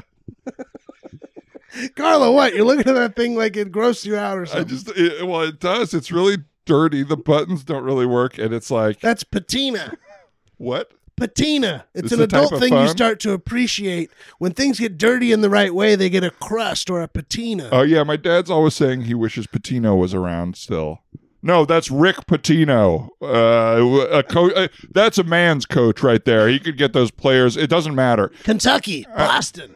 Carla, 1.96 2.32
what? 2.32 2.56
You're 2.56 2.66
looking 2.66 2.88
at 2.88 2.96
that 2.96 3.16
thing 3.16 3.36
like 3.36 3.58
it 3.58 3.72
grossed 3.72 4.06
you 4.06 4.16
out 4.16 4.38
or 4.38 4.46
something. 4.46 4.66
I 4.66 4.70
just 4.70 4.90
it, 4.98 5.28
well, 5.28 5.42
it 5.42 5.60
does. 5.60 5.94
It's 5.94 6.12
really 6.12 6.38
dirty. 6.66 7.04
The 7.04 7.18
buttons 7.18 7.64
don't 7.64 7.84
really 7.84 8.06
work, 8.06 8.38
and 8.38 8.54
it's 8.54 8.72
like 8.72 9.02
That's 9.02 9.24
patina. 9.24 9.94
what? 10.58 10.92
Patina. 11.18 11.86
It's 11.94 12.06
It's 12.06 12.12
an 12.14 12.22
adult 12.22 12.58
thing 12.60 12.74
you 12.74 12.88
start 12.88 13.20
to 13.22 13.34
appreciate. 13.34 14.10
When 14.38 14.54
things 14.54 14.80
get 14.80 14.98
dirty 14.98 15.34
in 15.34 15.42
the 15.42 15.50
right 15.50 15.76
way, 15.76 15.96
they 15.96 16.10
get 16.10 16.24
a 16.24 16.32
crust 16.32 16.90
or 16.90 17.02
a 17.02 17.10
patina. 17.10 17.68
Oh 17.72 17.82
yeah, 17.82 18.04
my 18.04 18.16
dad's 18.16 18.50
always 18.50 18.76
saying 18.76 19.02
he 19.02 19.14
wishes 19.14 19.46
Patino 19.46 19.96
was 19.96 20.14
around 20.14 20.56
still. 20.56 21.02
No, 21.42 21.64
that's 21.66 21.90
Rick 21.90 22.26
Pitino. 22.28 23.10
Uh, 23.22 24.08
a 24.12 24.24
co- 24.24 24.52
uh, 24.52 24.68
that's 24.92 25.18
a 25.18 25.24
man's 25.24 25.66
coach 25.66 26.04
right 26.04 26.24
there. 26.26 26.48
He 26.50 26.60
could 26.60 26.78
get 26.78 26.92
those 26.94 27.12
players. 27.12 27.56
It 27.56 27.70
doesn't 27.70 27.96
matter. 27.96 28.32
Kentucky, 28.44 29.06
Uh, 29.08 29.18
Boston. 29.28 29.76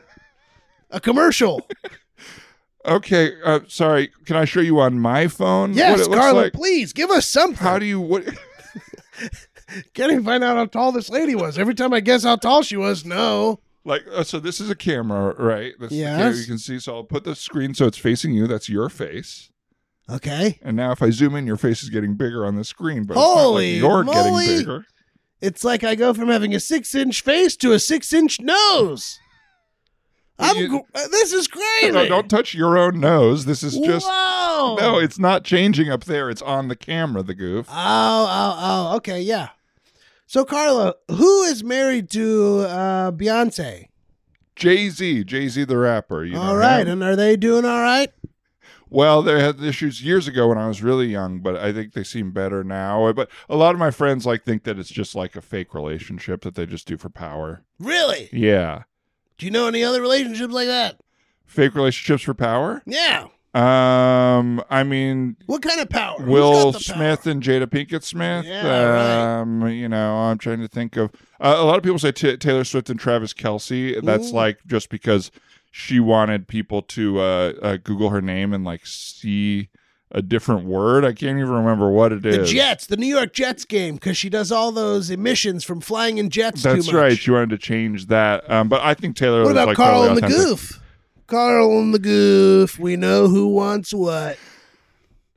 A 0.91 0.99
commercial. 0.99 1.67
Okay, 2.85 3.31
uh, 3.45 3.61
sorry. 3.69 4.11
Can 4.25 4.35
I 4.35 4.43
show 4.43 4.59
you 4.59 4.81
on 4.81 4.99
my 4.99 5.29
phone? 5.29 5.69
what 5.69 5.77
Yes, 5.77 6.01
it 6.01 6.09
looks 6.09 6.19
Carla, 6.19 6.41
like? 6.41 6.51
please 6.53 6.91
give 6.91 7.09
us 7.11 7.25
something. 7.25 7.55
How 7.63 7.79
do 7.79 7.85
you 7.85 7.97
what? 8.01 8.25
Can't 9.93 10.11
even 10.11 10.25
find 10.25 10.43
out 10.43 10.57
how 10.57 10.65
tall 10.65 10.91
this 10.91 11.09
lady 11.09 11.33
was. 11.33 11.57
Every 11.57 11.75
time 11.75 11.93
I 11.93 12.01
guess 12.01 12.23
how 12.25 12.35
tall 12.35 12.61
she 12.61 12.75
was, 12.75 13.05
no. 13.05 13.61
Like 13.85 14.03
uh, 14.13 14.25
so, 14.25 14.37
this 14.37 14.59
is 14.59 14.69
a 14.69 14.75
camera, 14.75 15.33
right? 15.41 15.73
This 15.79 15.93
Yes. 15.93 16.39
you 16.41 16.45
can 16.45 16.57
see. 16.57 16.77
So 16.77 16.95
I'll 16.97 17.03
put 17.05 17.23
the 17.23 17.35
screen 17.35 17.73
so 17.73 17.85
it's 17.85 17.97
facing 17.97 18.33
you. 18.33 18.47
That's 18.47 18.67
your 18.67 18.89
face. 18.89 19.49
Okay. 20.09 20.59
And 20.61 20.75
now 20.75 20.91
if 20.91 21.01
I 21.01 21.09
zoom 21.11 21.35
in, 21.35 21.47
your 21.47 21.57
face 21.57 21.81
is 21.83 21.89
getting 21.89 22.15
bigger 22.15 22.45
on 22.45 22.55
the 22.55 22.63
screen, 22.63 23.05
but 23.05 23.15
Holy 23.17 23.75
it's 23.75 23.83
not 23.83 24.05
like 24.05 24.15
you're 24.15 24.23
moly. 24.25 24.45
getting 24.45 24.59
bigger. 24.59 24.85
It's 25.41 25.63
like 25.63 25.83
I 25.83 25.95
go 25.95 26.13
from 26.13 26.29
having 26.29 26.53
a 26.53 26.59
six 26.59 26.93
inch 26.95 27.21
face 27.21 27.55
to 27.57 27.71
a 27.73 27.79
six 27.79 28.13
inch 28.13 28.39
nose. 28.39 29.19
I'm. 30.39 30.57
You- 30.57 30.81
uh, 30.95 31.07
this 31.09 31.31
is 31.31 31.47
crazy. 31.47 31.91
No, 31.91 32.07
don't 32.07 32.29
touch 32.29 32.53
your 32.53 32.77
own 32.77 32.99
nose. 32.99 33.45
This 33.45 33.61
is 33.63 33.77
just 33.77 34.05
Whoa. 34.09 34.77
no. 34.79 34.99
It's 34.99 35.19
not 35.19 35.43
changing 35.43 35.89
up 35.89 36.05
there. 36.05 36.29
It's 36.29 36.41
on 36.41 36.67
the 36.69 36.75
camera. 36.75 37.23
The 37.23 37.35
goof. 37.35 37.67
Oh, 37.69 37.73
oh, 37.73 38.57
oh. 38.91 38.95
Okay, 38.97 39.21
yeah. 39.21 39.49
So, 40.25 40.43
Carla, 40.43 40.95
who 41.09 41.43
is 41.43 41.63
married 41.63 42.09
to 42.11 42.61
uh, 42.67 43.11
Beyonce? 43.11 43.87
Jay 44.55 44.89
Z, 44.89 45.23
Jay 45.25 45.47
Z 45.47 45.63
the 45.65 45.77
rapper. 45.77 46.23
You 46.23 46.33
know 46.33 46.41
all 46.41 46.55
right, 46.57 46.87
him? 46.87 46.93
and 47.01 47.03
are 47.03 47.15
they 47.15 47.35
doing 47.35 47.65
all 47.65 47.81
right? 47.81 48.09
Well, 48.93 49.21
they 49.21 49.41
had 49.41 49.61
issues 49.61 50.03
years 50.03 50.27
ago 50.27 50.47
when 50.47 50.57
I 50.57 50.67
was 50.67 50.81
really 50.83 51.07
young, 51.07 51.39
but 51.39 51.55
I 51.57 51.73
think 51.73 51.93
they 51.93 52.03
seem 52.03 52.31
better 52.31 52.63
now. 52.63 53.11
But 53.13 53.29
a 53.49 53.55
lot 53.55 53.73
of 53.73 53.79
my 53.79 53.91
friends 53.91 54.25
like 54.25 54.43
think 54.43 54.63
that 54.63 54.77
it's 54.79 54.89
just 54.91 55.15
like 55.15 55.35
a 55.35 55.41
fake 55.41 55.73
relationship 55.73 56.41
that 56.43 56.55
they 56.55 56.65
just 56.65 56.87
do 56.87 56.97
for 56.97 57.09
power. 57.09 57.63
Really? 57.79 58.29
Yeah, 58.31 58.83
Do 59.37 59.45
you 59.45 59.51
know 59.51 59.67
any 59.67 59.83
other 59.83 60.01
relationships 60.01 60.53
like 60.53 60.67
that? 60.67 60.99
fake 61.45 61.75
relationships 61.75 62.23
for 62.23 62.33
power. 62.33 62.81
Yeah. 62.85 63.27
Um, 63.53 64.63
I 64.71 64.83
mean, 64.83 65.37
What 65.45 65.61
kind 65.61 65.79
of 65.79 65.87
power? 65.89 66.17
Will 66.25 66.71
power? 66.71 66.81
Smith 66.81 67.27
and 67.27 67.43
Jada 67.43 67.67
Pinkett 67.67 68.01
Smith. 68.03 68.45
Yeah, 68.45 68.83
right. 68.83 69.41
um, 69.41 69.67
you 69.69 69.87
know, 69.87 70.15
I'm 70.17 70.39
trying 70.39 70.61
to 70.61 70.67
think 70.67 70.97
of 70.97 71.11
uh, 71.39 71.55
a 71.57 71.63
lot 71.63 71.77
of 71.77 71.83
people 71.83 71.99
say 71.99 72.11
t- 72.11 72.37
Taylor 72.37 72.63
Swift 72.63 72.89
and 72.89 72.99
Travis 72.99 73.31
Kelce. 73.33 74.01
That's 74.03 74.29
Ooh. 74.31 74.35
like 74.35 74.57
just 74.65 74.89
because 74.89 75.29
she 75.75 75.99
wanted 75.99 76.47
people 76.47 76.83
to 76.83 77.19
uh, 77.19 77.53
uh, 77.63 77.77
Google 77.83 78.11
her 78.11 78.21
name 78.21 78.53
and 78.53 78.63
like 78.63 78.85
see 78.85 79.69
a 80.11 80.21
different 80.21 80.65
word. 80.65 81.03
I 81.03 81.13
can't 81.13 81.39
even 81.39 81.49
remember 81.49 81.89
what 81.89 82.11
it 82.11 82.23
is. 82.23 82.37
The 82.37 82.55
Jets, 82.55 82.85
the 82.85 82.95
New 82.95 83.07
York 83.07 83.33
Jets 83.33 83.65
game, 83.65 83.95
because 83.95 84.15
she 84.15 84.29
does 84.29 84.51
all 84.51 84.71
those 84.71 85.09
emissions 85.09 85.63
from 85.63 85.81
flying 85.81 86.19
in 86.19 86.29
jets 86.29 86.61
That's 86.61 86.85
too 86.85 86.91
much. 86.91 87.01
right. 87.01 87.17
She 87.17 87.31
wanted 87.31 87.49
to 87.49 87.57
change 87.57 88.05
that. 88.07 88.47
Um, 88.51 88.69
but 88.69 88.81
I 88.83 88.93
think 88.93 89.15
Taylor 89.15 89.39
What 89.39 89.47
was 89.47 89.51
about 89.53 89.67
like 89.69 89.77
Carl 89.77 90.01
totally 90.03 90.21
and 90.21 90.31
the. 90.31 90.35
Goof? 90.37 90.79
Carl 91.25 91.79
and 91.79 91.91
the 91.91 91.97
Goof. 91.99 92.77
We 92.77 92.95
know 92.95 93.27
who 93.27 93.47
wants 93.47 93.91
what. 93.95 94.37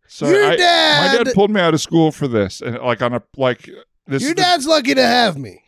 So 0.08 0.28
Your 0.28 0.44
I- 0.44 0.48
my 0.50 0.56
dad- 0.56 1.24
dad 1.24 1.34
pulled 1.34 1.50
me 1.50 1.62
out 1.62 1.72
of 1.72 1.80
school 1.80 2.12
for 2.12 2.28
this, 2.28 2.60
and 2.60 2.78
like 2.80 3.00
on 3.00 3.14
a 3.14 3.22
like 3.38 3.70
this. 4.06 4.20
Your 4.22 4.30
is 4.32 4.34
the- 4.34 4.34
dad's 4.34 4.66
lucky 4.66 4.94
to 4.94 5.02
have 5.02 5.38
me. 5.38 5.62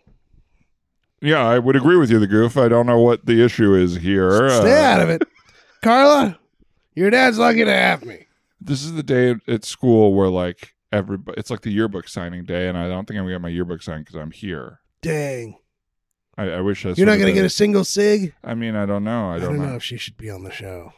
Yeah, 1.20 1.46
I 1.46 1.58
would 1.58 1.76
agree 1.76 1.96
with 1.96 2.10
you, 2.10 2.18
the 2.18 2.26
goof. 2.26 2.56
I 2.56 2.68
don't 2.68 2.86
know 2.86 3.00
what 3.00 3.26
the 3.26 3.42
issue 3.44 3.74
is 3.74 3.96
here. 3.96 4.48
Stay 4.50 4.72
Uh, 4.72 4.84
out 4.84 5.00
of 5.02 5.08
it. 5.10 5.22
Carla, 5.82 6.38
your 6.94 7.10
dad's 7.10 7.38
lucky 7.38 7.64
to 7.64 7.72
have 7.72 8.04
me. 8.04 8.26
This 8.60 8.82
is 8.84 8.94
the 8.94 9.02
day 9.02 9.36
at- 9.46 9.64
school 9.64 10.14
where 10.14 10.28
like 10.28 10.74
everybody. 10.92 11.38
It's 11.38 11.50
like 11.50 11.60
the 11.62 11.70
yearbook 11.70 12.08
signing 12.08 12.44
day, 12.44 12.68
and 12.68 12.76
I 12.76 12.88
don't 12.88 13.06
think 13.06 13.18
I'm 13.18 13.24
gonna 13.24 13.34
get 13.36 13.40
my 13.42 13.48
yearbook 13.48 13.82
signed 13.82 14.04
because 14.04 14.20
I'm 14.20 14.30
here. 14.32 14.80
Dang. 15.02 15.56
I, 16.36 16.50
I 16.50 16.60
wish 16.60 16.84
I. 16.86 16.90
You're 16.90 17.06
not 17.06 17.16
going 17.16 17.26
to 17.26 17.32
get 17.32 17.44
a 17.44 17.50
single 17.50 17.82
sig? 17.84 18.32
I 18.44 18.54
mean, 18.54 18.76
I 18.76 18.86
don't 18.86 19.02
know. 19.02 19.30
I 19.30 19.34
I 19.34 19.38
don't, 19.40 19.48
don't 19.54 19.58
know. 19.58 19.66
know 19.70 19.74
if 19.76 19.82
she 19.82 19.96
should 19.96 20.16
be 20.16 20.30
on 20.30 20.44
the 20.44 20.52
show. 20.52 20.92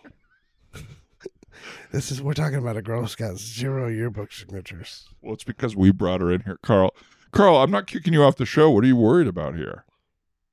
this 1.93 2.11
is 2.11 2.21
we're 2.23 2.35
talking 2.35 2.59
about 2.59 2.77
a 2.77 2.83
girl 2.83 3.01
who's 3.01 3.15
got 3.15 3.37
zero 3.39 3.89
yearbook 3.89 4.33
signatures. 4.33 5.09
Well, 5.23 5.35
it's 5.35 5.45
because 5.45 5.75
we 5.75 5.93
brought 5.93 6.21
her 6.21 6.31
in 6.31 6.43
here, 6.43 6.59
Carl. 6.63 6.95
Carl, 7.33 7.57
I'm 7.57 7.71
not 7.71 7.87
kicking 7.87 8.13
you 8.13 8.23
off 8.23 8.37
the 8.37 8.45
show. 8.47 8.71
What 8.71 8.85
are 8.85 8.87
you 8.89 8.97
worried 8.97 9.27
about 9.29 9.57
here? 9.57 9.85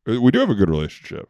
Uh, 0.08 0.22
We 0.22 0.32
do 0.32 0.40
have 0.40 0.50
a 0.50 0.56
good 0.56 0.70
relationship. 0.70 1.30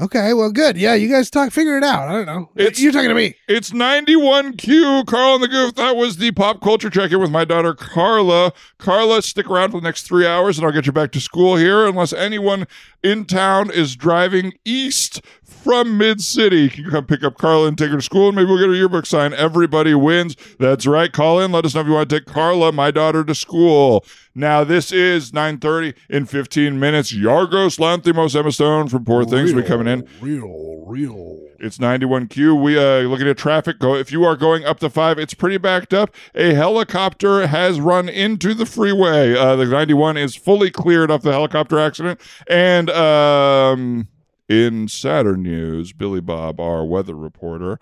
Okay, 0.00 0.32
well, 0.34 0.52
good. 0.52 0.76
Yeah, 0.76 0.94
you 0.94 1.08
guys 1.08 1.30
talk. 1.30 1.50
Figure 1.50 1.76
it 1.76 1.82
out. 1.82 2.08
I 2.08 2.12
don't 2.12 2.26
know. 2.26 2.50
It's- 2.54 2.80
You're 2.80 2.92
talking 2.92 3.08
to 3.08 3.14
me. 3.14 3.34
It's 3.48 3.72
91Q, 3.72 5.04
Carl 5.04 5.34
and 5.34 5.42
the 5.42 5.48
Goof. 5.48 5.74
That 5.74 5.96
was 5.96 6.18
the 6.18 6.30
pop 6.30 6.60
culture 6.62 6.88
check 6.88 7.10
in 7.10 7.18
with 7.20 7.32
my 7.32 7.44
daughter, 7.44 7.74
Carla. 7.74 8.52
Carla, 8.78 9.20
stick 9.20 9.50
around 9.50 9.72
for 9.72 9.80
the 9.80 9.84
next 9.84 10.02
three 10.04 10.24
hours 10.28 10.58
and 10.58 10.64
I'll 10.66 10.72
get 10.72 10.86
you 10.86 10.92
back 10.92 11.10
to 11.12 11.20
school 11.20 11.56
here, 11.56 11.86
unless 11.86 12.12
anyone 12.12 12.68
in 13.02 13.24
town 13.24 13.68
is 13.72 13.96
driving 13.96 14.52
east 14.64 15.22
from 15.50 15.98
Mid 15.98 16.20
City. 16.20 16.68
Can 16.68 16.84
you 16.84 16.90
can 16.90 16.92
come 16.92 17.06
pick 17.06 17.22
up 17.22 17.36
Carla 17.36 17.68
and 17.68 17.76
take 17.76 17.90
her 17.90 17.96
to 17.96 18.02
school, 18.02 18.28
and 18.28 18.36
maybe 18.36 18.46
we'll 18.46 18.58
get 18.58 18.68
her 18.68 18.74
yearbook 18.74 19.06
sign. 19.06 19.34
Everybody 19.34 19.94
wins. 19.94 20.36
That's 20.58 20.86
right. 20.86 21.12
Call 21.12 21.40
in. 21.40 21.52
Let 21.52 21.64
us 21.64 21.74
know 21.74 21.82
if 21.82 21.86
you 21.86 21.92
want 21.92 22.08
to 22.10 22.18
take 22.20 22.26
Carla, 22.26 22.72
my 22.72 22.90
daughter, 22.90 23.24
to 23.24 23.34
school. 23.34 24.04
Now, 24.34 24.62
this 24.62 24.92
is 24.92 25.32
9.30 25.32 25.94
in 26.08 26.24
15 26.24 26.78
minutes. 26.78 27.12
Yorgos 27.12 27.78
Lanthimos 27.78 28.36
Emma 28.38 28.52
Stone 28.52 28.88
from 28.88 29.04
Poor 29.04 29.24
Things. 29.24 29.52
We 29.52 29.62
coming 29.62 29.88
in. 29.88 30.06
Real, 30.20 30.84
real. 30.86 31.40
It's 31.58 31.78
91Q. 31.78 32.60
We 32.62 32.78
uh 32.78 33.00
looking 33.00 33.28
at 33.28 33.36
traffic. 33.36 33.78
Go 33.78 33.94
if 33.94 34.10
you 34.10 34.24
are 34.24 34.36
going 34.36 34.64
up 34.64 34.80
the 34.80 34.88
five, 34.88 35.18
it's 35.18 35.34
pretty 35.34 35.58
backed 35.58 35.92
up. 35.92 36.14
A 36.34 36.54
helicopter 36.54 37.46
has 37.46 37.80
run 37.80 38.08
into 38.08 38.54
the 38.54 38.64
freeway. 38.64 39.36
Uh, 39.36 39.56
the 39.56 39.66
91 39.66 40.16
is 40.16 40.34
fully 40.34 40.70
cleared 40.70 41.10
of 41.10 41.22
the 41.22 41.32
helicopter 41.32 41.78
accident. 41.78 42.20
And 42.48 42.88
um, 42.88 44.08
in 44.50 44.88
Saturn 44.88 45.42
news, 45.44 45.92
Billy 45.92 46.20
Bob, 46.20 46.60
our 46.60 46.84
weather 46.84 47.14
reporter, 47.14 47.78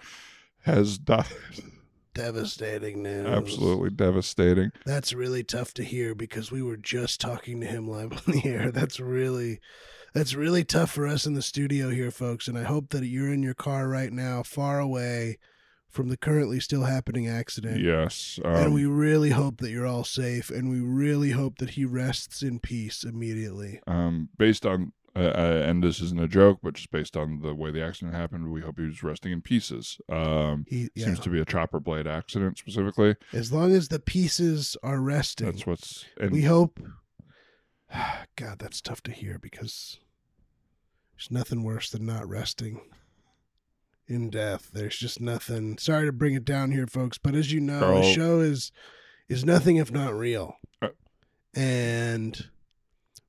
has 0.65 0.99
died. 0.99 1.27
Devastating 2.15 3.03
news. 3.03 3.27
Absolutely 3.27 3.91
devastating. 3.91 4.73
That's 4.85 5.13
really 5.13 5.45
tough 5.45 5.73
to 5.75 5.85
hear 5.85 6.15
because 6.15 6.51
we 6.51 6.63
were 6.63 6.77
just 6.77 7.21
talking 7.21 7.61
to 7.61 7.67
him 7.67 7.87
live 7.89 8.13
on 8.13 8.35
the 8.35 8.43
air. 8.45 8.71
That's 8.73 8.99
really 8.99 9.61
that's 10.15 10.35
really 10.35 10.65
tough 10.65 10.91
for 10.91 11.07
us 11.07 11.27
in 11.27 11.35
the 11.35 11.43
studio 11.43 11.91
here, 11.91 12.11
folks. 12.11 12.49
And 12.49 12.59
I 12.59 12.65
hope 12.65 12.91
that 12.91 13.05
you're 13.07 13.33
in 13.33 13.43
your 13.43 13.55
car 13.55 13.89
right 13.89 14.13
now, 14.13 14.43
far 14.43 14.81
away 14.81 15.39
from 15.89 16.09
the 16.09 16.17
currently 16.17 16.61
still 16.61 16.85
happening 16.85 17.29
accident. 17.29 17.81
Yes. 17.81 18.41
and 18.45 18.67
Um, 18.67 18.73
we 18.73 18.85
really 18.85 19.31
hope 19.31 19.59
that 19.61 19.71
you're 19.71 19.87
all 19.87 20.05
safe, 20.05 20.51
and 20.51 20.71
we 20.71 20.81
really 20.81 21.31
hope 21.31 21.59
that 21.59 21.71
he 21.71 21.85
rests 21.85 22.43
in 22.43 22.59
peace 22.59 23.05
immediately. 23.05 23.81
um, 23.87 24.29
based 24.37 24.67
on 24.67 24.93
uh, 25.17 25.21
and 25.67 25.83
this 25.83 26.01
isn't 26.01 26.21
a 26.21 26.29
joke, 26.29 26.59
but 26.63 26.75
just 26.75 26.91
based 26.91 27.17
on 27.17 27.41
the 27.41 27.55
way 27.55 27.71
the 27.71 27.83
accident 27.85 28.15
happened, 28.15 28.51
we 28.53 28.61
hope 28.61 28.79
he 28.79 28.87
was 28.87 29.03
resting 29.03 29.33
in 29.33 29.43
pieces. 29.43 30.01
Um, 30.09 30.65
He, 30.69 30.91
yeah. 30.95 31.07
Seems 31.07 31.21
to 31.21 31.31
be 31.31 31.41
a 31.41 31.45
chopper 31.45 31.81
blade 31.81 32.07
accident 32.07 32.59
specifically. 32.59 33.17
as 33.33 33.53
long 33.53 33.73
as 33.73 33.89
the 33.89 33.99
pieces 33.99 34.77
are 34.83 35.01
resting, 35.01 35.47
That's 35.53 35.67
what's 35.67 36.05
and 36.21 36.31
we 36.31 36.43
hope. 36.43 36.79
God, 38.37 38.59
that's 38.59 38.81
tough 38.81 39.03
to 39.05 39.13
hear 39.13 39.39
because 39.39 39.99
there's 41.17 41.31
nothing 41.31 41.63
worse 41.65 41.91
than 41.91 42.05
not 42.07 42.29
resting 42.29 42.81
in 44.07 44.31
death. 44.31 44.71
There's 44.73 44.97
just 44.99 45.21
nothing. 45.21 45.79
Sorry 45.79 46.07
to 46.07 46.13
bring 46.13 46.35
it 46.35 46.45
down 46.45 46.71
here, 46.71 46.87
folks, 46.87 47.19
but 47.19 47.35
as 47.35 47.53
you 47.53 47.61
know, 47.61 47.81
Carl- 47.81 48.01
a 48.01 48.13
show 48.15 48.41
is 48.41 48.71
is 49.29 49.45
nothing 49.45 49.77
if 49.77 49.91
not 49.91 50.15
real, 50.15 50.57
Uh. 50.81 50.89
and 51.55 52.49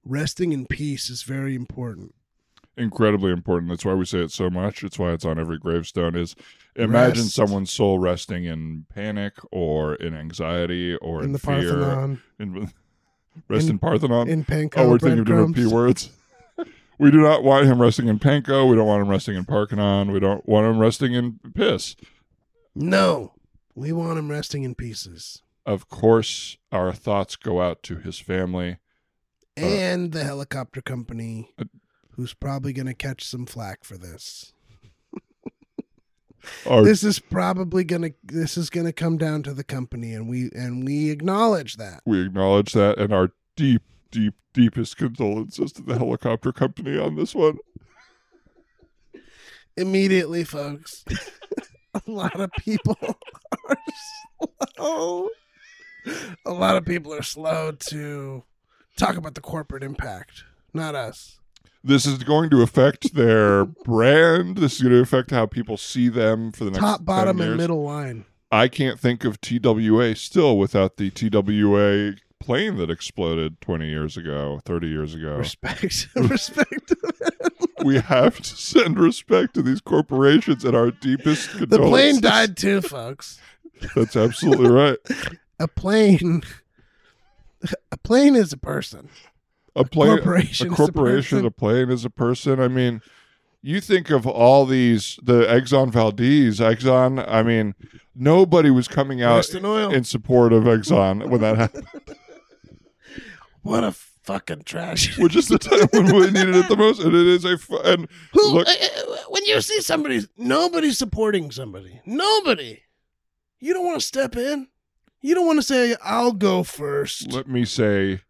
resting 0.06 0.52
in 0.52 0.66
peace 0.66 1.10
is 1.10 1.24
very 1.24 1.56
important. 1.56 2.14
incredibly 2.78 3.32
important. 3.32 3.70
That's 3.70 3.84
why 3.84 3.94
we 3.94 4.06
say 4.06 4.20
it 4.20 4.32
so 4.32 4.50
much. 4.50 4.84
It's 4.84 4.98
why 4.98 5.12
it's 5.12 5.26
on 5.26 5.38
every 5.40 5.58
gravestone. 5.58 6.16
Is 6.16 6.36
imagine 6.76 7.24
Rest. 7.24 7.36
someone's 7.36 7.72
soul 7.72 8.00
resting 8.00 8.46
in 8.46 8.86
panic 8.94 9.34
or 9.52 9.96
in 9.96 10.14
anxiety 10.16 10.96
or 10.96 11.20
in 11.20 11.26
in, 11.26 11.32
the 11.34 11.40
fear. 11.40 11.74
Parthenon, 11.74 12.22
In, 12.40 12.72
rest 13.50 13.66
in, 13.66 13.72
In- 13.72 13.80
Parthenon. 13.80 14.30
in 14.30 14.46
panko 14.46 14.78
oh, 14.78 14.90
we're 14.90 15.00
thinking 15.00 15.20
of 15.20 15.26
different 15.26 15.56
p 15.56 15.66
words. 15.66 16.10
we 16.98 17.12
do 17.12 17.18
not 17.22 17.44
want 17.44 17.66
him 17.66 17.82
resting 17.82 18.08
in 18.08 18.18
panko. 18.20 18.70
We 18.70 18.76
don't 18.78 18.88
want 18.88 19.02
him 19.02 19.10
resting 19.10 19.36
in 19.36 19.44
Parthenon. 19.46 20.12
We 20.12 20.20
don't 20.22 20.48
want 20.48 20.66
him 20.68 20.80
resting 20.80 21.14
in 21.14 21.40
piss. 21.54 21.96
No, 22.76 23.34
we 23.76 23.92
want 23.92 24.18
him 24.20 24.32
resting 24.32 24.64
in 24.64 24.74
pieces. 24.76 25.42
Of 25.66 25.90
course, 25.90 26.58
our 26.72 26.94
thoughts 26.94 27.36
go 27.36 27.62
out 27.62 27.84
to 27.84 27.98
his 27.98 28.20
family. 28.20 28.78
Uh, 29.62 29.66
and 29.66 30.12
the 30.12 30.24
helicopter 30.24 30.82
company, 30.82 31.50
uh, 31.60 31.66
who's 32.12 32.34
probably 32.34 32.74
going 32.74 32.88
to 32.88 32.94
catch 32.94 33.24
some 33.24 33.46
flack 33.46 33.84
for 33.84 33.98
this. 33.98 34.54
Our 36.68 36.84
This 36.84 37.04
is 37.04 37.20
probably 37.20 37.84
going 37.84 38.02
to 38.04 38.14
this 38.24 38.58
is 38.58 38.70
going 38.70 38.86
to 38.86 38.94
come 38.94 39.18
down 39.18 39.44
to 39.44 39.54
the 39.54 39.64
company, 39.64 40.14
and 40.14 40.30
we 40.30 40.50
and 40.54 40.86
we 40.86 41.10
acknowledge 41.10 41.78
that. 41.78 42.02
we 42.06 42.26
acknowledge 42.26 42.74
that 42.74 42.98
and 42.98 43.14
our 43.14 43.32
deep, 43.56 43.82
deep, 44.12 44.36
deepest 44.54 44.98
condolences 44.98 45.72
to 45.74 45.82
the 45.82 45.98
helicopter 45.98 46.52
company 46.52 46.98
on 46.98 47.16
this 47.16 47.36
one. 47.36 47.58
Immediately, 49.76 50.44
folks, 50.44 51.04
a 51.94 52.02
lot 52.06 52.40
of 52.40 52.52
people 52.54 52.98
are 53.70 53.78
slow. 54.76 55.30
A 56.46 56.52
lot 56.52 56.76
of 56.76 56.86
people 56.86 57.14
are 57.14 57.24
slow 57.24 57.72
to 57.72 58.44
talk 59.00 59.18
about 59.18 59.36
the 59.36 59.42
corporate 59.42 59.84
impact, 59.84 60.44
not 60.74 60.96
us. 60.96 61.40
This 61.84 62.06
is 62.06 62.24
going 62.24 62.50
to 62.50 62.62
affect 62.62 63.14
their 63.14 63.66
brand. 63.86 64.58
This 64.58 64.76
is 64.76 64.82
going 64.82 64.94
to 64.96 65.02
affect 65.02 65.32
how 65.32 65.46
people 65.46 65.78
see 65.78 66.10
them 66.10 66.52
for 66.52 66.66
the 66.66 66.72
next 66.72 66.82
Top, 66.82 66.98
10 67.00 67.06
bottom, 67.06 67.42
and 67.42 67.58
middle 67.58 67.84
line. 67.84 68.26
I 68.52 68.68
can't 68.68 69.00
think 69.00 69.24
of 69.24 69.40
TWA 69.42 70.16
still 70.16 70.58
without 70.58 70.98
the 70.98 71.12
TWA 71.12 72.16
plane 72.40 72.78
that 72.78 72.90
exploded 72.90 73.62
20 73.62 73.88
years 73.88 74.18
ago, 74.18 74.60
30 74.66 74.88
years 74.88 75.14
ago. 75.14 75.36
Respect, 75.36 76.08
respect. 76.16 76.94
we 77.84 78.00
have 78.00 78.38
to 78.38 78.56
send 78.56 79.00
respect 79.00 79.54
to 79.54 79.62
these 79.62 79.82
corporations 79.82 80.66
and 80.66 80.76
our 80.76 80.92
deepest 80.92 81.54
the 81.54 81.68
condolences. 81.68 81.90
plane 81.90 82.22
died 82.22 82.58
too, 82.58 82.82
folks. 82.82 83.40
That's 83.96 84.16
absolutely 84.16 84.70
right. 84.70 84.98
a 85.60 85.68
plane 85.68 86.42
a 87.92 87.98
plane 87.98 88.36
is 88.36 88.54
a 88.54 88.58
person 88.58 89.10
A 89.76 89.84
plane, 89.84 90.16
corporation 90.18 90.68
a 90.68 90.72
is 90.72 90.74
a 90.74 90.76
corporation, 90.76 91.38
person. 91.40 91.46
a 91.46 91.52
plane 91.52 91.90
is 91.90 92.06
a 92.06 92.10
person. 92.10 92.60
I 92.60 92.68
mean, 92.68 93.02
you 93.62 93.82
think 93.82 94.10
of 94.10 94.26
all 94.26 94.66
these, 94.66 95.20
the 95.22 95.42
Exxon 95.44 95.92
Valdez, 95.92 96.60
Exxon. 96.60 97.26
I 97.28 97.44
mean, 97.44 97.76
nobody 98.16 98.70
was 98.70 98.88
coming 98.88 99.22
out 99.22 99.48
in 99.54 100.04
support 100.06 100.54
of 100.54 100.64
Exxon 100.64 101.28
when 101.30 101.42
that 101.42 101.58
happened, 101.58 101.88
what 103.62 103.84
a 103.84 103.94
fucking 104.24 104.62
trash 104.64 105.18
which 105.18 105.36
is 105.36 105.48
the 105.48 105.58
time 105.58 105.88
when 105.92 106.06
we 106.16 106.28
needed 106.28 106.56
it 106.56 106.68
the 106.70 106.76
most. 106.78 107.02
And 107.02 107.16
it 107.16 107.26
is 107.28 107.46
a 107.46 107.58
fu- 107.58 107.80
and 107.80 108.08
who 108.34 108.52
look, 108.54 108.68
uh, 108.68 108.72
uh, 108.72 109.16
when 109.30 109.44
you 109.46 109.60
see 109.62 109.82
somebody 109.82 110.22
nobody 110.38 110.92
supporting 110.92 111.50
somebody 111.50 112.00
nobody 112.06 112.80
you 113.60 113.74
don't 113.74 113.86
want 113.86 114.00
to 114.00 114.06
step 114.06 114.36
in 114.36 114.68
you 115.22 115.36
don't 115.36 115.46
want 115.46 115.58
to 115.60 115.64
say 115.64 115.96
i'll 116.04 116.32
go 116.34 116.64
first 116.64 117.32
let 117.32 117.48
me 117.48 117.66
say 117.66 118.22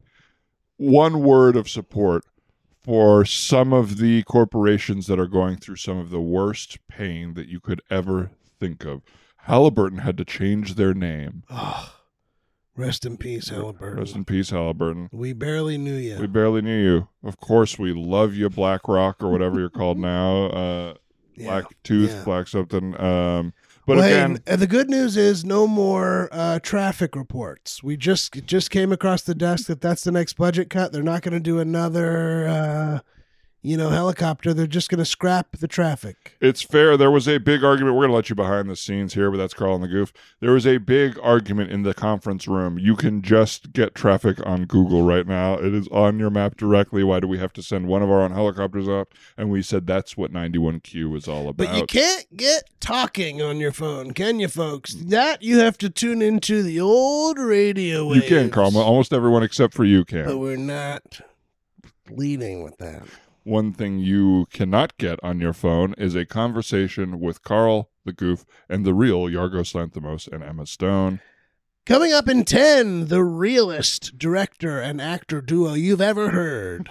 one 0.78 1.22
word 1.22 1.56
of 1.56 1.70
support 1.70 2.24
for 2.84 3.26
some 3.26 3.74
of 3.74 3.98
the 3.98 4.24
corporations 4.24 5.08
that 5.08 5.20
are 5.20 5.28
going 5.28 5.58
through 5.58 5.76
some 5.76 5.98
of 5.98 6.10
the 6.10 6.22
worst 6.22 6.78
pain 6.88 7.34
that 7.34 7.48
you 7.50 7.60
could 7.60 7.82
ever 7.92 8.32
think 8.60 8.86
of. 8.86 9.02
Halliburton 9.44 10.00
had 10.00 10.18
to 10.18 10.26
change 10.26 10.76
their 10.76 10.94
name. 10.94 11.44
oh, 11.50 11.94
rest 12.76 13.06
in 13.06 13.18
peace 13.18 13.50
Halliburton. 13.50 14.00
Rest 14.00 14.16
in 14.16 14.24
peace, 14.26 14.50
Halliburton. 14.52 15.10
we 15.12 15.34
barely 15.34 15.78
knew 15.78 15.96
you 15.96 16.18
We 16.20 16.28
barely 16.28 16.62
knew 16.62 16.82
you. 16.82 17.08
Of 17.24 17.38
course, 17.38 17.78
we 17.78 17.94
love 17.94 18.34
you, 18.34 18.50
Black 18.50 18.88
Rock, 18.88 19.22
or 19.22 19.30
whatever 19.30 19.60
you're 19.60 19.70
called 19.70 20.00
now. 20.00 20.46
Uh, 20.46 20.94
Yeah, 21.36 21.46
Black 21.48 21.66
Tooth, 21.84 22.12
yeah. 22.12 22.24
Black 22.24 22.48
something. 22.48 23.00
Um, 23.00 23.54
but 23.90 23.98
Well, 23.98 24.08
again, 24.08 24.32
and- 24.32 24.42
and 24.48 24.62
the 24.62 24.68
good 24.68 24.90
news 24.90 25.18
is 25.18 25.44
no 25.44 25.68
more 25.68 26.30
uh, 26.32 26.60
traffic 26.60 27.16
reports. 27.16 27.84
We 27.84 27.98
just 27.98 28.34
just 28.46 28.70
came 28.72 28.92
across 28.92 29.22
the 29.24 29.36
desk 29.36 29.68
that 29.68 29.82
that's 29.82 30.04
the 30.04 30.12
next 30.12 30.34
budget 30.38 30.70
cut. 30.70 30.92
They're 30.92 31.04
not 31.04 31.22
going 31.24 31.34
to 31.34 31.40
do 31.40 31.60
another, 31.60 32.48
uh, 32.48 33.00
you 33.62 33.76
know, 33.76 33.90
helicopter. 33.90 34.54
They're 34.54 34.68
just 34.68 34.90
going 34.90 35.00
to 35.00 35.06
scrap 35.06 35.58
the 35.58 35.68
traffic. 35.68 36.38
It's 36.40 36.62
fair. 36.62 36.96
There 36.96 37.12
was 37.12 37.28
a 37.28 37.38
big 37.40 37.64
argument. 37.64 37.96
We're 37.96 38.04
going 38.04 38.12
to 38.12 38.16
let 38.16 38.30
you 38.30 38.36
behind 38.36 38.70
the 38.70 38.76
scenes 38.76 39.14
here, 39.14 39.30
but 39.30 39.38
that's 39.38 39.54
Carl 39.54 39.76
and 39.76 39.84
the 39.84 39.88
Goof. 39.88 40.14
There 40.40 40.52
was 40.52 40.66
a 40.66 40.78
big 40.78 41.20
argument 41.22 41.72
in 41.72 41.84
the 41.84 41.94
conference 41.94 42.48
room. 42.48 42.80
You 42.80 42.96
can 42.96 43.22
just 43.22 43.74
get 43.74 43.96
traffic 43.96 44.38
on 44.46 44.66
Google 44.66 45.04
right 45.04 45.28
now. 45.28 45.56
It 45.56 45.74
is 45.74 45.88
on 45.90 46.20
your 46.20 46.30
map 46.30 46.56
directly. 46.56 47.04
Why 47.04 47.20
do 47.20 47.28
we 47.28 47.38
have 47.40 47.54
to 47.54 47.64
send 47.64 47.88
one 47.88 48.02
of 48.02 48.10
our 48.10 48.22
own 48.22 48.32
helicopters 48.32 48.88
out? 48.88 49.10
And 49.38 49.50
we 49.50 49.62
said 49.62 49.86
that's 49.86 50.16
what 50.16 50.32
91Q 50.32 51.18
is 51.18 51.28
all 51.28 51.50
about. 51.50 51.58
But 51.58 51.76
you 51.76 51.86
can't 51.86 52.26
get 52.38 52.70
talking 52.80 53.42
on 53.42 53.58
your 53.58 53.74
phone, 53.74 54.14
can 54.14 54.40
you, 54.40 54.48
folks? 54.48 54.94
That 54.94 55.42
you 55.42 55.60
have 55.60 55.78
to 55.80 55.90
tune 55.90 56.22
into 56.22 56.64
the 56.64 56.80
old 56.80 57.38
radio 57.38 58.14
You 58.14 58.22
can, 58.22 58.50
Carl. 58.50 58.78
Almost 58.78 59.12
everyone 59.12 59.44
except 59.44 59.74
for 59.74 59.84
you 59.84 60.06
can. 60.06 60.26
But 60.26 60.38
we're 60.38 60.56
not 60.56 61.22
leading 62.10 62.64
with 62.64 62.78
that. 62.78 63.04
One 63.44 63.72
thing 63.74 64.00
you 64.00 64.48
cannot 64.52 64.98
get 64.98 65.20
on 65.24 65.40
your 65.40 65.54
phone 65.54 65.94
is 65.98 66.14
a 66.14 66.26
conversation 66.26 67.20
with 67.20 67.42
Carl, 67.42 67.90
the 68.06 68.14
Goof, 68.14 68.46
and 68.68 68.86
the 68.86 68.94
real 68.94 69.26
Yorgos 69.26 69.74
Lanthimos 69.74 70.28
and 70.28 70.44
Emma 70.44 70.66
Stone. 70.66 71.22
Coming 71.86 72.14
up 72.14 72.28
in 72.28 72.46
10, 72.46 73.08
the 73.08 73.24
realest 73.24 74.18
director 74.18 74.80
and 74.80 75.02
actor 75.02 75.42
duo 75.42 75.74
you've 75.74 76.02
ever 76.02 76.32
heard. 76.32 76.90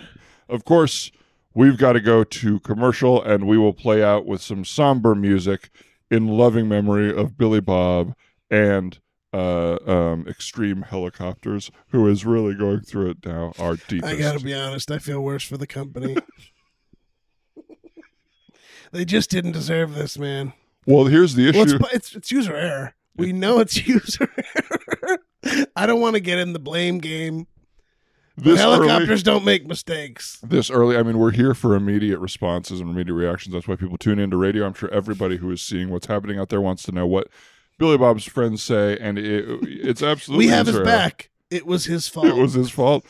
Of 0.49 0.65
course, 0.65 1.13
we've 1.55 1.79
got 1.79 1.93
to 1.93 2.01
go 2.01 2.25
to 2.25 2.61
commercial, 2.61 3.23
and 3.23 3.47
we 3.47 3.59
will 3.59 3.75
play 3.75 4.03
out 4.03 4.27
with 4.27 4.41
some 4.41 4.65
somber 4.65 5.15
music 5.15 5.71
in 6.11 6.27
loving 6.27 6.69
memory 6.69 7.15
of 7.15 7.37
Billy 7.37 7.61
Bob 7.61 8.15
and 8.51 8.99
uh, 9.33 9.79
um, 9.87 10.27
Extreme 10.29 10.83
Helicopters, 10.83 11.71
who 11.89 12.07
is 12.09 12.25
really 12.25 12.55
going 12.55 12.81
through 12.81 13.11
it 13.11 13.27
now. 13.27 13.53
Our 13.59 13.77
deepest. 13.77 14.13
I 14.13 14.17
gotta 14.17 14.41
be 14.41 14.55
honest, 14.55 14.91
I 14.91 14.99
feel 14.99 15.21
worse 15.21 15.45
for 15.45 15.57
the 15.57 15.67
company. 15.67 16.17
they 18.93 19.05
just 19.05 19.31
didn't 19.31 19.53
deserve 19.53 19.95
this, 19.95 20.19
man. 20.19 20.53
well, 20.87 21.07
here's 21.07 21.35
the 21.35 21.49
issue. 21.49 21.79
Well, 21.79 21.91
it's, 21.93 22.09
it's 22.09 22.17
it's 22.17 22.33
user 22.33 22.57
error. 22.57 22.95
We 23.17 23.33
know 23.33 23.61
it's 23.61 23.77
user 23.87 24.29
error. 24.37 25.19
I 25.77 25.87
don't 25.87 26.01
want 26.01 26.15
to 26.15 26.21
get 26.21 26.39
in 26.39 26.53
the 26.53 26.59
blame 26.59 26.99
game. 26.99 27.47
This 28.37 28.61
early- 28.61 28.89
helicopters 28.89 29.23
don't 29.25 29.45
make 29.45 29.67
mistakes. 29.67 30.39
this 30.45 30.71
early 30.71 30.97
i 30.97 31.03
mean 31.03 31.19
we're 31.19 31.33
here 31.33 31.55
for 31.55 31.75
immediate 31.75 32.21
responses 32.21 32.81
and 32.81 32.89
immediate 32.89 33.15
reactions 33.15 33.53
that's 33.53 33.67
why 33.67 33.75
people 33.75 33.99
tune 33.99 34.21
into 34.21 34.37
radio 34.37 34.65
i'm 34.65 34.75
sure 34.75 34.89
everybody 34.93 35.39
who 35.39 35.51
is 35.51 35.61
seeing 35.61 35.91
what's 35.91 36.07
happening 36.07 36.39
out 36.39 36.49
there 36.49 36.61
wants 36.61 36.85
to 36.85 36.93
know 36.93 37.05
what 37.05 37.27
billy 37.79 37.97
bob's 37.97 38.25
friends 38.25 38.63
say 38.63 38.97
and 39.01 39.19
it, 39.19 39.45
it's 39.63 40.03
absolutely 40.03 40.47
We 40.47 40.53
have 40.53 40.67
his 40.67 40.81
back. 40.81 41.31
It 41.51 41.65
was 41.65 41.87
his 41.87 42.09
fault. 42.09 42.27
it 42.29 42.35
was 42.35 42.53
his 42.53 42.71
fault 42.71 43.07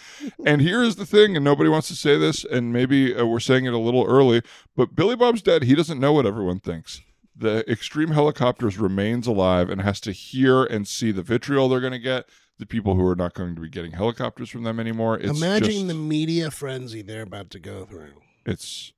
and 0.47 0.61
here 0.61 0.83
is 0.83 0.97
the 0.97 1.07
thing 1.07 1.35
and 1.35 1.45
nobody 1.45 1.69
wants 1.69 1.89
to 1.89 1.97
say 1.97 2.17
this 2.17 2.45
and 2.45 2.73
maybe 2.73 3.15
uh, 3.15 3.25
we're 3.27 3.41
saying 3.41 3.65
it 3.65 3.73
a 3.73 3.79
little 3.79 4.05
early 4.07 4.43
but 4.77 4.95
billy 4.95 5.17
bob's 5.17 5.43
dead 5.43 5.65
he 5.65 5.75
doesn't 5.75 5.99
know 5.99 6.13
what 6.13 6.27
everyone 6.27 6.61
thinks 6.61 7.01
the 7.35 7.69
extreme 7.71 8.11
helicopters 8.11 8.79
remains 8.79 9.27
alive 9.27 9.71
and 9.71 9.81
has 9.81 10.01
to 10.01 10.13
hear 10.13 10.65
and 10.65 10.87
see 10.87 11.11
the 11.13 11.23
vitriol 11.23 11.69
they're 11.69 11.81
going 11.81 11.93
to 11.93 11.99
get 11.99 12.27
the 12.59 12.67
people 12.67 12.95
who 12.97 13.07
are 13.07 13.15
not 13.17 13.35
going 13.35 13.55
to 13.55 13.61
be 13.61 13.69
getting 13.69 13.93
helicopters 13.93 14.51
from 14.51 14.63
them 14.65 14.79
anymore 14.81 15.17
it's 15.19 15.39
Imagine 15.39 15.71
just, 15.71 15.89
the 15.89 15.95
media 15.95 16.51
frenzy 16.51 17.03
they're 17.03 17.23
about 17.23 17.51
to 17.51 17.59
go 17.59 17.85
through. 17.85 18.15
it's 18.47 18.93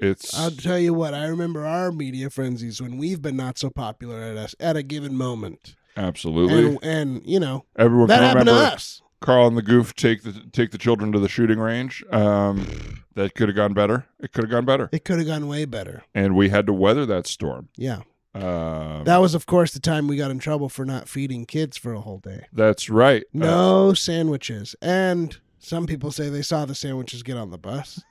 it's 0.00 0.38
I'll 0.38 0.50
tell 0.50 0.78
you 0.78 0.94
what. 0.94 1.14
I 1.14 1.26
remember 1.26 1.64
our 1.66 1.92
media 1.92 2.30
frenzies 2.30 2.80
when 2.80 2.96
we've 2.98 3.20
been 3.22 3.36
not 3.36 3.58
so 3.58 3.70
popular 3.70 4.22
at 4.22 4.36
us 4.36 4.54
at 4.60 4.76
a 4.76 4.82
given 4.82 5.16
moment, 5.16 5.74
absolutely 5.96 6.66
and 6.66 6.78
and 6.82 7.22
you 7.26 7.40
know 7.40 7.64
Everyone 7.76 8.08
that 8.08 8.16
can 8.18 8.24
happened 8.24 8.46
to 8.46 8.52
remember 8.52 8.74
us. 8.74 9.02
Carl 9.20 9.46
and 9.46 9.56
the 9.56 9.62
Goof 9.62 9.94
take 9.94 10.22
the 10.22 10.32
take 10.52 10.70
the 10.70 10.78
children 10.78 11.12
to 11.12 11.18
the 11.18 11.28
shooting 11.28 11.58
range. 11.58 12.02
Um, 12.10 12.66
that 13.14 13.34
could 13.34 13.48
have 13.48 13.56
gone 13.56 13.74
better. 13.74 14.06
It 14.20 14.32
could 14.32 14.44
have 14.44 14.50
gone 14.50 14.64
better, 14.64 14.88
It 14.92 15.04
could 15.04 15.18
have 15.18 15.26
gone 15.26 15.46
way 15.48 15.64
better. 15.66 16.04
and 16.14 16.34
we 16.34 16.48
had 16.48 16.66
to 16.68 16.72
weather 16.72 17.04
that 17.06 17.26
storm. 17.26 17.68
Yeah, 17.76 18.00
Um, 18.34 19.04
that 19.04 19.18
was 19.18 19.34
of 19.34 19.44
course 19.46 19.72
the 19.72 19.80
time 19.80 20.06
we 20.08 20.16
got 20.16 20.30
in 20.30 20.38
trouble 20.38 20.68
for 20.70 20.84
not 20.86 21.08
feeding 21.08 21.44
kids 21.44 21.76
for 21.76 21.92
a 21.92 22.00
whole 22.00 22.18
day. 22.18 22.46
that's 22.52 22.88
right. 22.88 23.24
Uh, 23.34 23.38
No 23.38 23.92
sandwiches, 23.94 24.74
and 24.80 25.36
some 25.58 25.86
people 25.86 26.10
say 26.12 26.28
they 26.30 26.40
saw 26.42 26.64
the 26.64 26.74
sandwiches 26.74 27.22
get 27.22 27.36
on 27.36 27.50
the 27.50 27.58
bus. 27.58 28.02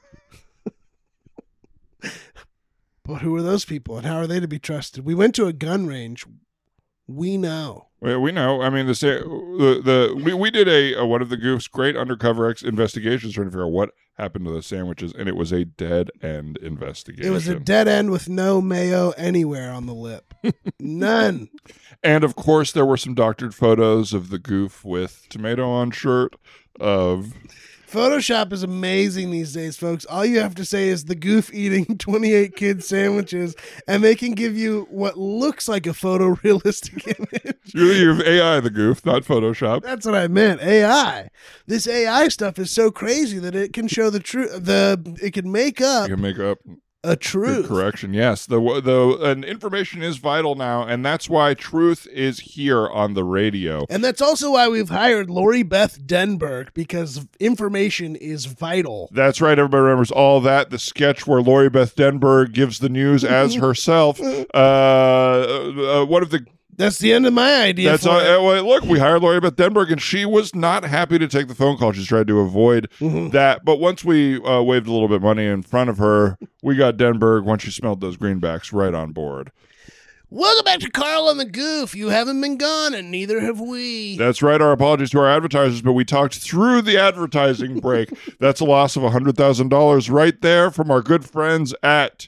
but 3.03 3.21
who 3.21 3.35
are 3.35 3.41
those 3.41 3.65
people, 3.65 3.97
and 3.97 4.05
how 4.05 4.17
are 4.17 4.27
they 4.27 4.39
to 4.39 4.47
be 4.47 4.59
trusted? 4.59 5.05
We 5.05 5.15
went 5.15 5.35
to 5.35 5.47
a 5.47 5.53
gun 5.53 5.87
range. 5.87 6.25
We 7.07 7.37
know. 7.37 7.87
we, 8.01 8.15
we 8.17 8.31
know. 8.31 8.61
I 8.61 8.69
mean, 8.69 8.85
the 8.85 8.93
the, 8.93 9.81
the 9.83 10.21
we, 10.23 10.33
we 10.33 10.51
did 10.51 10.67
a, 10.67 10.93
a 10.93 11.05
one 11.05 11.21
of 11.21 11.29
the 11.29 11.37
Goof's 11.37 11.67
great 11.67 11.97
undercover 11.97 12.49
ex- 12.49 12.61
investigations 12.61 13.33
trying 13.33 13.47
to 13.47 13.51
figure 13.51 13.65
out 13.65 13.71
what 13.71 13.91
happened 14.19 14.45
to 14.45 14.51
the 14.51 14.61
sandwiches, 14.61 15.13
and 15.17 15.27
it 15.27 15.35
was 15.35 15.51
a 15.51 15.65
dead 15.65 16.11
end 16.21 16.57
investigation. 16.57 17.25
It 17.25 17.33
was 17.33 17.47
a 17.47 17.59
dead 17.59 17.87
end 17.87 18.11
with 18.11 18.29
no 18.29 18.61
mayo 18.61 19.11
anywhere 19.11 19.71
on 19.71 19.85
the 19.87 19.95
lip. 19.95 20.33
None. 20.79 21.49
and 22.03 22.23
of 22.23 22.35
course, 22.35 22.71
there 22.71 22.85
were 22.85 22.97
some 22.97 23.15
doctored 23.15 23.55
photos 23.55 24.13
of 24.13 24.29
the 24.29 24.39
Goof 24.39 24.85
with 24.85 25.25
tomato 25.29 25.67
on 25.67 25.91
shirt. 25.91 26.35
Of 26.79 27.33
Photoshop 27.89 28.53
is 28.53 28.61
amazing 28.61 29.31
these 29.31 29.53
days, 29.53 29.75
folks. 29.75 30.05
All 30.05 30.23
you 30.23 30.39
have 30.39 30.53
to 30.55 30.65
say 30.65 30.89
is 30.89 31.05
the 31.05 31.15
goof 31.15 31.51
eating 31.53 31.85
28 31.97 32.55
kid 32.55 32.83
sandwiches, 32.83 33.55
and 33.87 34.03
they 34.03 34.15
can 34.15 34.33
give 34.33 34.55
you 34.55 34.87
what 34.91 35.17
looks 35.17 35.67
like 35.67 35.87
a 35.87 35.91
photorealistic 35.91 37.07
image. 37.33 37.55
you 37.73 37.85
you 37.85 38.09
have 38.13 38.21
AI, 38.21 38.59
the 38.59 38.69
Goof, 38.69 39.05
not 39.05 39.23
Photoshop. 39.23 39.81
That's 39.81 40.05
what 40.05 40.15
I 40.15 40.27
meant. 40.27 40.61
AI. 40.61 41.29
This 41.65 41.87
AI 41.87 42.27
stuff 42.27 42.59
is 42.59 42.71
so 42.71 42.91
crazy 42.91 43.39
that 43.39 43.55
it 43.55 43.73
can 43.73 43.87
show 43.87 44.09
the 44.09 44.19
truth. 44.19 44.51
The 44.65 45.17
it 45.21 45.33
can 45.33 45.51
make 45.51 45.81
up 45.81 46.09
You 46.09 46.15
can 46.15 46.21
make 46.21 46.39
up 46.39 46.59
a 47.03 47.09
Good 47.11 47.21
truth. 47.21 47.67
correction. 47.67 48.13
Yes, 48.13 48.45
the 48.45 48.59
the 48.59 49.17
and 49.23 49.45
information 49.45 50.03
is 50.03 50.17
vital 50.17 50.55
now, 50.55 50.83
and 50.83 51.05
that's 51.05 51.29
why 51.29 51.53
truth 51.53 52.05
is 52.07 52.39
here 52.39 52.89
on 52.89 53.13
the 53.13 53.23
radio. 53.23 53.85
And 53.89 54.03
that's 54.03 54.21
also 54.21 54.51
why 54.51 54.67
we've 54.67 54.89
hired 54.89 55.29
Lori 55.29 55.63
Beth 55.63 56.01
Denberg 56.05 56.73
because 56.73 57.25
information 57.39 58.15
is 58.17 58.45
vital. 58.47 59.09
That's 59.13 59.39
right. 59.39 59.57
Everybody 59.57 59.81
remembers 59.83 60.11
all 60.11 60.41
that. 60.41 60.71
The 60.71 60.79
sketch 60.79 61.25
where 61.25 61.41
Lori 61.41 61.69
Beth 61.69 61.95
Denberg 61.95 62.51
gives 62.51 62.79
the 62.79 62.89
news 62.89 63.23
as 63.23 63.55
herself. 63.55 64.19
Uh, 64.19 64.45
uh, 64.53 66.05
one 66.05 66.21
of 66.21 66.31
the 66.31 66.45
That's 66.79 66.97
the 66.97 67.13
end 67.13 67.27
of 67.27 67.33
my 67.33 67.61
idea. 67.61 67.91
that's 67.91 68.05
all, 68.05 68.19
it. 68.19 68.27
uh, 68.27 68.61
look. 68.61 68.85
We 68.85 68.97
hired 68.99 69.21
Lori 69.21 69.39
Beth 69.39 69.55
Denberg, 69.57 69.91
and 69.91 70.01
she 70.01 70.25
was 70.25 70.55
not 70.55 70.83
happy 70.85 71.19
to 71.19 71.27
take 71.27 71.47
the 71.49 71.53
phone 71.55 71.77
call. 71.77 71.91
She's 71.91 72.07
tried 72.07 72.27
to 72.27 72.39
avoid 72.39 72.89
Mhm. 72.99 73.31
that. 73.33 73.65
But 73.65 73.79
once 73.79 74.03
we 74.05 74.41
uh, 74.43 74.61
waved 74.61 74.87
a 74.87 74.91
little 74.91 75.07
bit 75.09 75.17
of 75.17 75.21
money 75.23 75.45
in 75.45 75.61
front 75.61 75.89
of 75.89 75.97
her, 75.97 76.37
we 76.63 76.75
got 76.75 76.95
Denberg. 76.97 77.43
Once 77.43 77.63
she 77.63 77.71
smelled 77.71 77.99
those 78.01 78.15
greenbacks, 78.17 78.71
right 78.73 78.93
on 78.93 79.11
board. 79.11 79.51
Welcome 80.31 80.63
back 80.63 80.79
to 80.81 80.91
Carl 80.91 81.27
and 81.29 81.39
the 81.39 81.45
Goof. 81.45 81.95
You 81.95 82.09
haven't 82.09 82.39
been 82.39 82.57
gone, 82.57 82.93
and 82.93 83.09
neither 83.09 83.39
have 83.39 83.59
we. 83.59 84.15
That's 84.15 84.43
right. 84.43 84.61
Our 84.61 84.71
apologies 84.71 85.09
to 85.09 85.19
our 85.19 85.27
advertisers, 85.27 85.81
but 85.81 85.93
we 85.93 86.05
talked 86.05 86.35
through 86.35 86.83
the 86.83 86.99
advertising 86.99 87.79
break. 87.79 88.09
That's 88.39 88.59
a 88.61 88.65
loss 88.65 88.95
of 88.95 89.01
$100,000 89.01 90.11
right 90.11 90.39
there 90.41 90.69
from 90.69 90.91
our 90.91 91.01
good 91.01 91.25
friends 91.25 91.73
at 91.81 92.27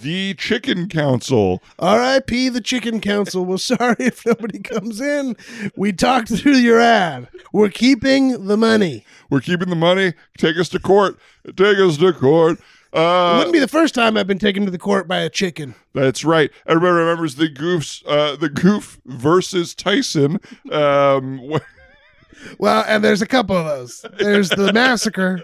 the 0.00 0.34
Chicken 0.34 0.88
Council. 0.88 1.62
R.I.P. 1.78 2.48
the 2.50 2.60
Chicken 2.60 3.00
Council. 3.00 3.44
Well, 3.44 3.58
sorry 3.74 3.96
if 3.98 4.24
nobody 4.24 4.60
comes 4.60 5.00
in. 5.00 5.36
We 5.76 5.92
talked 5.92 6.28
through 6.28 6.56
your 6.58 6.80
ad. 6.80 7.28
We're 7.52 7.70
keeping 7.70 8.46
the 8.46 8.56
money. 8.56 9.04
We're 9.30 9.40
keeping 9.40 9.68
the 9.68 9.76
money. 9.76 10.14
Take 10.38 10.56
us 10.58 10.68
to 10.70 10.78
court. 10.78 11.18
Take 11.56 11.78
us 11.78 11.96
to 11.98 12.12
court. 12.12 12.58
It 12.92 12.98
Uh, 12.98 13.34
wouldn't 13.38 13.52
be 13.52 13.58
the 13.60 13.68
first 13.68 13.94
time 13.94 14.16
I've 14.16 14.26
been 14.26 14.38
taken 14.38 14.64
to 14.64 14.70
the 14.70 14.78
court 14.78 15.06
by 15.08 15.18
a 15.18 15.30
chicken. 15.30 15.74
that's 15.94 16.24
right. 16.24 16.50
Everybody 16.66 16.92
remembers 16.92 17.34
the 17.36 17.48
Goofs, 17.48 18.02
uh, 18.06 18.36
the 18.36 18.48
Goof 18.48 19.00
versus 19.06 19.74
Tyson. 19.74 20.40
Um, 20.72 21.38
wh- 21.52 22.58
Well, 22.60 22.84
and 22.88 23.04
there's 23.04 23.22
a 23.22 23.26
couple 23.26 23.56
of 23.56 23.64
those. 23.66 24.04
There's 24.18 24.48
the 24.50 24.72
massacre, 24.74 25.40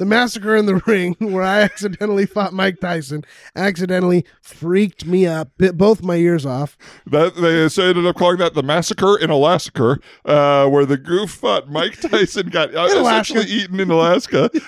the 0.00 0.06
massacre 0.06 0.56
in 0.56 0.64
the 0.64 0.76
ring, 0.86 1.14
where 1.18 1.42
I 1.42 1.60
accidentally 1.60 2.24
fought 2.24 2.54
Mike 2.54 2.80
Tyson, 2.80 3.22
accidentally 3.54 4.24
freaked 4.40 5.04
me 5.04 5.26
up, 5.26 5.50
bit 5.58 5.76
both 5.76 6.02
my 6.02 6.16
ears 6.16 6.46
off. 6.46 6.78
That 7.06 7.36
they 7.36 7.68
so 7.68 7.84
ended 7.84 8.06
up 8.06 8.16
calling 8.16 8.38
that 8.38 8.54
the 8.54 8.62
massacre 8.62 9.18
in 9.18 9.28
Alaska, 9.28 9.98
uh, 10.24 10.66
where 10.68 10.86
the 10.86 10.96
goof 10.96 11.32
fought 11.32 11.68
Mike 11.68 12.00
Tyson 12.00 12.48
got 12.48 12.74
uh, 12.74 12.84
essentially 12.86 13.44
eaten 13.44 13.78
in 13.78 13.90
Alaska. 13.90 14.50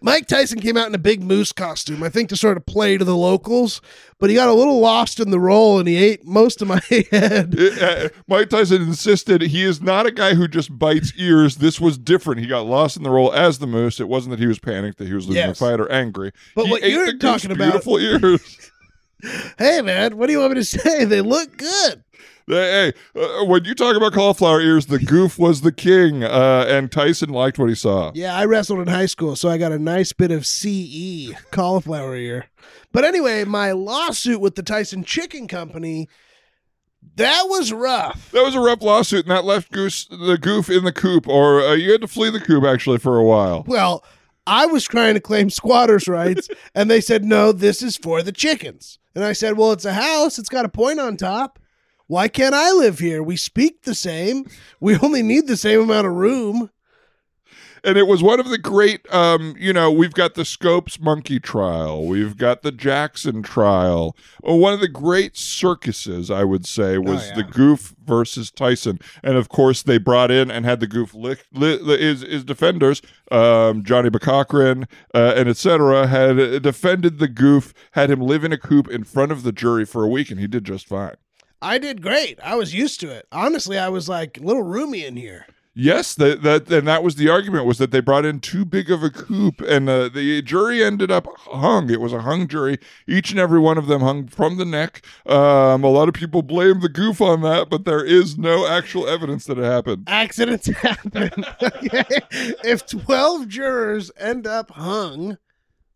Mike 0.00 0.26
Tyson 0.26 0.60
came 0.60 0.76
out 0.76 0.86
in 0.88 0.94
a 0.94 0.98
big 0.98 1.22
moose 1.22 1.52
costume, 1.52 2.02
I 2.02 2.08
think 2.08 2.28
to 2.30 2.36
sort 2.36 2.56
of 2.56 2.64
play 2.66 2.96
to 2.96 3.04
the 3.04 3.16
locals, 3.16 3.80
but 4.18 4.30
he 4.30 4.36
got 4.36 4.48
a 4.48 4.52
little 4.54 4.80
lost 4.80 5.20
in 5.20 5.30
the 5.30 5.38
role 5.40 5.78
and 5.78 5.86
he 5.88 5.96
ate 5.96 6.24
most 6.26 6.62
of 6.62 6.68
my 6.68 6.80
head. 6.90 7.54
It- 7.58 7.82
uh, 7.82 8.08
Mike 8.26 8.48
Tyson 8.50 8.82
insisted 8.82 9.42
he 9.42 9.62
is 9.64 9.80
not 9.80 10.06
a 10.06 10.10
guy 10.10 10.34
who 10.34 10.48
just 10.48 10.78
bites 10.78 11.12
ears. 11.16 11.56
This 11.56 11.80
was 11.80 11.98
different. 11.98 12.40
He 12.40 12.46
got 12.46 12.66
lost 12.66 12.96
in 12.96 13.02
the 13.02 13.10
role 13.10 13.32
as 13.32 13.58
the 13.58 13.66
moose. 13.66 14.00
It 14.00 14.08
wasn't 14.08 14.30
that 14.32 14.40
he 14.40 14.46
was 14.46 14.58
panicked 14.58 14.98
that 14.98 15.08
he 15.08 15.14
was 15.14 15.26
losing 15.26 15.42
Yes. 15.42 15.58
the 15.58 15.64
fight 15.66 15.80
or 15.80 15.90
angry. 15.90 16.32
But 16.54 16.66
He 16.66 16.70
what 16.70 16.82
ate 16.82 16.92
you're 16.92 17.06
the 17.06 17.18
talking 17.18 17.50
about- 17.50 17.64
beautiful 17.72 17.98
ears. 17.98 18.70
Hey, 19.58 19.80
man, 19.80 20.18
what 20.18 20.26
do 20.26 20.32
you 20.32 20.40
want 20.40 20.52
me 20.52 20.60
to 20.60 20.64
say? 20.64 21.06
They 21.06 21.22
look 21.22 21.56
good. 21.56 22.04
Hey, 22.46 22.92
uh, 23.14 23.44
when 23.44 23.64
you 23.64 23.74
talk 23.74 23.96
about 23.96 24.12
cauliflower 24.12 24.60
ears, 24.60 24.86
the 24.86 24.98
goof 24.98 25.38
was 25.38 25.60
the 25.62 25.72
king, 25.72 26.22
uh, 26.22 26.66
and 26.68 26.90
Tyson 26.90 27.30
liked 27.30 27.58
what 27.58 27.68
he 27.68 27.74
saw. 27.74 28.12
Yeah, 28.14 28.36
I 28.36 28.44
wrestled 28.44 28.80
in 28.80 28.88
high 28.88 29.06
school, 29.06 29.36
so 29.36 29.48
I 29.48 29.58
got 29.58 29.72
a 29.72 29.78
nice 29.78 30.12
bit 30.12 30.30
of 30.30 30.46
CE, 30.46 31.32
cauliflower 31.50 32.16
ear. 32.16 32.46
But 32.92 33.04
anyway, 33.04 33.44
my 33.44 33.72
lawsuit 33.72 34.40
with 34.40 34.54
the 34.54 34.62
Tyson 34.62 35.04
Chicken 35.04 35.48
Company, 35.48 36.08
that 37.16 37.44
was 37.48 37.72
rough. 37.72 38.30
That 38.32 38.44
was 38.44 38.54
a 38.54 38.60
rough 38.60 38.82
lawsuit, 38.82 39.24
and 39.26 39.30
that 39.30 39.44
left 39.44 39.72
Goose 39.72 40.06
the 40.06 40.38
goof 40.40 40.70
in 40.70 40.84
the 40.84 40.92
coop, 40.92 41.28
or 41.28 41.60
uh, 41.60 41.74
you 41.74 41.92
had 41.92 42.00
to 42.00 42.08
flee 42.08 42.30
the 42.30 42.40
coop 42.40 42.64
actually 42.64 42.98
for 42.98 43.18
a 43.18 43.24
while. 43.24 43.64
Well, 43.66 44.04
I 44.46 44.66
was 44.66 44.84
trying 44.84 45.14
to 45.14 45.20
claim 45.20 45.50
squatters' 45.50 46.08
rights, 46.08 46.48
and 46.74 46.90
they 46.90 47.00
said, 47.00 47.24
no, 47.24 47.52
this 47.52 47.82
is 47.82 47.96
for 47.96 48.22
the 48.22 48.32
chickens. 48.32 48.98
And 49.14 49.24
I 49.24 49.32
said, 49.32 49.56
well, 49.56 49.72
it's 49.72 49.84
a 49.84 49.94
house, 49.94 50.38
it's 50.38 50.48
got 50.48 50.64
a 50.64 50.68
point 50.68 51.00
on 51.00 51.16
top. 51.16 51.58
Why 52.08 52.28
can't 52.28 52.54
I 52.54 52.70
live 52.72 53.00
here? 53.00 53.22
We 53.22 53.36
speak 53.36 53.82
the 53.82 53.94
same. 53.94 54.46
We 54.80 54.96
only 54.98 55.22
need 55.22 55.48
the 55.48 55.56
same 55.56 55.80
amount 55.80 56.06
of 56.06 56.12
room. 56.12 56.70
and 57.82 57.96
it 57.96 58.06
was 58.06 58.22
one 58.22 58.40
of 58.40 58.48
the 58.48 58.58
great. 58.58 59.12
Um, 59.12 59.54
you 59.58 59.72
know, 59.72 59.90
we've 59.90 60.12
got 60.12 60.34
the 60.34 60.44
Scopes 60.44 61.00
monkey 61.00 61.40
trial, 61.40 62.06
we've 62.06 62.36
got 62.36 62.62
the 62.62 62.72
Jackson 62.72 63.42
trial. 63.42 64.16
Well, 64.42 64.58
one 64.58 64.72
of 64.72 64.80
the 64.80 64.88
great 64.88 65.36
circuses, 65.36 66.30
I 66.30 66.44
would 66.44 66.64
say, 66.66 66.98
was 66.98 67.28
yeah. 67.28 67.36
the 67.36 67.42
Goof 67.42 67.94
versus 68.04 68.50
Tyson, 68.52 69.00
and 69.24 69.36
of 69.36 69.48
course 69.48 69.82
they 69.82 69.98
brought 69.98 70.30
in 70.30 70.50
and 70.50 70.64
had 70.64 70.80
the 70.80 70.86
Goof 70.86 71.14
lick, 71.14 71.44
li, 71.52 71.76
li- 71.78 72.00
his 72.00 72.22
his 72.22 72.44
defenders, 72.44 73.02
um, 73.32 73.82
Johnny 73.82 74.10
Bacochrane, 74.10 74.86
uh, 75.14 75.34
and 75.36 75.48
etc. 75.48 76.06
had 76.06 76.38
uh, 76.38 76.58
defended 76.60 77.18
the 77.18 77.28
Goof, 77.28 77.74
had 77.92 78.10
him 78.10 78.20
live 78.20 78.44
in 78.44 78.52
a 78.52 78.58
coop 78.58 78.88
in 78.88 79.02
front 79.02 79.32
of 79.32 79.42
the 79.42 79.52
jury 79.52 79.84
for 79.84 80.04
a 80.04 80.08
week, 80.08 80.30
and 80.30 80.38
he 80.38 80.46
did 80.46 80.64
just 80.64 80.86
fine. 80.86 81.16
I 81.62 81.78
did 81.78 82.02
great. 82.02 82.38
I 82.42 82.54
was 82.56 82.74
used 82.74 83.00
to 83.00 83.10
it. 83.10 83.26
Honestly, 83.32 83.78
I 83.78 83.88
was 83.88 84.08
like 84.08 84.38
a 84.38 84.42
little 84.42 84.62
roomy 84.62 85.04
in 85.04 85.16
here. 85.16 85.46
Yes, 85.78 86.14
that 86.14 86.42
that 86.42 86.72
and 86.72 86.88
that 86.88 87.02
was 87.02 87.16
the 87.16 87.28
argument 87.28 87.66
was 87.66 87.76
that 87.76 87.90
they 87.90 88.00
brought 88.00 88.24
in 88.24 88.40
too 88.40 88.64
big 88.64 88.90
of 88.90 89.02
a 89.02 89.10
coop, 89.10 89.60
and 89.60 89.90
uh, 89.90 90.08
the 90.08 90.40
jury 90.40 90.82
ended 90.82 91.10
up 91.10 91.26
hung. 91.36 91.90
It 91.90 92.00
was 92.00 92.14
a 92.14 92.22
hung 92.22 92.48
jury. 92.48 92.78
Each 93.06 93.30
and 93.30 93.38
every 93.38 93.60
one 93.60 93.76
of 93.76 93.86
them 93.86 94.00
hung 94.00 94.26
from 94.26 94.56
the 94.56 94.64
neck. 94.64 95.04
Um, 95.26 95.84
a 95.84 95.88
lot 95.88 96.08
of 96.08 96.14
people 96.14 96.40
blame 96.40 96.80
the 96.80 96.88
goof 96.88 97.20
on 97.20 97.42
that, 97.42 97.68
but 97.68 97.84
there 97.84 98.02
is 98.02 98.38
no 98.38 98.66
actual 98.66 99.06
evidence 99.06 99.44
that 99.44 99.58
it 99.58 99.64
happened. 99.64 100.04
Accidents 100.06 100.66
happen. 100.78 101.44
If 102.64 102.86
12 102.86 103.46
jurors 103.46 104.10
end 104.16 104.46
up 104.46 104.70
hung, 104.70 105.36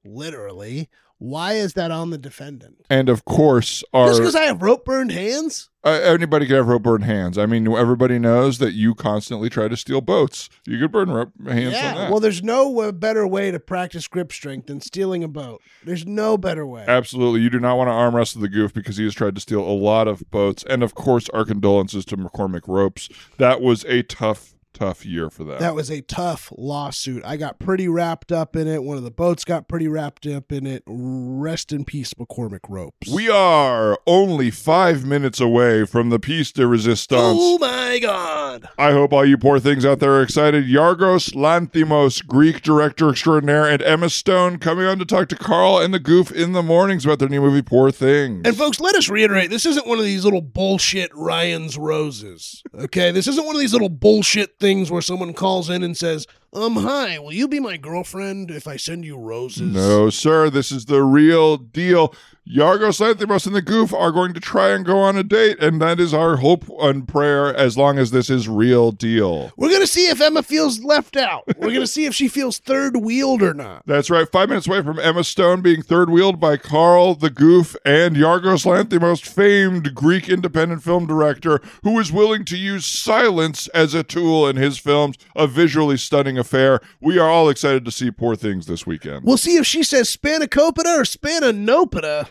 literally, 0.05 0.91
why 1.21 1.53
is 1.53 1.75
that 1.75 1.91
on 1.91 2.09
the 2.09 2.19
defendant? 2.19 2.85
And 2.89 3.11
of 3.11 3.27
course, 3.27 3.85
our 3.93 4.09
Just 4.09 4.21
because 4.21 4.35
I 4.35 4.45
have 4.45 4.63
rope 4.63 4.87
burned 4.87 5.13
hands? 5.13 5.69
uh, 5.85 5.91
anybody 5.91 6.47
can 6.47 6.57
have 6.57 6.69
rope 6.69 6.83
burned 6.83 7.05
hands. 7.05 7.39
I 7.39 7.45
mean, 7.47 7.71
everybody 7.71 8.19
knows 8.19 8.59
that 8.59 8.73
you 8.73 8.95
constantly 8.95 9.49
try 9.49 9.69
to 9.69 9.77
steal 9.77 10.01
boats. 10.01 10.49
You 10.67 10.79
could 10.79 10.93
burn 10.93 11.11
rope 11.11 11.33
hands 11.47 11.67
on 11.67 11.73
yeah. 11.73 11.95
that. 11.95 12.11
Well, 12.11 12.21
there's 12.21 12.43
no 12.43 12.91
better 12.93 13.27
way 13.27 13.51
to 13.51 13.61
practice 13.61 14.09
grip 14.09 14.33
strength 14.33 14.67
than 14.67 14.81
stealing 14.81 15.23
a 15.23 15.29
boat. 15.29 15.63
There's 15.85 16.07
no 16.07 16.39
better 16.39 16.67
way. 16.67 16.85
Absolutely. 16.87 17.41
You 17.41 17.51
do 17.51 17.61
not 17.61 17.77
want 17.77 17.89
to 17.89 17.93
arm 17.93 18.17
wrestle 18.17 18.41
the 18.41 18.49
goof 18.49 18.73
because 18.73 18.97
he 18.97 19.05
has 19.05 19.15
tried 19.15 19.35
to 19.35 19.41
steal 19.43 19.61
a 19.61 19.73
lot 19.73 20.09
of 20.09 20.31
boats. 20.31 20.65
And 20.69 20.83
of 20.83 20.95
course, 20.95 21.29
our 21.31 21.45
condolences 21.45 22.05
to 22.07 22.17
McCormick 22.17 22.67
Ropes. 22.67 23.09
That 23.39 23.61
was 23.61 23.85
a 23.85 24.03
tough, 24.03 24.55
tough 24.73 25.05
year 25.05 25.31
for 25.31 25.45
them. 25.45 25.59
That 25.59 25.75
was 25.75 25.91
a 25.91 26.01
tough 26.03 26.53
lawsuit. 26.57 27.25
I 27.25 27.37
got 27.37 27.59
pretty 27.59 27.89
wrapped 27.89 28.33
up 28.33 28.57
in 28.57 28.67
it. 28.69 28.83
One 28.83 28.97
of 28.97 29.03
the 29.03 29.11
boats 29.11 29.45
got 29.45 29.69
pretty 29.69 29.89
wrapped 29.89 30.27
up 30.27 30.53
in 30.53 30.67
it. 30.67 30.83
Rest 30.87 31.73
in 31.73 31.85
peace, 31.85 32.15
McCormick 32.15 32.61
Ropes. 32.69 33.09
we 33.09 33.29
are 33.29 33.99
only 34.07 34.51
five 34.51 35.05
minutes 35.05 35.41
away 35.41 35.85
from 35.85 36.11
the 36.11 36.19
piece 36.19 36.53
de 36.53 36.67
resistance. 36.67 37.21
oh 37.23 37.59
my 37.59 37.99
God. 38.01 38.69
I 38.79 38.93
hope 38.93 39.13
all 39.13 39.25
you 39.25 39.37
poor 39.39 39.59
things 39.61 39.85
out 39.85 39.99
there 40.01 40.13
are 40.15 40.23
excited. 40.23 40.65
Yorgos 40.67 41.35
Lanthimos, 41.35 42.25
Greek 42.27 42.63
director 42.63 43.11
extraordinaire, 43.11 43.67
and 43.67 43.83
Emma 43.83 44.09
Stone 44.11 44.59
coming 44.59 44.87
on 44.87 44.99
to 44.99 45.05
talk 45.05 45.29
to 45.29 45.37
Carl 45.37 45.79
and 45.79 45.93
the 45.93 45.99
Goof 46.01 46.31
in 46.33 46.53
the 46.53 46.63
mornings 46.63 47.05
about 47.05 47.19
their 47.19 47.29
new 47.29 47.41
movie, 47.41 47.63
Poor 47.63 47.91
Things. 47.91 48.43
And 48.45 48.57
folks, 48.57 48.81
let 48.81 48.95
us 48.95 49.09
reiterate: 49.09 49.51
this 49.51 49.67
isn't 49.67 49.87
one 49.87 49.99
of 49.99 50.05
these 50.05 50.25
little 50.25 50.43
bullshit 50.43 51.11
Ryan's 51.15 51.77
roses. 51.79 52.63
Okay, 52.75 53.11
this 53.11 53.27
isn't 53.27 53.45
one 53.45 53.57
of 53.57 53.61
these 53.61 53.73
little 53.73 53.89
bullshit 53.89 54.59
things 54.61 54.91
where 54.91 55.03
someone 55.03 55.33
calls 55.33 55.69
in 55.69 55.83
and 55.83 55.97
says, 55.97 56.27
"Um, 56.53 56.77
hi, 56.77 57.19
will 57.19 57.33
you 57.33 57.49
be 57.49 57.59
my 57.59 57.77
girlfriend 57.77 58.51
if 58.51 58.69
I 58.69 58.77
send 58.77 59.05
you 59.05 59.17
roses?" 59.17 59.73
No, 59.75 60.11
sir. 60.11 60.51
This 60.51 60.71
is 60.71 60.85
the 60.85 61.03
real 61.03 61.57
deal. 61.57 62.15
Yorgos 62.51 63.01
Lanthimos 63.01 63.47
and 63.47 63.55
the 63.55 63.63
Goof 63.63 63.95
are 63.95 64.11
going 64.11 64.35
to 64.35 64.41
try 64.41 64.71
and 64.71 64.85
go 64.85 64.99
on 64.99 65.17
a 65.17 65.23
date, 65.23 65.61
and 65.61 65.81
that 65.81 66.01
is 66.01 66.13
our 66.13 66.39
hope 66.39 66.65
and 66.81 67.07
prayer 67.07 67.55
as 67.55 67.79
long 67.79 67.97
as 67.97 68.11
this 68.11 68.29
is 68.29 68.49
real 68.49 68.91
deal. 68.91 69.53
We're 69.57 69.71
gonna 69.71 69.87
see 69.87 70.09
if 70.09 70.21
Emma 70.21 70.43
feels 70.43 70.83
left 70.83 71.17
out. 71.17 71.45
We're 71.59 71.73
gonna 71.73 71.87
see 71.87 72.07
if 72.07 72.15
she 72.15 72.27
feels 72.27 72.59
third 72.59 72.97
wheeled 72.97 73.41
or 73.41 73.55
not. 73.55 73.85
That's 73.87 74.11
right. 74.11 74.29
Five 74.29 74.49
minutes 74.49 74.67
away 74.67 74.83
from 74.83 74.99
Emma 74.99 75.23
Stone 75.23 75.61
being 75.61 75.81
third 75.81 76.11
wheeled 76.11 76.41
by 76.41 76.57
Carl 76.57 77.15
the 77.15 77.31
Goof 77.31 77.77
and 77.85 78.17
Yorgos 78.17 78.67
Lanthimos, 78.67 79.25
famed 79.25 79.95
Greek 79.95 80.29
independent 80.29 80.83
film 80.83 81.07
director, 81.07 81.61
who 81.85 82.01
is 82.01 82.11
willing 82.11 82.45
to 82.47 82.57
use 82.57 82.85
silence 82.85 83.69
as 83.69 83.95
a 83.95 84.03
tool 84.03 84.49
in 84.49 84.57
his 84.57 84.77
films, 84.77 85.17
a 85.37 85.47
visually 85.47 85.97
stunning 85.97 86.37
affair. 86.37 86.81
We 87.01 87.17
are 87.17 87.29
all 87.31 87.49
excited 87.49 87.85
to 87.85 87.93
see 87.93 88.11
Poor 88.11 88.35
Things 88.35 88.67
this 88.67 88.87
weekend. 88.87 89.25
We'll 89.25 89.37
see 89.37 89.57
if 89.57 89.67
she 89.67 89.85
says 89.85 90.15
spanakopita 90.17 90.99
or 90.99 91.05
spananopita 91.05 92.27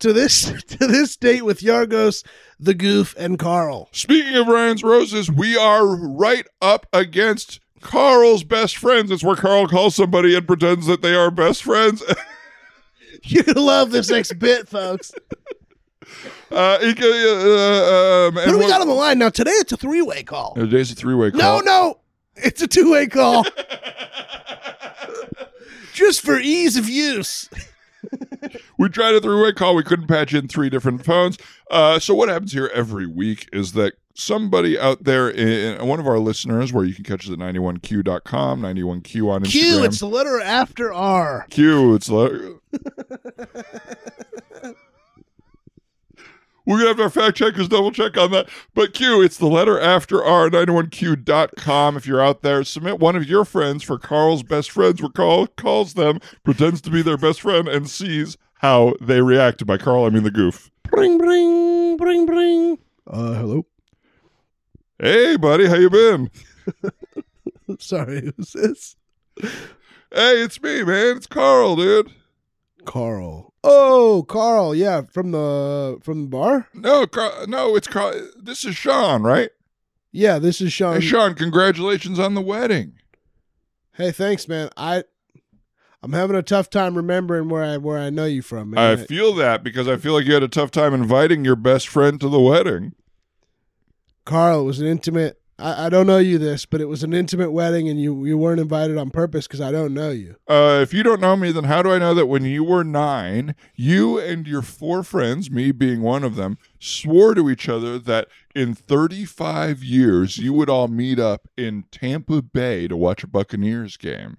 to 0.00 0.12
this 0.12 0.52
to 0.66 0.86
this 0.86 1.16
date 1.16 1.44
with 1.44 1.60
Yorgos, 1.60 2.24
the 2.58 2.74
Goof, 2.74 3.14
and 3.18 3.38
Carl. 3.38 3.88
Speaking 3.92 4.36
of 4.36 4.48
Ryan's 4.48 4.82
Roses, 4.82 5.30
we 5.30 5.56
are 5.56 5.86
right 5.86 6.46
up 6.60 6.86
against 6.92 7.60
Carl's 7.80 8.44
best 8.44 8.76
friends. 8.76 9.10
It's 9.10 9.24
where 9.24 9.36
Carl 9.36 9.68
calls 9.68 9.94
somebody 9.94 10.36
and 10.36 10.46
pretends 10.46 10.86
that 10.86 11.02
they 11.02 11.14
are 11.14 11.30
best 11.30 11.62
friends. 11.62 12.02
You're 13.22 13.44
love 13.54 13.90
this 13.90 14.10
next 14.10 14.38
bit, 14.38 14.68
folks. 14.68 15.12
Uh, 16.50 16.78
he 16.80 16.88
uh, 16.88 16.92
um, 16.92 18.34
Who 18.34 18.40
and 18.40 18.50
do 18.50 18.58
we 18.58 18.66
got 18.66 18.80
on 18.80 18.88
the 18.88 18.94
line 18.94 19.18
now? 19.18 19.28
Today 19.28 19.52
it's 19.52 19.72
a 19.72 19.76
three 19.76 20.02
way 20.02 20.22
call. 20.24 20.54
Today's 20.54 20.90
a 20.90 20.94
three-way 20.94 21.30
call. 21.30 21.40
No, 21.40 21.60
no, 21.60 22.00
it's 22.34 22.60
a 22.60 22.66
two 22.66 22.90
way 22.90 23.06
call. 23.06 23.44
Just 25.92 26.22
for 26.22 26.38
ease 26.38 26.76
of 26.76 26.88
use. 26.88 27.48
We 28.78 28.88
tried 28.88 29.14
a 29.14 29.20
three-way 29.20 29.52
call. 29.52 29.74
We 29.74 29.82
couldn't 29.82 30.06
patch 30.06 30.34
in 30.34 30.48
three 30.48 30.70
different 30.70 31.04
phones. 31.04 31.38
Uh, 31.70 31.98
so 31.98 32.14
what 32.14 32.28
happens 32.28 32.52
here 32.52 32.70
every 32.74 33.06
week 33.06 33.48
is 33.52 33.72
that 33.72 33.94
somebody 34.14 34.78
out 34.78 35.04
there, 35.04 35.30
in, 35.30 35.86
one 35.86 36.00
of 36.00 36.06
our 36.06 36.18
listeners, 36.18 36.72
where 36.72 36.84
you 36.84 36.94
can 36.94 37.04
catch 37.04 37.26
us 37.26 37.32
at 37.32 37.38
91q.com, 37.38 38.60
91q 38.60 39.30
on 39.30 39.42
Instagram. 39.42 39.50
Q, 39.50 39.84
it's 39.84 39.98
the 39.98 40.06
letter 40.06 40.40
after 40.40 40.92
R. 40.92 41.46
Q. 41.50 41.94
It's 41.94 42.08
like 42.08 42.32
we're 46.66 46.78
gonna 46.78 46.88
have 46.88 47.00
our 47.00 47.10
fact 47.10 47.36
checkers 47.36 47.68
double 47.68 47.90
check 47.90 48.16
on 48.16 48.30
that. 48.32 48.48
But 48.74 48.92
Q, 48.92 49.22
it's 49.22 49.38
the 49.38 49.46
letter 49.46 49.78
after 49.80 50.18
R91Q.com. 50.18 51.96
If 51.96 52.06
you're 52.06 52.20
out 52.20 52.42
there, 52.42 52.64
submit 52.64 52.98
one 52.98 53.16
of 53.16 53.26
your 53.28 53.44
friends 53.44 53.82
for 53.82 53.98
Carl's 53.98 54.42
best 54.42 54.70
friends, 54.70 55.00
where 55.00 55.10
Carl 55.10 55.46
calls 55.46 55.94
them, 55.94 56.20
pretends 56.44 56.80
to 56.82 56.90
be 56.90 57.02
their 57.02 57.16
best 57.16 57.40
friend, 57.40 57.68
and 57.68 57.88
sees 57.88 58.36
how 58.54 58.94
they 59.00 59.20
react. 59.20 59.64
By 59.66 59.78
Carl, 59.78 60.04
I 60.04 60.10
mean 60.10 60.22
the 60.22 60.30
goof. 60.30 60.70
Bring, 60.84 61.18
bring, 61.18 61.96
bring, 61.96 62.26
bring. 62.26 62.78
Uh, 63.06 63.34
hello. 63.34 63.66
Hey, 64.98 65.36
buddy, 65.36 65.66
how 65.66 65.76
you 65.76 65.88
been? 65.88 66.30
Sorry, 67.78 68.32
who's 68.36 68.52
this? 68.52 68.96
Hey, 69.40 70.42
it's 70.42 70.60
me, 70.60 70.82
man. 70.82 71.16
It's 71.16 71.26
Carl, 71.26 71.76
dude. 71.76 72.10
Carl. 72.90 73.54
Oh, 73.62 74.24
Carl. 74.28 74.74
Yeah, 74.74 75.02
from 75.12 75.30
the 75.30 76.00
from 76.02 76.22
the 76.22 76.28
bar. 76.28 76.66
No, 76.74 77.06
Carl, 77.06 77.46
no, 77.46 77.76
it's 77.76 77.86
Carl. 77.86 78.20
This 78.36 78.64
is 78.64 78.74
Sean, 78.74 79.22
right? 79.22 79.50
Yeah, 80.10 80.40
this 80.40 80.60
is 80.60 80.72
Sean. 80.72 80.94
Hey, 80.94 81.00
Sean, 81.00 81.34
congratulations 81.34 82.18
on 82.18 82.34
the 82.34 82.40
wedding. 82.40 82.94
Hey, 83.92 84.10
thanks, 84.10 84.48
man. 84.48 84.70
I 84.76 85.04
I'm 86.02 86.12
having 86.14 86.34
a 86.34 86.42
tough 86.42 86.68
time 86.68 86.96
remembering 86.96 87.48
where 87.48 87.62
I 87.62 87.76
where 87.76 87.98
I 87.98 88.10
know 88.10 88.24
you 88.24 88.42
from. 88.42 88.76
I 88.76 88.96
feel 88.96 89.34
that 89.34 89.62
because 89.62 89.86
I 89.86 89.96
feel 89.96 90.14
like 90.14 90.24
you 90.24 90.34
had 90.34 90.42
a 90.42 90.48
tough 90.48 90.72
time 90.72 90.92
inviting 90.92 91.44
your 91.44 91.54
best 91.54 91.86
friend 91.86 92.20
to 92.20 92.28
the 92.28 92.40
wedding. 92.40 92.94
Carl, 94.24 94.62
it 94.62 94.64
was 94.64 94.80
an 94.80 94.88
intimate. 94.88 95.39
I, 95.60 95.86
I 95.86 95.88
don't 95.88 96.06
know 96.06 96.18
you 96.18 96.38
this, 96.38 96.66
but 96.66 96.80
it 96.80 96.88
was 96.88 97.02
an 97.02 97.12
intimate 97.12 97.50
wedding, 97.50 97.88
and 97.88 98.00
you 98.00 98.24
you 98.24 98.38
weren't 98.38 98.60
invited 98.60 98.96
on 98.96 99.10
purpose 99.10 99.46
because 99.46 99.60
I 99.60 99.70
don't 99.70 99.94
know 99.94 100.10
you. 100.10 100.36
Uh, 100.48 100.80
if 100.82 100.94
you 100.94 101.02
don't 101.02 101.20
know 101.20 101.36
me, 101.36 101.52
then 101.52 101.64
how 101.64 101.82
do 101.82 101.92
I 101.92 101.98
know 101.98 102.14
that 102.14 102.26
when 102.26 102.44
you 102.44 102.64
were 102.64 102.84
nine, 102.84 103.54
you 103.74 104.18
and 104.18 104.46
your 104.46 104.62
four 104.62 105.02
friends, 105.02 105.50
me 105.50 105.70
being 105.72 106.02
one 106.02 106.24
of 106.24 106.36
them, 106.36 106.58
swore 106.78 107.34
to 107.34 107.50
each 107.50 107.68
other 107.68 107.98
that 107.98 108.28
in 108.54 108.74
35 108.74 109.84
years 109.84 110.38
you 110.38 110.52
would 110.52 110.70
all 110.70 110.88
meet 110.88 111.18
up 111.18 111.48
in 111.56 111.84
Tampa 111.90 112.42
Bay 112.42 112.88
to 112.88 112.96
watch 112.96 113.22
a 113.22 113.28
Buccaneers 113.28 113.96
game? 113.96 114.38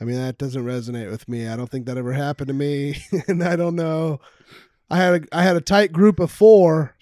I 0.00 0.04
mean, 0.04 0.16
that 0.16 0.38
doesn't 0.38 0.64
resonate 0.64 1.10
with 1.10 1.28
me. 1.28 1.46
I 1.46 1.54
don't 1.54 1.70
think 1.70 1.86
that 1.86 1.96
ever 1.96 2.12
happened 2.12 2.48
to 2.48 2.54
me, 2.54 2.96
and 3.28 3.42
I 3.44 3.54
don't 3.54 3.76
know. 3.76 4.20
I 4.90 4.96
had 4.96 5.22
a 5.22 5.36
I 5.36 5.42
had 5.42 5.56
a 5.56 5.60
tight 5.60 5.92
group 5.92 6.18
of 6.18 6.30
four, 6.30 6.96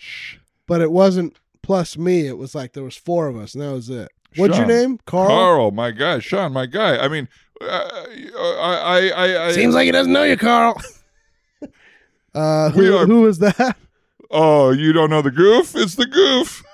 but 0.66 0.80
it 0.80 0.92
wasn't 0.92 1.36
plus 1.70 1.96
me. 1.96 2.26
It 2.26 2.36
was 2.36 2.52
like 2.52 2.72
there 2.72 2.82
was 2.82 2.96
four 2.96 3.28
of 3.28 3.36
us, 3.36 3.54
and 3.54 3.62
that 3.62 3.70
was 3.70 3.88
it. 3.88 4.10
What's 4.34 4.58
your 4.58 4.66
name? 4.66 4.98
Carl. 5.06 5.28
Carl, 5.28 5.70
my 5.70 5.92
guy. 5.92 6.18
Sean, 6.18 6.52
my 6.52 6.66
guy. 6.66 6.98
I 6.98 7.06
mean, 7.06 7.28
uh, 7.60 7.88
I, 8.36 8.80
I, 8.82 9.08
I, 9.10 9.46
I 9.46 9.52
Seems 9.52 9.76
like 9.76 9.84
he 9.84 9.92
doesn't 9.92 10.12
know 10.12 10.24
you, 10.24 10.36
Carl. 10.36 10.82
uh, 12.34 12.70
who, 12.70 12.96
are- 12.96 13.06
who 13.06 13.22
was 13.22 13.38
that? 13.38 13.76
Oh, 14.32 14.70
you 14.72 14.92
don't 14.92 15.10
know 15.10 15.22
the 15.22 15.30
goof? 15.30 15.76
It's 15.76 15.94
the 15.94 16.06
goof. 16.06 16.64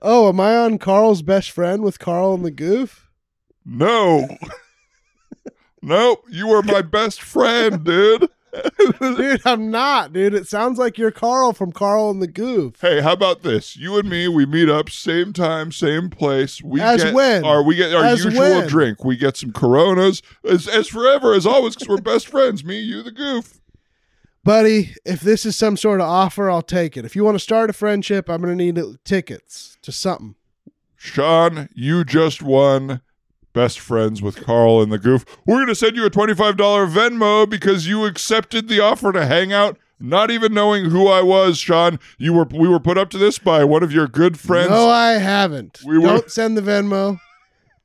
Oh, 0.00 0.28
am 0.28 0.38
I 0.38 0.56
on 0.56 0.78
Carl's 0.78 1.22
best 1.22 1.50
friend 1.50 1.82
with 1.82 1.98
Carl 1.98 2.34
and 2.34 2.44
the 2.44 2.52
Goof? 2.52 3.10
No. 3.64 4.28
nope. 5.82 6.24
You 6.30 6.46
were 6.46 6.62
my 6.62 6.82
best 6.82 7.20
friend, 7.20 7.82
dude. 7.82 8.28
dude, 9.00 9.42
I'm 9.44 9.70
not, 9.70 10.12
dude. 10.12 10.34
It 10.34 10.46
sounds 10.46 10.78
like 10.78 10.98
you're 10.98 11.10
Carl 11.10 11.52
from 11.52 11.72
Carl 11.72 12.10
and 12.10 12.20
the 12.22 12.26
Goof. 12.26 12.80
Hey, 12.80 13.00
how 13.00 13.12
about 13.12 13.42
this? 13.42 13.76
You 13.76 13.98
and 13.98 14.08
me, 14.08 14.28
we 14.28 14.46
meet 14.46 14.68
up 14.68 14.90
same 14.90 15.32
time, 15.32 15.72
same 15.72 16.10
place. 16.10 16.62
We 16.62 16.80
As 16.80 17.02
get 17.02 17.14
when? 17.14 17.44
our 17.44 17.62
we 17.62 17.76
get 17.76 17.94
our 17.94 18.04
As 18.04 18.24
usual 18.24 18.40
when? 18.42 18.68
drink. 18.68 19.04
We 19.04 19.16
get 19.16 19.36
some 19.36 19.52
Coronas 19.52 20.22
as, 20.44 20.68
as 20.68 20.88
forever 20.88 21.34
as 21.34 21.46
always 21.46 21.74
because 21.74 21.88
we're 21.88 21.98
best 22.00 22.28
friends. 22.28 22.64
Me, 22.64 22.78
you, 22.78 23.02
the 23.02 23.12
goof. 23.12 23.60
Buddy, 24.44 24.94
if 25.04 25.20
this 25.20 25.44
is 25.44 25.56
some 25.56 25.76
sort 25.76 26.00
of 26.00 26.06
offer, 26.06 26.48
I'll 26.48 26.62
take 26.62 26.96
it. 26.96 27.04
If 27.04 27.16
you 27.16 27.24
want 27.24 27.34
to 27.34 27.40
start 27.40 27.68
a 27.68 27.72
friendship, 27.72 28.28
I'm 28.30 28.40
going 28.40 28.56
to 28.56 28.72
need 28.72 28.98
tickets 29.04 29.76
to 29.82 29.90
something. 29.90 30.36
Sean, 30.94 31.68
you 31.74 32.04
just 32.04 32.42
won 32.42 33.00
best 33.56 33.80
friends 33.80 34.20
with 34.20 34.44
Carl 34.44 34.82
and 34.82 34.92
the 34.92 34.98
goof. 34.98 35.24
We're 35.46 35.60
gonna 35.60 35.74
send 35.74 35.96
you 35.96 36.04
a 36.04 36.10
twenty-five 36.10 36.58
dollar 36.58 36.86
Venmo 36.86 37.48
because 37.48 37.88
you 37.88 38.04
accepted 38.04 38.68
the 38.68 38.80
offer 38.80 39.12
to 39.12 39.24
hang 39.24 39.50
out. 39.52 39.78
Not 39.98 40.30
even 40.30 40.52
knowing 40.52 40.90
who 40.90 41.08
I 41.08 41.22
was, 41.22 41.56
Sean, 41.56 41.98
you 42.18 42.34
were 42.34 42.44
we 42.52 42.68
were 42.68 42.78
put 42.78 42.98
up 42.98 43.08
to 43.10 43.18
this 43.18 43.38
by 43.38 43.64
one 43.64 43.82
of 43.82 43.90
your 43.92 44.06
good 44.08 44.38
friends. 44.38 44.68
No, 44.68 44.90
I 44.90 45.12
haven't. 45.12 45.80
We 45.86 45.96
were- 45.96 46.06
Don't 46.08 46.30
send 46.30 46.56
the 46.58 46.60
Venmo. 46.60 47.18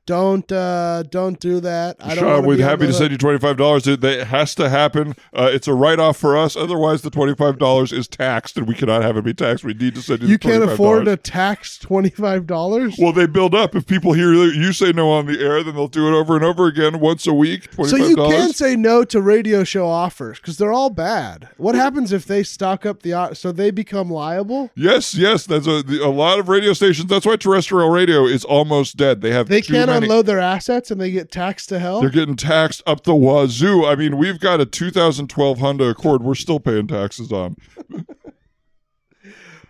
Don't 0.04 0.50
uh 0.50 1.04
don't 1.04 1.38
do 1.38 1.60
that. 1.60 1.96
I 2.00 2.16
don't 2.16 2.24
Sean, 2.24 2.44
we're 2.44 2.56
be 2.56 2.62
happy 2.62 2.86
to 2.88 2.92
send 2.92 3.12
you 3.12 3.18
twenty 3.18 3.38
five 3.38 3.56
dollars. 3.56 3.86
It 3.86 4.02
has 4.02 4.52
to 4.56 4.68
happen. 4.68 5.14
Uh, 5.32 5.48
it's 5.52 5.68
a 5.68 5.74
write 5.74 6.00
off 6.00 6.16
for 6.16 6.36
us. 6.36 6.56
Otherwise, 6.56 7.02
the 7.02 7.10
twenty 7.10 7.36
five 7.36 7.56
dollars 7.56 7.92
is 7.92 8.08
taxed, 8.08 8.56
and 8.56 8.66
we 8.66 8.74
cannot 8.74 9.02
have 9.02 9.16
it 9.16 9.24
be 9.24 9.32
taxed. 9.32 9.62
We 9.62 9.74
need 9.74 9.94
to 9.94 10.02
send 10.02 10.22
you. 10.22 10.28
You 10.28 10.38
can't 10.38 10.64
afford 10.64 11.02
$25. 11.02 11.04
to 11.04 11.16
tax 11.18 11.78
twenty 11.78 12.10
five 12.10 12.48
dollars. 12.48 12.96
Well, 12.98 13.12
they 13.12 13.26
build 13.26 13.54
up. 13.54 13.76
If 13.76 13.86
people 13.86 14.12
hear 14.12 14.32
you 14.32 14.72
say 14.72 14.90
no 14.90 15.08
on 15.12 15.26
the 15.26 15.40
air, 15.40 15.62
then 15.62 15.76
they'll 15.76 15.86
do 15.86 16.08
it 16.08 16.18
over 16.18 16.34
and 16.34 16.44
over 16.44 16.66
again 16.66 16.98
once 16.98 17.28
a 17.28 17.32
week. 17.34 17.70
Twenty 17.70 17.90
So 17.90 17.96
you 17.96 18.16
can 18.16 18.52
say 18.52 18.74
no 18.74 19.04
to 19.04 19.20
radio 19.20 19.62
show 19.62 19.86
offers 19.86 20.40
because 20.40 20.58
they're 20.58 20.72
all 20.72 20.90
bad. 20.90 21.48
What 21.58 21.76
happens 21.76 22.12
if 22.12 22.24
they 22.24 22.42
stock 22.42 22.84
up 22.84 23.02
the 23.02 23.34
so 23.34 23.52
they 23.52 23.70
become 23.70 24.10
liable? 24.10 24.72
Yes, 24.74 25.14
yes. 25.14 25.46
That's 25.46 25.68
a 25.68 25.80
the- 25.80 26.02
a 26.02 26.10
lot 26.10 26.40
of 26.40 26.48
radio 26.48 26.72
stations. 26.72 27.08
That's 27.08 27.24
why 27.24 27.36
terrestrial 27.36 27.88
radio 27.90 28.26
is 28.26 28.44
almost 28.44 28.96
dead. 28.96 29.20
They 29.20 29.30
have 29.30 29.48
They 29.48 29.62
can't 29.62 29.91
many. 29.94 30.06
unload 30.06 30.26
their 30.26 30.40
assets 30.40 30.90
and 30.90 31.00
they 31.00 31.10
get 31.10 31.30
taxed 31.30 31.68
to 31.70 31.78
hell. 31.78 32.00
They're 32.00 32.10
getting 32.10 32.36
taxed 32.36 32.82
up 32.86 33.04
the 33.04 33.14
wazoo. 33.14 33.84
I 33.86 33.94
mean, 33.96 34.16
we've 34.18 34.38
got 34.40 34.60
a 34.60 34.66
2012 34.66 35.58
Honda 35.58 35.84
Accord. 35.88 36.22
We're 36.22 36.34
still 36.34 36.60
paying 36.60 36.86
taxes 36.88 37.32
on. 37.32 37.56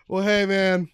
Well, 0.09 0.23
hey 0.25 0.45
man, 0.45 0.91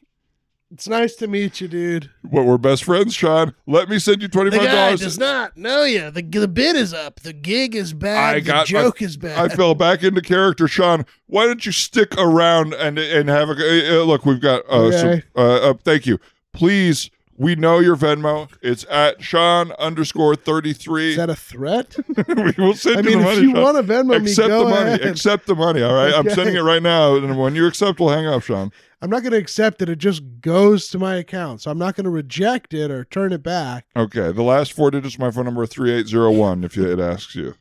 it's 0.71 0.87
nice 0.87 1.17
to 1.17 1.27
meet 1.27 1.61
you, 1.61 1.67
dude. 1.67 2.09
But 2.23 2.45
we're 2.45 2.59
best 2.59 2.85
friends, 2.85 3.15
Sean. 3.15 3.53
Let 3.67 3.89
me 3.89 3.99
send 3.99 4.23
you 4.23 4.29
twenty 4.29 4.51
The 4.51 4.59
five 4.59 4.71
dollars. 4.71 5.01
does 5.01 5.19
not 5.19 5.57
know 5.57 5.83
you. 5.83 6.11
The 6.13 6.23
the 6.23 6.47
bid 6.47 6.77
is 6.77 6.95
up. 6.95 7.21
The 7.21 7.33
gig 7.33 7.75
is 7.75 7.93
bad. 7.93 8.37
I 8.37 8.41
the 8.41 8.47
got 8.47 8.59
my- 8.73 8.83
joke 8.83 9.03
is 9.03 9.17
bad. 9.17 9.39
I 9.51 9.55
fell 9.55 9.75
back 9.75 10.05
into 10.05 10.21
character, 10.21 10.69
Sean. 10.69 11.05
Why 11.27 11.47
don't 11.47 11.67
you 11.67 11.73
stick 11.73 12.15
around 12.17 12.75
and 12.75 12.97
and 12.99 13.29
have 13.29 13.49
a 13.49 14.01
uh, 14.01 14.05
look? 14.05 14.25
We've 14.25 14.41
got 14.41 14.63
uh, 14.71 14.93
some, 14.93 15.09
Okay. 15.09 15.23
uh, 15.35 15.71
uh, 15.71 15.75
thank 15.83 16.07
you. 16.07 16.21
Please, 16.53 17.11
we 17.39 17.55
know 17.55 17.79
your 17.79 17.97
Venmo. 17.97 18.51
It's 18.61 18.85
at 18.91 19.23
Sean 19.23 19.73
underscore 19.79 20.37
thirty 20.37 20.73
three. 20.73 21.11
is 21.13 21.17
that 21.17 21.31
a 21.31 21.37
threat? 21.37 21.97
we 22.27 22.53
will 22.59 22.75
send 22.75 22.99
I 22.99 23.11
you 23.11 23.17
mean, 23.17 23.25
the 23.25 23.33
if 23.33 23.39
you 23.43 23.53
Sean. 23.53 23.63
want 23.63 23.77
to 23.79 23.83
Venmo 23.93 24.11
me, 24.23 24.31
accept 24.31 24.49
go 24.49 24.65
the 24.65 24.71
money. 24.71 24.91
ahead. 24.91 25.03
Accept 25.07 25.47
the 25.47 25.55
money. 25.55 25.83
All 25.83 25.95
right, 25.95 26.13
I'm 26.13 26.29
sending 26.31 26.57
it 26.57 26.61
right 26.61 26.83
now. 26.83 27.15
And 27.17 27.39
when 27.39 27.55
you 27.55 27.67
accept, 27.67 28.01
we'll 28.01 28.11
hang 28.11 28.27
up, 28.27 28.43
Sean. 28.43 28.71
I'm 29.01 29.09
not 29.11 29.23
going 29.23 29.31
to 29.31 29.39
accept 29.39 29.81
it. 29.81 29.89
It 29.89 29.99
just 29.99 30.23
goes 30.41 30.89
to 30.89 30.99
my 30.99 31.15
account, 31.15 31.61
so 31.63 31.71
I'm 31.71 31.79
not 31.79 31.95
going 31.95 32.05
to 32.05 32.11
reject 32.11 32.75
it 32.75 32.91
or 32.91 33.05
turn 33.05 33.33
it 33.33 33.45
back. 33.45 33.87
Okay. 33.97 34.33
The 34.33 34.43
last 34.43 34.73
four 34.73 34.91
digits 34.91 35.15
of 35.15 35.21
my 35.21 35.31
phone 35.31 35.45
number 35.45 35.65
three 35.67 35.93
eight 35.93 36.09
zero 36.09 36.33
one. 36.33 36.65
If 36.65 36.77
it 36.77 36.99
asks 36.99 37.37
you, 37.37 37.55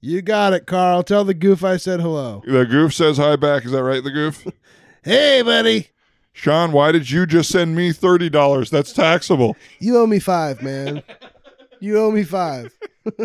You 0.00 0.22
got 0.22 0.54
it, 0.54 0.66
Carl. 0.66 1.02
Tell 1.02 1.24
the 1.24 1.34
goof 1.34 1.62
I 1.62 1.76
said 1.76 2.00
hello. 2.00 2.42
the 2.46 2.64
goof 2.64 2.94
says 2.94 3.18
hi 3.18 3.36
back. 3.36 3.66
Is 3.66 3.72
that 3.72 3.82
right? 3.82 4.02
The 4.02 4.10
goof. 4.10 4.46
Hey, 5.02 5.40
buddy. 5.40 5.88
Sean, 6.32 6.72
why 6.72 6.92
did 6.92 7.10
you 7.10 7.26
just 7.26 7.50
send 7.50 7.74
me 7.76 7.92
thirty 7.92 8.30
dollars? 8.30 8.70
That's 8.70 8.92
taxable. 8.92 9.56
You 9.78 9.98
owe 9.98 10.06
me 10.06 10.18
five, 10.20 10.62
man. 10.62 11.02
you 11.80 11.98
owe 11.98 12.10
me 12.10 12.24
five. 12.24 12.74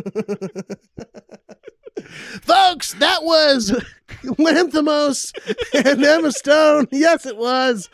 Folks, 2.41 2.93
that 2.95 3.23
was 3.23 3.71
Lanthimos 4.23 5.31
and 5.73 6.03
Emma 6.03 6.31
Stone. 6.31 6.87
Yes, 6.91 7.25
it 7.25 7.37
was. 7.37 7.89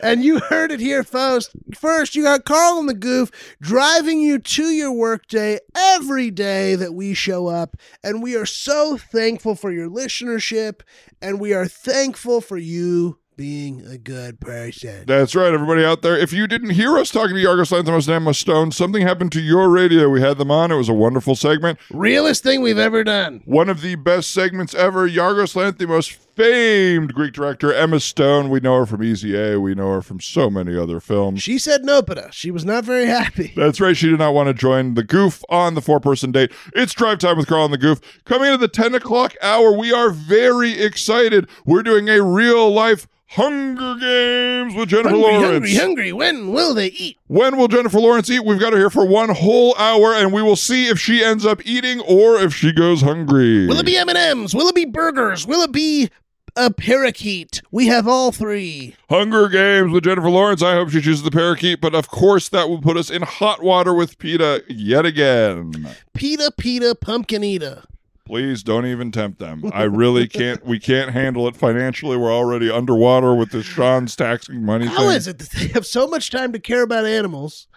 And 0.00 0.22
you 0.22 0.40
heard 0.40 0.70
it 0.70 0.80
here 0.80 1.02
first. 1.02 1.52
First, 1.74 2.14
you 2.14 2.24
got 2.24 2.44
Carl 2.44 2.78
and 2.78 2.88
the 2.88 2.94
Goof 2.94 3.30
driving 3.60 4.20
you 4.20 4.38
to 4.38 4.64
your 4.64 4.92
workday 4.92 5.58
every 5.74 6.30
day 6.30 6.74
that 6.74 6.92
we 6.94 7.14
show 7.14 7.46
up. 7.46 7.76
And 8.04 8.22
we 8.22 8.36
are 8.36 8.46
so 8.46 8.98
thankful 8.98 9.54
for 9.54 9.72
your 9.72 9.88
listenership. 9.88 10.82
And 11.22 11.40
we 11.40 11.54
are 11.54 11.66
thankful 11.66 12.42
for 12.42 12.58
you 12.58 13.18
being 13.36 13.84
a 13.86 13.98
good 13.98 14.40
person. 14.40 15.04
That's 15.06 15.34
right, 15.34 15.52
everybody 15.52 15.84
out 15.84 16.02
there. 16.02 16.16
If 16.16 16.32
you 16.32 16.46
didn't 16.46 16.70
hear 16.70 16.96
us 16.96 17.10
talking 17.10 17.36
to 17.36 17.42
Yorgos 17.42 17.70
Lanthimos 17.70 18.06
and 18.06 18.16
Emma 18.16 18.32
Stone, 18.34 18.72
something 18.72 19.02
happened 19.02 19.32
to 19.32 19.40
your 19.40 19.68
radio. 19.68 20.08
We 20.08 20.20
had 20.20 20.38
them 20.38 20.50
on. 20.50 20.72
It 20.72 20.76
was 20.76 20.88
a 20.88 20.94
wonderful 20.94 21.36
segment. 21.36 21.78
Realest 21.90 22.42
thing 22.42 22.62
we've 22.62 22.78
ever 22.78 23.04
done. 23.04 23.42
One 23.44 23.68
of 23.68 23.82
the 23.82 23.96
best 23.96 24.32
segments 24.32 24.74
ever. 24.74 25.08
Yorgos 25.08 25.54
Lanthimos, 25.54 26.18
famed 26.36 27.14
Greek 27.14 27.32
director 27.32 27.72
Emma 27.72 27.98
Stone. 27.98 28.50
We 28.50 28.60
know 28.60 28.76
her 28.76 28.86
from 28.86 29.02
Easy 29.02 29.34
A. 29.36 29.58
We 29.58 29.74
know 29.74 29.90
her 29.92 30.02
from 30.02 30.20
so 30.20 30.50
many 30.50 30.76
other 30.76 31.00
films. 31.00 31.42
She 31.42 31.58
said 31.58 31.82
no, 31.84 32.02
but 32.02 32.18
uh, 32.18 32.30
she 32.30 32.50
was 32.50 32.64
not 32.64 32.84
very 32.84 33.06
happy. 33.06 33.52
That's 33.56 33.80
right. 33.80 33.96
She 33.96 34.10
did 34.10 34.18
not 34.18 34.34
want 34.34 34.48
to 34.48 34.54
join 34.54 34.94
the 34.94 35.02
goof 35.02 35.42
on 35.48 35.74
the 35.74 35.80
four 35.80 35.98
person 35.98 36.32
date. 36.32 36.52
It's 36.74 36.92
drive 36.92 37.18
time 37.18 37.38
with 37.38 37.46
Carl 37.46 37.64
and 37.64 37.72
the 37.72 37.78
goof. 37.78 38.00
Coming 38.24 38.48
into 38.52 38.58
the 38.58 38.68
10 38.68 38.94
o'clock 38.94 39.34
hour, 39.42 39.72
we 39.72 39.92
are 39.92 40.10
very 40.10 40.78
excited. 40.78 41.48
We're 41.64 41.82
doing 41.82 42.08
a 42.08 42.22
real 42.22 42.70
life 42.70 43.08
Hunger 43.30 43.96
Games 43.98 44.74
with 44.74 44.90
Jennifer 44.90 45.08
Hungry, 45.10 45.22
Lawrence. 45.22 45.52
hungry, 45.52 45.74
hungry. 45.74 46.12
When 46.12 46.52
will 46.52 46.74
they 46.74 46.88
eat? 46.88 47.18
When 47.26 47.56
will 47.56 47.66
Jennifer 47.66 47.98
Lawrence 47.98 48.30
eat? 48.30 48.44
We've 48.44 48.60
got 48.60 48.72
her 48.72 48.78
here 48.78 48.90
for 48.90 49.04
one 49.04 49.30
whole 49.30 49.74
hour, 49.76 50.14
and 50.14 50.32
we 50.32 50.42
will 50.42 50.54
see 50.54 50.86
if 50.86 51.00
she 51.00 51.24
ends 51.24 51.44
up 51.44 51.60
eating 51.66 52.00
or 52.00 52.36
if 52.36 52.54
she 52.54 52.72
goes 52.72 53.02
hungry. 53.02 53.66
Will 53.66 53.80
it 53.80 53.86
be 53.86 53.96
M 53.96 54.08
and 54.08 54.16
M's? 54.16 54.54
Will 54.54 54.68
it 54.68 54.76
be 54.76 54.84
burgers? 54.84 55.44
Will 55.44 55.62
it 55.62 55.72
be 55.72 56.08
a 56.56 56.70
parakeet? 56.72 57.62
We 57.70 57.86
have 57.88 58.08
all 58.08 58.32
three. 58.32 58.94
Hunger 59.10 59.48
Games 59.48 59.92
with 59.92 60.04
Jennifer 60.04 60.30
Lawrence. 60.30 60.62
I 60.62 60.74
hope 60.74 60.90
she 60.90 61.00
chooses 61.00 61.22
the 61.22 61.30
parakeet, 61.30 61.80
but 61.80 61.94
of 61.94 62.08
course 62.08 62.48
that 62.48 62.68
will 62.68 62.80
put 62.80 62.96
us 62.96 63.10
in 63.10 63.22
hot 63.22 63.62
water 63.62 63.94
with 63.94 64.18
PETA 64.18 64.64
yet 64.68 65.04
again. 65.06 65.88
Pita, 66.14 66.52
pita, 66.56 66.94
pumpkin 66.94 67.44
eater. 67.44 67.82
Please 68.24 68.64
don't 68.64 68.86
even 68.86 69.12
tempt 69.12 69.38
them. 69.38 69.70
I 69.72 69.84
really 69.84 70.26
can't. 70.28 70.64
We 70.66 70.80
can't 70.80 71.12
handle 71.12 71.46
it 71.46 71.54
financially. 71.54 72.16
We're 72.16 72.32
already 72.34 72.70
underwater 72.70 73.34
with 73.34 73.50
this 73.52 73.66
Sean's 73.66 74.16
taxing 74.16 74.64
money 74.64 74.86
How 74.86 75.08
thing. 75.08 75.10
is 75.16 75.28
it 75.28 75.38
that 75.38 75.50
they 75.50 75.68
have 75.68 75.86
so 75.86 76.08
much 76.08 76.30
time 76.30 76.52
to 76.52 76.58
care 76.58 76.82
about 76.82 77.06
animals 77.06 77.68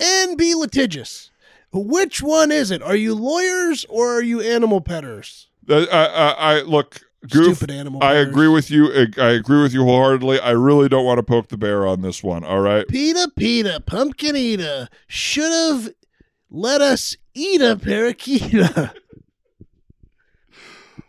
and 0.00 0.38
be 0.38 0.54
litigious? 0.54 1.30
Which 1.72 2.22
one 2.22 2.50
is 2.50 2.70
it? 2.70 2.82
Are 2.82 2.96
you 2.96 3.14
lawyers 3.14 3.84
or 3.90 4.14
are 4.14 4.22
you 4.22 4.40
animal 4.40 4.80
petters? 4.80 5.48
Uh, 5.68 5.84
I, 5.92 6.06
I, 6.06 6.30
I 6.30 6.62
look. 6.62 7.02
Goof, 7.30 7.58
Stupid 7.58 7.74
animal 7.74 8.02
I 8.02 8.14
agree 8.14 8.48
with 8.48 8.70
you. 8.70 8.90
I, 9.18 9.30
agree 9.30 9.62
with 9.62 9.72
you 9.72 9.84
wholeheartedly. 9.84 10.40
I 10.40 10.50
really 10.50 10.88
don't 10.88 11.04
want 11.04 11.18
to 11.18 11.22
poke 11.22 11.48
the 11.48 11.56
bear 11.56 11.86
on 11.86 12.02
this 12.02 12.22
one. 12.22 12.44
All 12.44 12.60
right. 12.60 12.86
Pita, 12.88 13.30
pita, 13.36 13.82
pumpkin 13.86 14.36
eater 14.36 14.88
should 15.06 15.52
have 15.52 15.92
let 16.50 16.80
us 16.80 17.16
eat 17.34 17.60
a 17.60 17.76
parakeeta. 17.76 18.94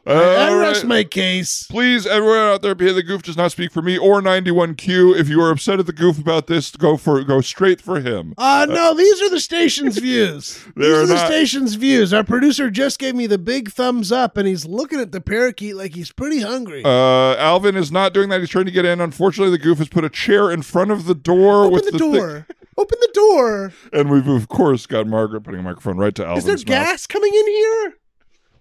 I, 0.06 0.14
I 0.14 0.54
rest 0.58 0.84
right. 0.84 0.88
my 0.90 1.04
case. 1.04 1.68
Please, 1.70 2.08
everyone 2.08 2.38
out 2.38 2.62
there, 2.62 2.74
the 2.74 3.04
Goof 3.04 3.22
does 3.22 3.38
not 3.38 3.52
speak 3.52 3.72
for 3.72 3.82
me 3.82 3.98
or 3.98 4.22
91Q. 4.22 5.16
If 5.20 5.30
you 5.30 5.42
are 5.42 5.52
upset 5.52 5.80
at 5.80 5.86
the 5.86 5.94
Goof 5.94 6.18
about 6.18 6.48
this, 6.48 6.72
go 6.72 6.98
for 6.98 7.24
go 7.24 7.42
straight 7.42 7.82
for 7.82 8.00
him. 8.00 8.34
Uh, 8.38 8.66
no, 8.70 8.94
these 8.96 9.22
are 9.22 9.30
the 9.30 9.40
station's 9.40 9.98
views. 10.00 10.64
These 10.64 10.74
They're 10.76 11.04
are 11.04 11.06
the 11.06 11.16
not- 11.16 11.28
station's 11.28 11.76
views. 11.76 12.14
Our 12.14 12.24
producer 12.24 12.70
just 12.72 12.98
gave 12.98 13.14
me 13.16 13.28
the 13.28 13.38
big 13.38 13.72
thumbs 13.72 14.12
up, 14.12 14.38
and 14.38 14.48
he's 14.48 14.66
looking 14.66 15.00
at 15.00 15.12
the 15.12 15.22
parakeet 15.22 15.76
like 15.76 15.94
he's 15.94 16.12
pretty 16.12 16.42
hungry. 16.42 16.84
Uh, 16.84 17.36
Alvin 17.36 17.76
is 17.76 17.92
not 17.92 18.14
doing 18.14 18.30
that. 18.30 18.40
He's 18.40 18.50
trying 18.50 18.66
to 18.66 18.72
get 18.72 18.86
in. 18.86 19.02
Unfortunately, 19.02 19.52
the 19.52 19.62
Goof 19.64 19.78
has 19.80 19.90
put 19.90 20.04
a 20.06 20.10
chair 20.10 20.50
in 20.50 20.62
front 20.62 20.92
of 20.92 21.06
the 21.06 21.16
door 21.16 21.66
Open 21.66 21.74
with 21.74 21.86
the, 21.86 21.92
thi- 21.92 21.98
door. 21.98 22.48
Open 22.78 22.98
the 23.02 23.12
door. 23.14 23.74
and 23.92 24.10
we've 24.10 24.28
of 24.28 24.48
course 24.48 24.86
got 24.86 25.06
Margaret 25.06 25.42
putting 25.42 25.60
a 25.60 25.64
microphone 25.64 25.98
right 25.98 26.16
to 26.16 26.26
Alvin's. 26.26 26.48
Is 26.48 26.64
there 26.64 26.78
mouth. 26.80 26.88
gas 26.88 27.06
coming 27.08 27.34
in 27.34 27.48
here? 27.48 27.94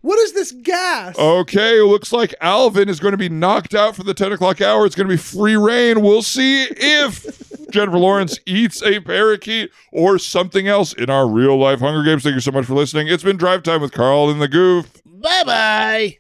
What 0.09 0.19
is 0.21 0.33
this 0.33 0.53
gas? 0.53 1.19
Okay, 1.19 1.81
it 1.81 1.85
looks 1.85 2.15
like 2.15 2.35
Alvin 2.41 2.89
is 2.89 2.99
going 2.99 3.13
to 3.13 3.19
be 3.19 3.29
knocked 3.29 3.75
out 3.75 3.95
for 3.95 4.05
the 4.05 4.15
10 4.15 4.33
o'clock 4.33 4.63
hour. 4.63 4.87
It's 4.87 4.95
going 4.95 5.07
to 5.07 5.13
be 5.13 5.19
free 5.19 5.55
reign. 5.55 6.01
We'll 6.01 6.23
see 6.23 6.63
if 6.65 7.53
Jennifer 7.71 7.99
Lawrence 7.99 8.39
eats 8.47 8.83
a 8.83 9.01
parakeet 9.01 9.71
or 9.93 10.19
something 10.19 10.67
else 10.67 10.95
in 10.95 11.11
our 11.11 11.29
real 11.29 11.59
life 11.59 11.81
Hunger 11.81 12.03
Games. 12.03 12.23
Thank 12.23 12.37
you 12.37 12.41
so 12.41 12.53
much 12.53 12.65
for 12.65 12.73
listening. 12.73 13.09
It's 13.09 13.23
been 13.23 13.37
Drive 13.37 13.63
Time 13.65 13.83
with 13.83 13.93
Carl 13.93 14.31
and 14.31 14.41
the 14.41 14.49
Goof, 14.49 14.91
Bye 15.05 15.43
bye. 15.45 16.17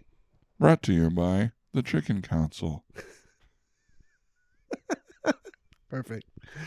brought 0.60 0.82
to 0.82 0.92
you 0.92 1.08
by 1.08 1.52
the 1.72 1.82
Chicken 1.82 2.20
Council. 2.20 2.84
Perfect. 5.88 6.26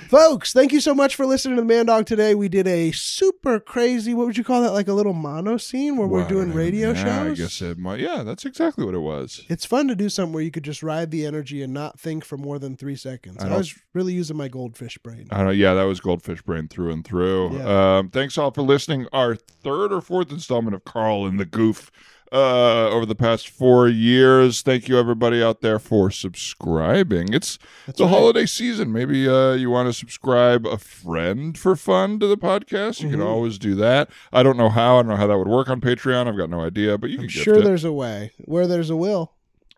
Folks, 0.09 0.51
thank 0.51 0.71
you 0.71 0.79
so 0.79 0.93
much 0.93 1.15
for 1.15 1.25
listening 1.25 1.55
to 1.55 1.61
the 1.61 1.67
Man 1.67 1.86
Dog 1.86 2.05
today. 2.05 2.36
We 2.36 2.49
did 2.49 2.67
a 2.67 2.91
super 2.91 3.59
crazy, 3.59 4.13
what 4.13 4.25
would 4.25 4.38
you 4.38 4.43
call 4.43 4.61
that? 4.61 4.71
Like 4.71 4.88
a 4.88 4.93
little 4.93 5.13
mono 5.13 5.57
scene 5.57 5.95
where 5.95 6.07
we're 6.07 6.27
doing 6.27 6.53
radio 6.53 6.91
yeah, 6.91 7.03
shows? 7.03 7.39
I 7.39 7.43
guess 7.43 7.61
it 7.61 7.77
might. 7.77 7.99
Yeah, 7.99 8.23
that's 8.23 8.45
exactly 8.45 8.86
what 8.86 8.93
it 8.93 8.99
was. 8.99 9.45
It's 9.49 9.65
fun 9.65 9.88
to 9.88 9.95
do 9.95 10.09
something 10.09 10.34
where 10.34 10.43
you 10.43 10.51
could 10.51 10.63
just 10.63 10.84
ride 10.84 11.11
the 11.11 11.25
energy 11.25 11.61
and 11.61 11.73
not 11.73 11.99
think 11.99 12.25
for 12.25 12.38
more 12.38 12.59
than 12.59 12.75
three 12.75 12.95
seconds. 12.95 13.43
I 13.43 13.47
I, 13.47 13.57
was 13.57 13.77
really 13.93 14.13
using 14.13 14.38
my 14.38 14.47
goldfish 14.47 14.97
brain. 14.97 15.27
I 15.32 15.38
don't 15.38 15.45
know. 15.47 15.51
Yeah, 15.51 15.73
that 15.73 15.84
was 15.84 15.99
Goldfish 15.99 16.41
Brain 16.41 16.67
through 16.67 16.91
and 16.91 17.05
through. 17.05 17.57
Yeah. 17.57 17.97
Um, 17.97 18.09
thanks 18.09 18.38
all 18.38 18.51
for 18.51 18.61
listening. 18.61 19.07
Our 19.13 19.36
third 19.36 19.93
or 19.93 20.01
fourth 20.01 20.32
installment 20.32 20.75
of 20.75 20.84
Carl 20.84 21.25
and 21.25 21.39
the 21.39 21.45
Goof 21.45 21.91
uh, 22.32 22.89
over 22.89 23.05
the 23.05 23.15
past 23.15 23.49
four 23.49 23.88
years. 23.88 24.61
Thank 24.61 24.88
you, 24.88 24.97
everybody 24.97 25.43
out 25.43 25.61
there, 25.61 25.79
for 25.79 26.09
subscribing. 26.11 27.34
It's 27.34 27.57
That's 27.86 27.97
the 27.97 28.05
right. 28.05 28.09
holiday 28.09 28.45
season. 28.45 28.91
Maybe 28.91 29.27
uh, 29.27 29.53
you 29.53 29.69
want 29.69 29.88
to 29.89 29.93
subscribe 29.93 30.65
a 30.65 30.77
friend 30.77 31.57
for 31.57 31.75
fun 31.75 32.19
to 32.19 32.27
the 32.27 32.38
podcast. 32.38 33.01
You 33.01 33.09
can 33.09 33.19
Mhm. 33.19 33.25
always 33.25 33.57
do 33.57 33.75
that. 33.75 34.09
I 34.32 34.43
don't 34.43 34.57
know 34.57 34.69
how. 34.69 34.97
I 34.97 35.01
don't 35.01 35.09
know 35.09 35.15
how 35.17 35.27
that 35.27 35.38
would 35.38 35.47
work 35.47 35.69
on 35.69 35.82
Patreon. 35.82 36.27
I've 36.27 36.38
got 36.38 36.49
no 36.49 36.61
idea, 36.61 36.97
but 36.97 37.09
you 37.09 37.15
I'm 37.17 37.21
can 37.21 37.27
gift 37.34 37.43
sure 37.45 37.55
it. 37.59 37.63
there's 37.63 37.84
a 37.84 37.91
way. 37.93 38.32
Where 38.45 38.67
there's 38.67 38.89
a 38.89 38.95
will. 38.95 39.34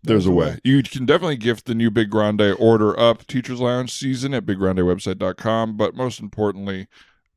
There's 0.06 0.26
a 0.26 0.32
way. 0.32 0.60
You 0.66 0.84
can 0.84 1.06
definitely 1.06 1.38
gift 1.38 1.66
the 1.66 1.74
new 1.74 1.90
Big 1.90 2.10
Grande 2.10 2.56
Order 2.60 3.00
Up 3.00 3.26
Teachers 3.26 3.62
Lounge 3.62 3.90
season 3.90 4.34
at 4.34 4.46
biggrandewebsite.com. 4.46 5.78
But 5.78 5.96
most 5.96 6.20
importantly, 6.20 6.88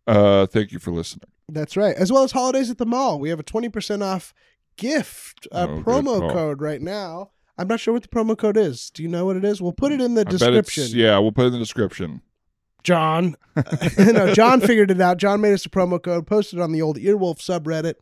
uh, 0.07 0.47
thank 0.47 0.73
you 0.73 0.79
for 0.81 0.91
listening. 0.91 1.29
That's 1.49 1.77
right. 1.77 1.95
As 1.95 2.11
well 2.11 2.25
as 2.25 2.33
holidays 2.33 2.69
at 2.71 2.79
the 2.79 2.87
mall. 2.87 3.21
We 3.21 3.29
have 3.29 3.39
a 3.39 3.45
20% 3.45 4.03
off 4.03 4.35
gift 4.77 5.47
uh, 5.53 5.67
Oh, 5.69 5.83
promo 5.83 6.31
code 6.33 6.61
right 6.61 6.81
now. 6.81 7.31
I'm 7.59 7.69
not 7.69 7.81
sure 7.81 7.95
what 7.95 8.03
the 8.03 8.09
promo 8.09 8.37
code 8.37 8.57
is. 8.57 8.91
Do 8.91 9.03
you 9.03 9.09
know 9.09 9.25
what 9.27 9.37
it 9.37 9.45
is? 9.45 9.63
We'll 9.63 9.73
put 9.73 9.93
it 9.93 10.01
in 10.01 10.15
the 10.15 10.23
I 10.27 10.31
description. 10.31 10.89
yeah, 10.93 11.19
we'll 11.19 11.33
put 11.33 11.45
it 11.45 11.47
in 11.49 11.53
the 11.55 11.59
description. 11.59 12.21
John. 12.83 13.35
no, 13.99 14.35
John 14.35 14.61
figured 14.61 14.91
it 14.91 15.01
out. 15.01 15.17
John 15.17 15.41
made 15.41 15.55
us 15.55 15.67
a 15.67 15.71
promo 15.71 16.01
code, 16.03 16.27
posted 16.27 16.59
it 16.59 16.63
on 16.63 16.73
the 16.73 16.83
old 16.83 16.99
Earwolf 16.99 17.39
subreddit. 17.39 17.95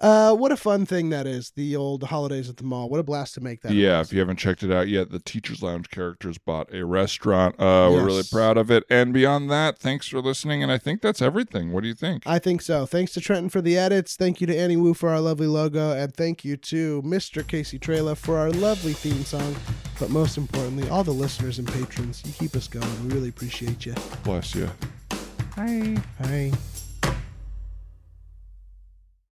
Uh, 0.00 0.34
what 0.34 0.50
a 0.50 0.56
fun 0.56 0.86
thing 0.86 1.10
that 1.10 1.26
is, 1.26 1.52
the 1.56 1.76
old 1.76 2.04
holidays 2.04 2.48
at 2.48 2.56
the 2.56 2.64
mall. 2.64 2.88
What 2.88 3.00
a 3.00 3.02
blast 3.02 3.34
to 3.34 3.40
make 3.42 3.60
that. 3.62 3.72
yeah, 3.72 3.98
was. 3.98 4.08
if 4.08 4.14
you 4.14 4.20
haven't 4.20 4.38
checked 4.38 4.62
it 4.62 4.72
out 4.72 4.88
yet, 4.88 5.10
the 5.10 5.18
Teachers 5.18 5.62
Lounge 5.62 5.90
characters 5.90 6.38
bought 6.38 6.72
a 6.72 6.86
restaurant. 6.86 7.54
Uh, 7.58 7.88
We're 7.92 8.06
really 8.06 8.22
proud 8.30 8.56
of 8.56 8.70
it. 8.70 8.84
And 8.88 9.12
beyond 9.12 9.50
that, 9.50 9.78
thanks 9.78 10.08
for 10.08 10.20
listening. 10.20 10.62
And 10.62 10.72
I 10.72 10.78
think 10.78 11.02
that's 11.02 11.20
everything. 11.20 11.72
What 11.72 11.82
do 11.82 11.88
you 11.88 11.94
think? 11.94 12.22
I 12.26 12.38
think 12.38 12.62
so. 12.62 12.86
Thanks 12.86 13.12
to 13.12 13.20
Trenton 13.20 13.50
for 13.50 13.60
the 13.60 13.76
edits. 13.76 14.16
Thank 14.16 14.40
you 14.40 14.46
to 14.46 14.56
Annie 14.56 14.76
Wu 14.76 14.94
for 14.94 15.10
our 15.10 15.20
lovely 15.20 15.46
logo. 15.46 15.92
And 15.92 16.14
thank 16.14 16.44
you 16.44 16.56
to 16.56 17.02
Mr. 17.02 17.46
Casey 17.46 17.78
Trela 17.78 18.16
for 18.16 18.38
our 18.38 18.50
lovely 18.50 18.94
theme 18.94 19.24
song. 19.24 19.54
But 19.98 20.08
most 20.08 20.38
importantly, 20.38 20.88
all 20.88 21.04
the 21.04 21.10
listeners 21.10 21.58
and 21.58 21.68
patrons. 21.68 22.22
You 22.24 22.32
keep 22.32 22.56
us 22.56 22.68
going. 22.68 23.08
We 23.08 23.14
really 23.14 23.28
appreciate 23.28 23.84
you. 23.84 23.94
Bless 24.24 24.54
you. 24.54 24.70
Bye. 25.56 26.00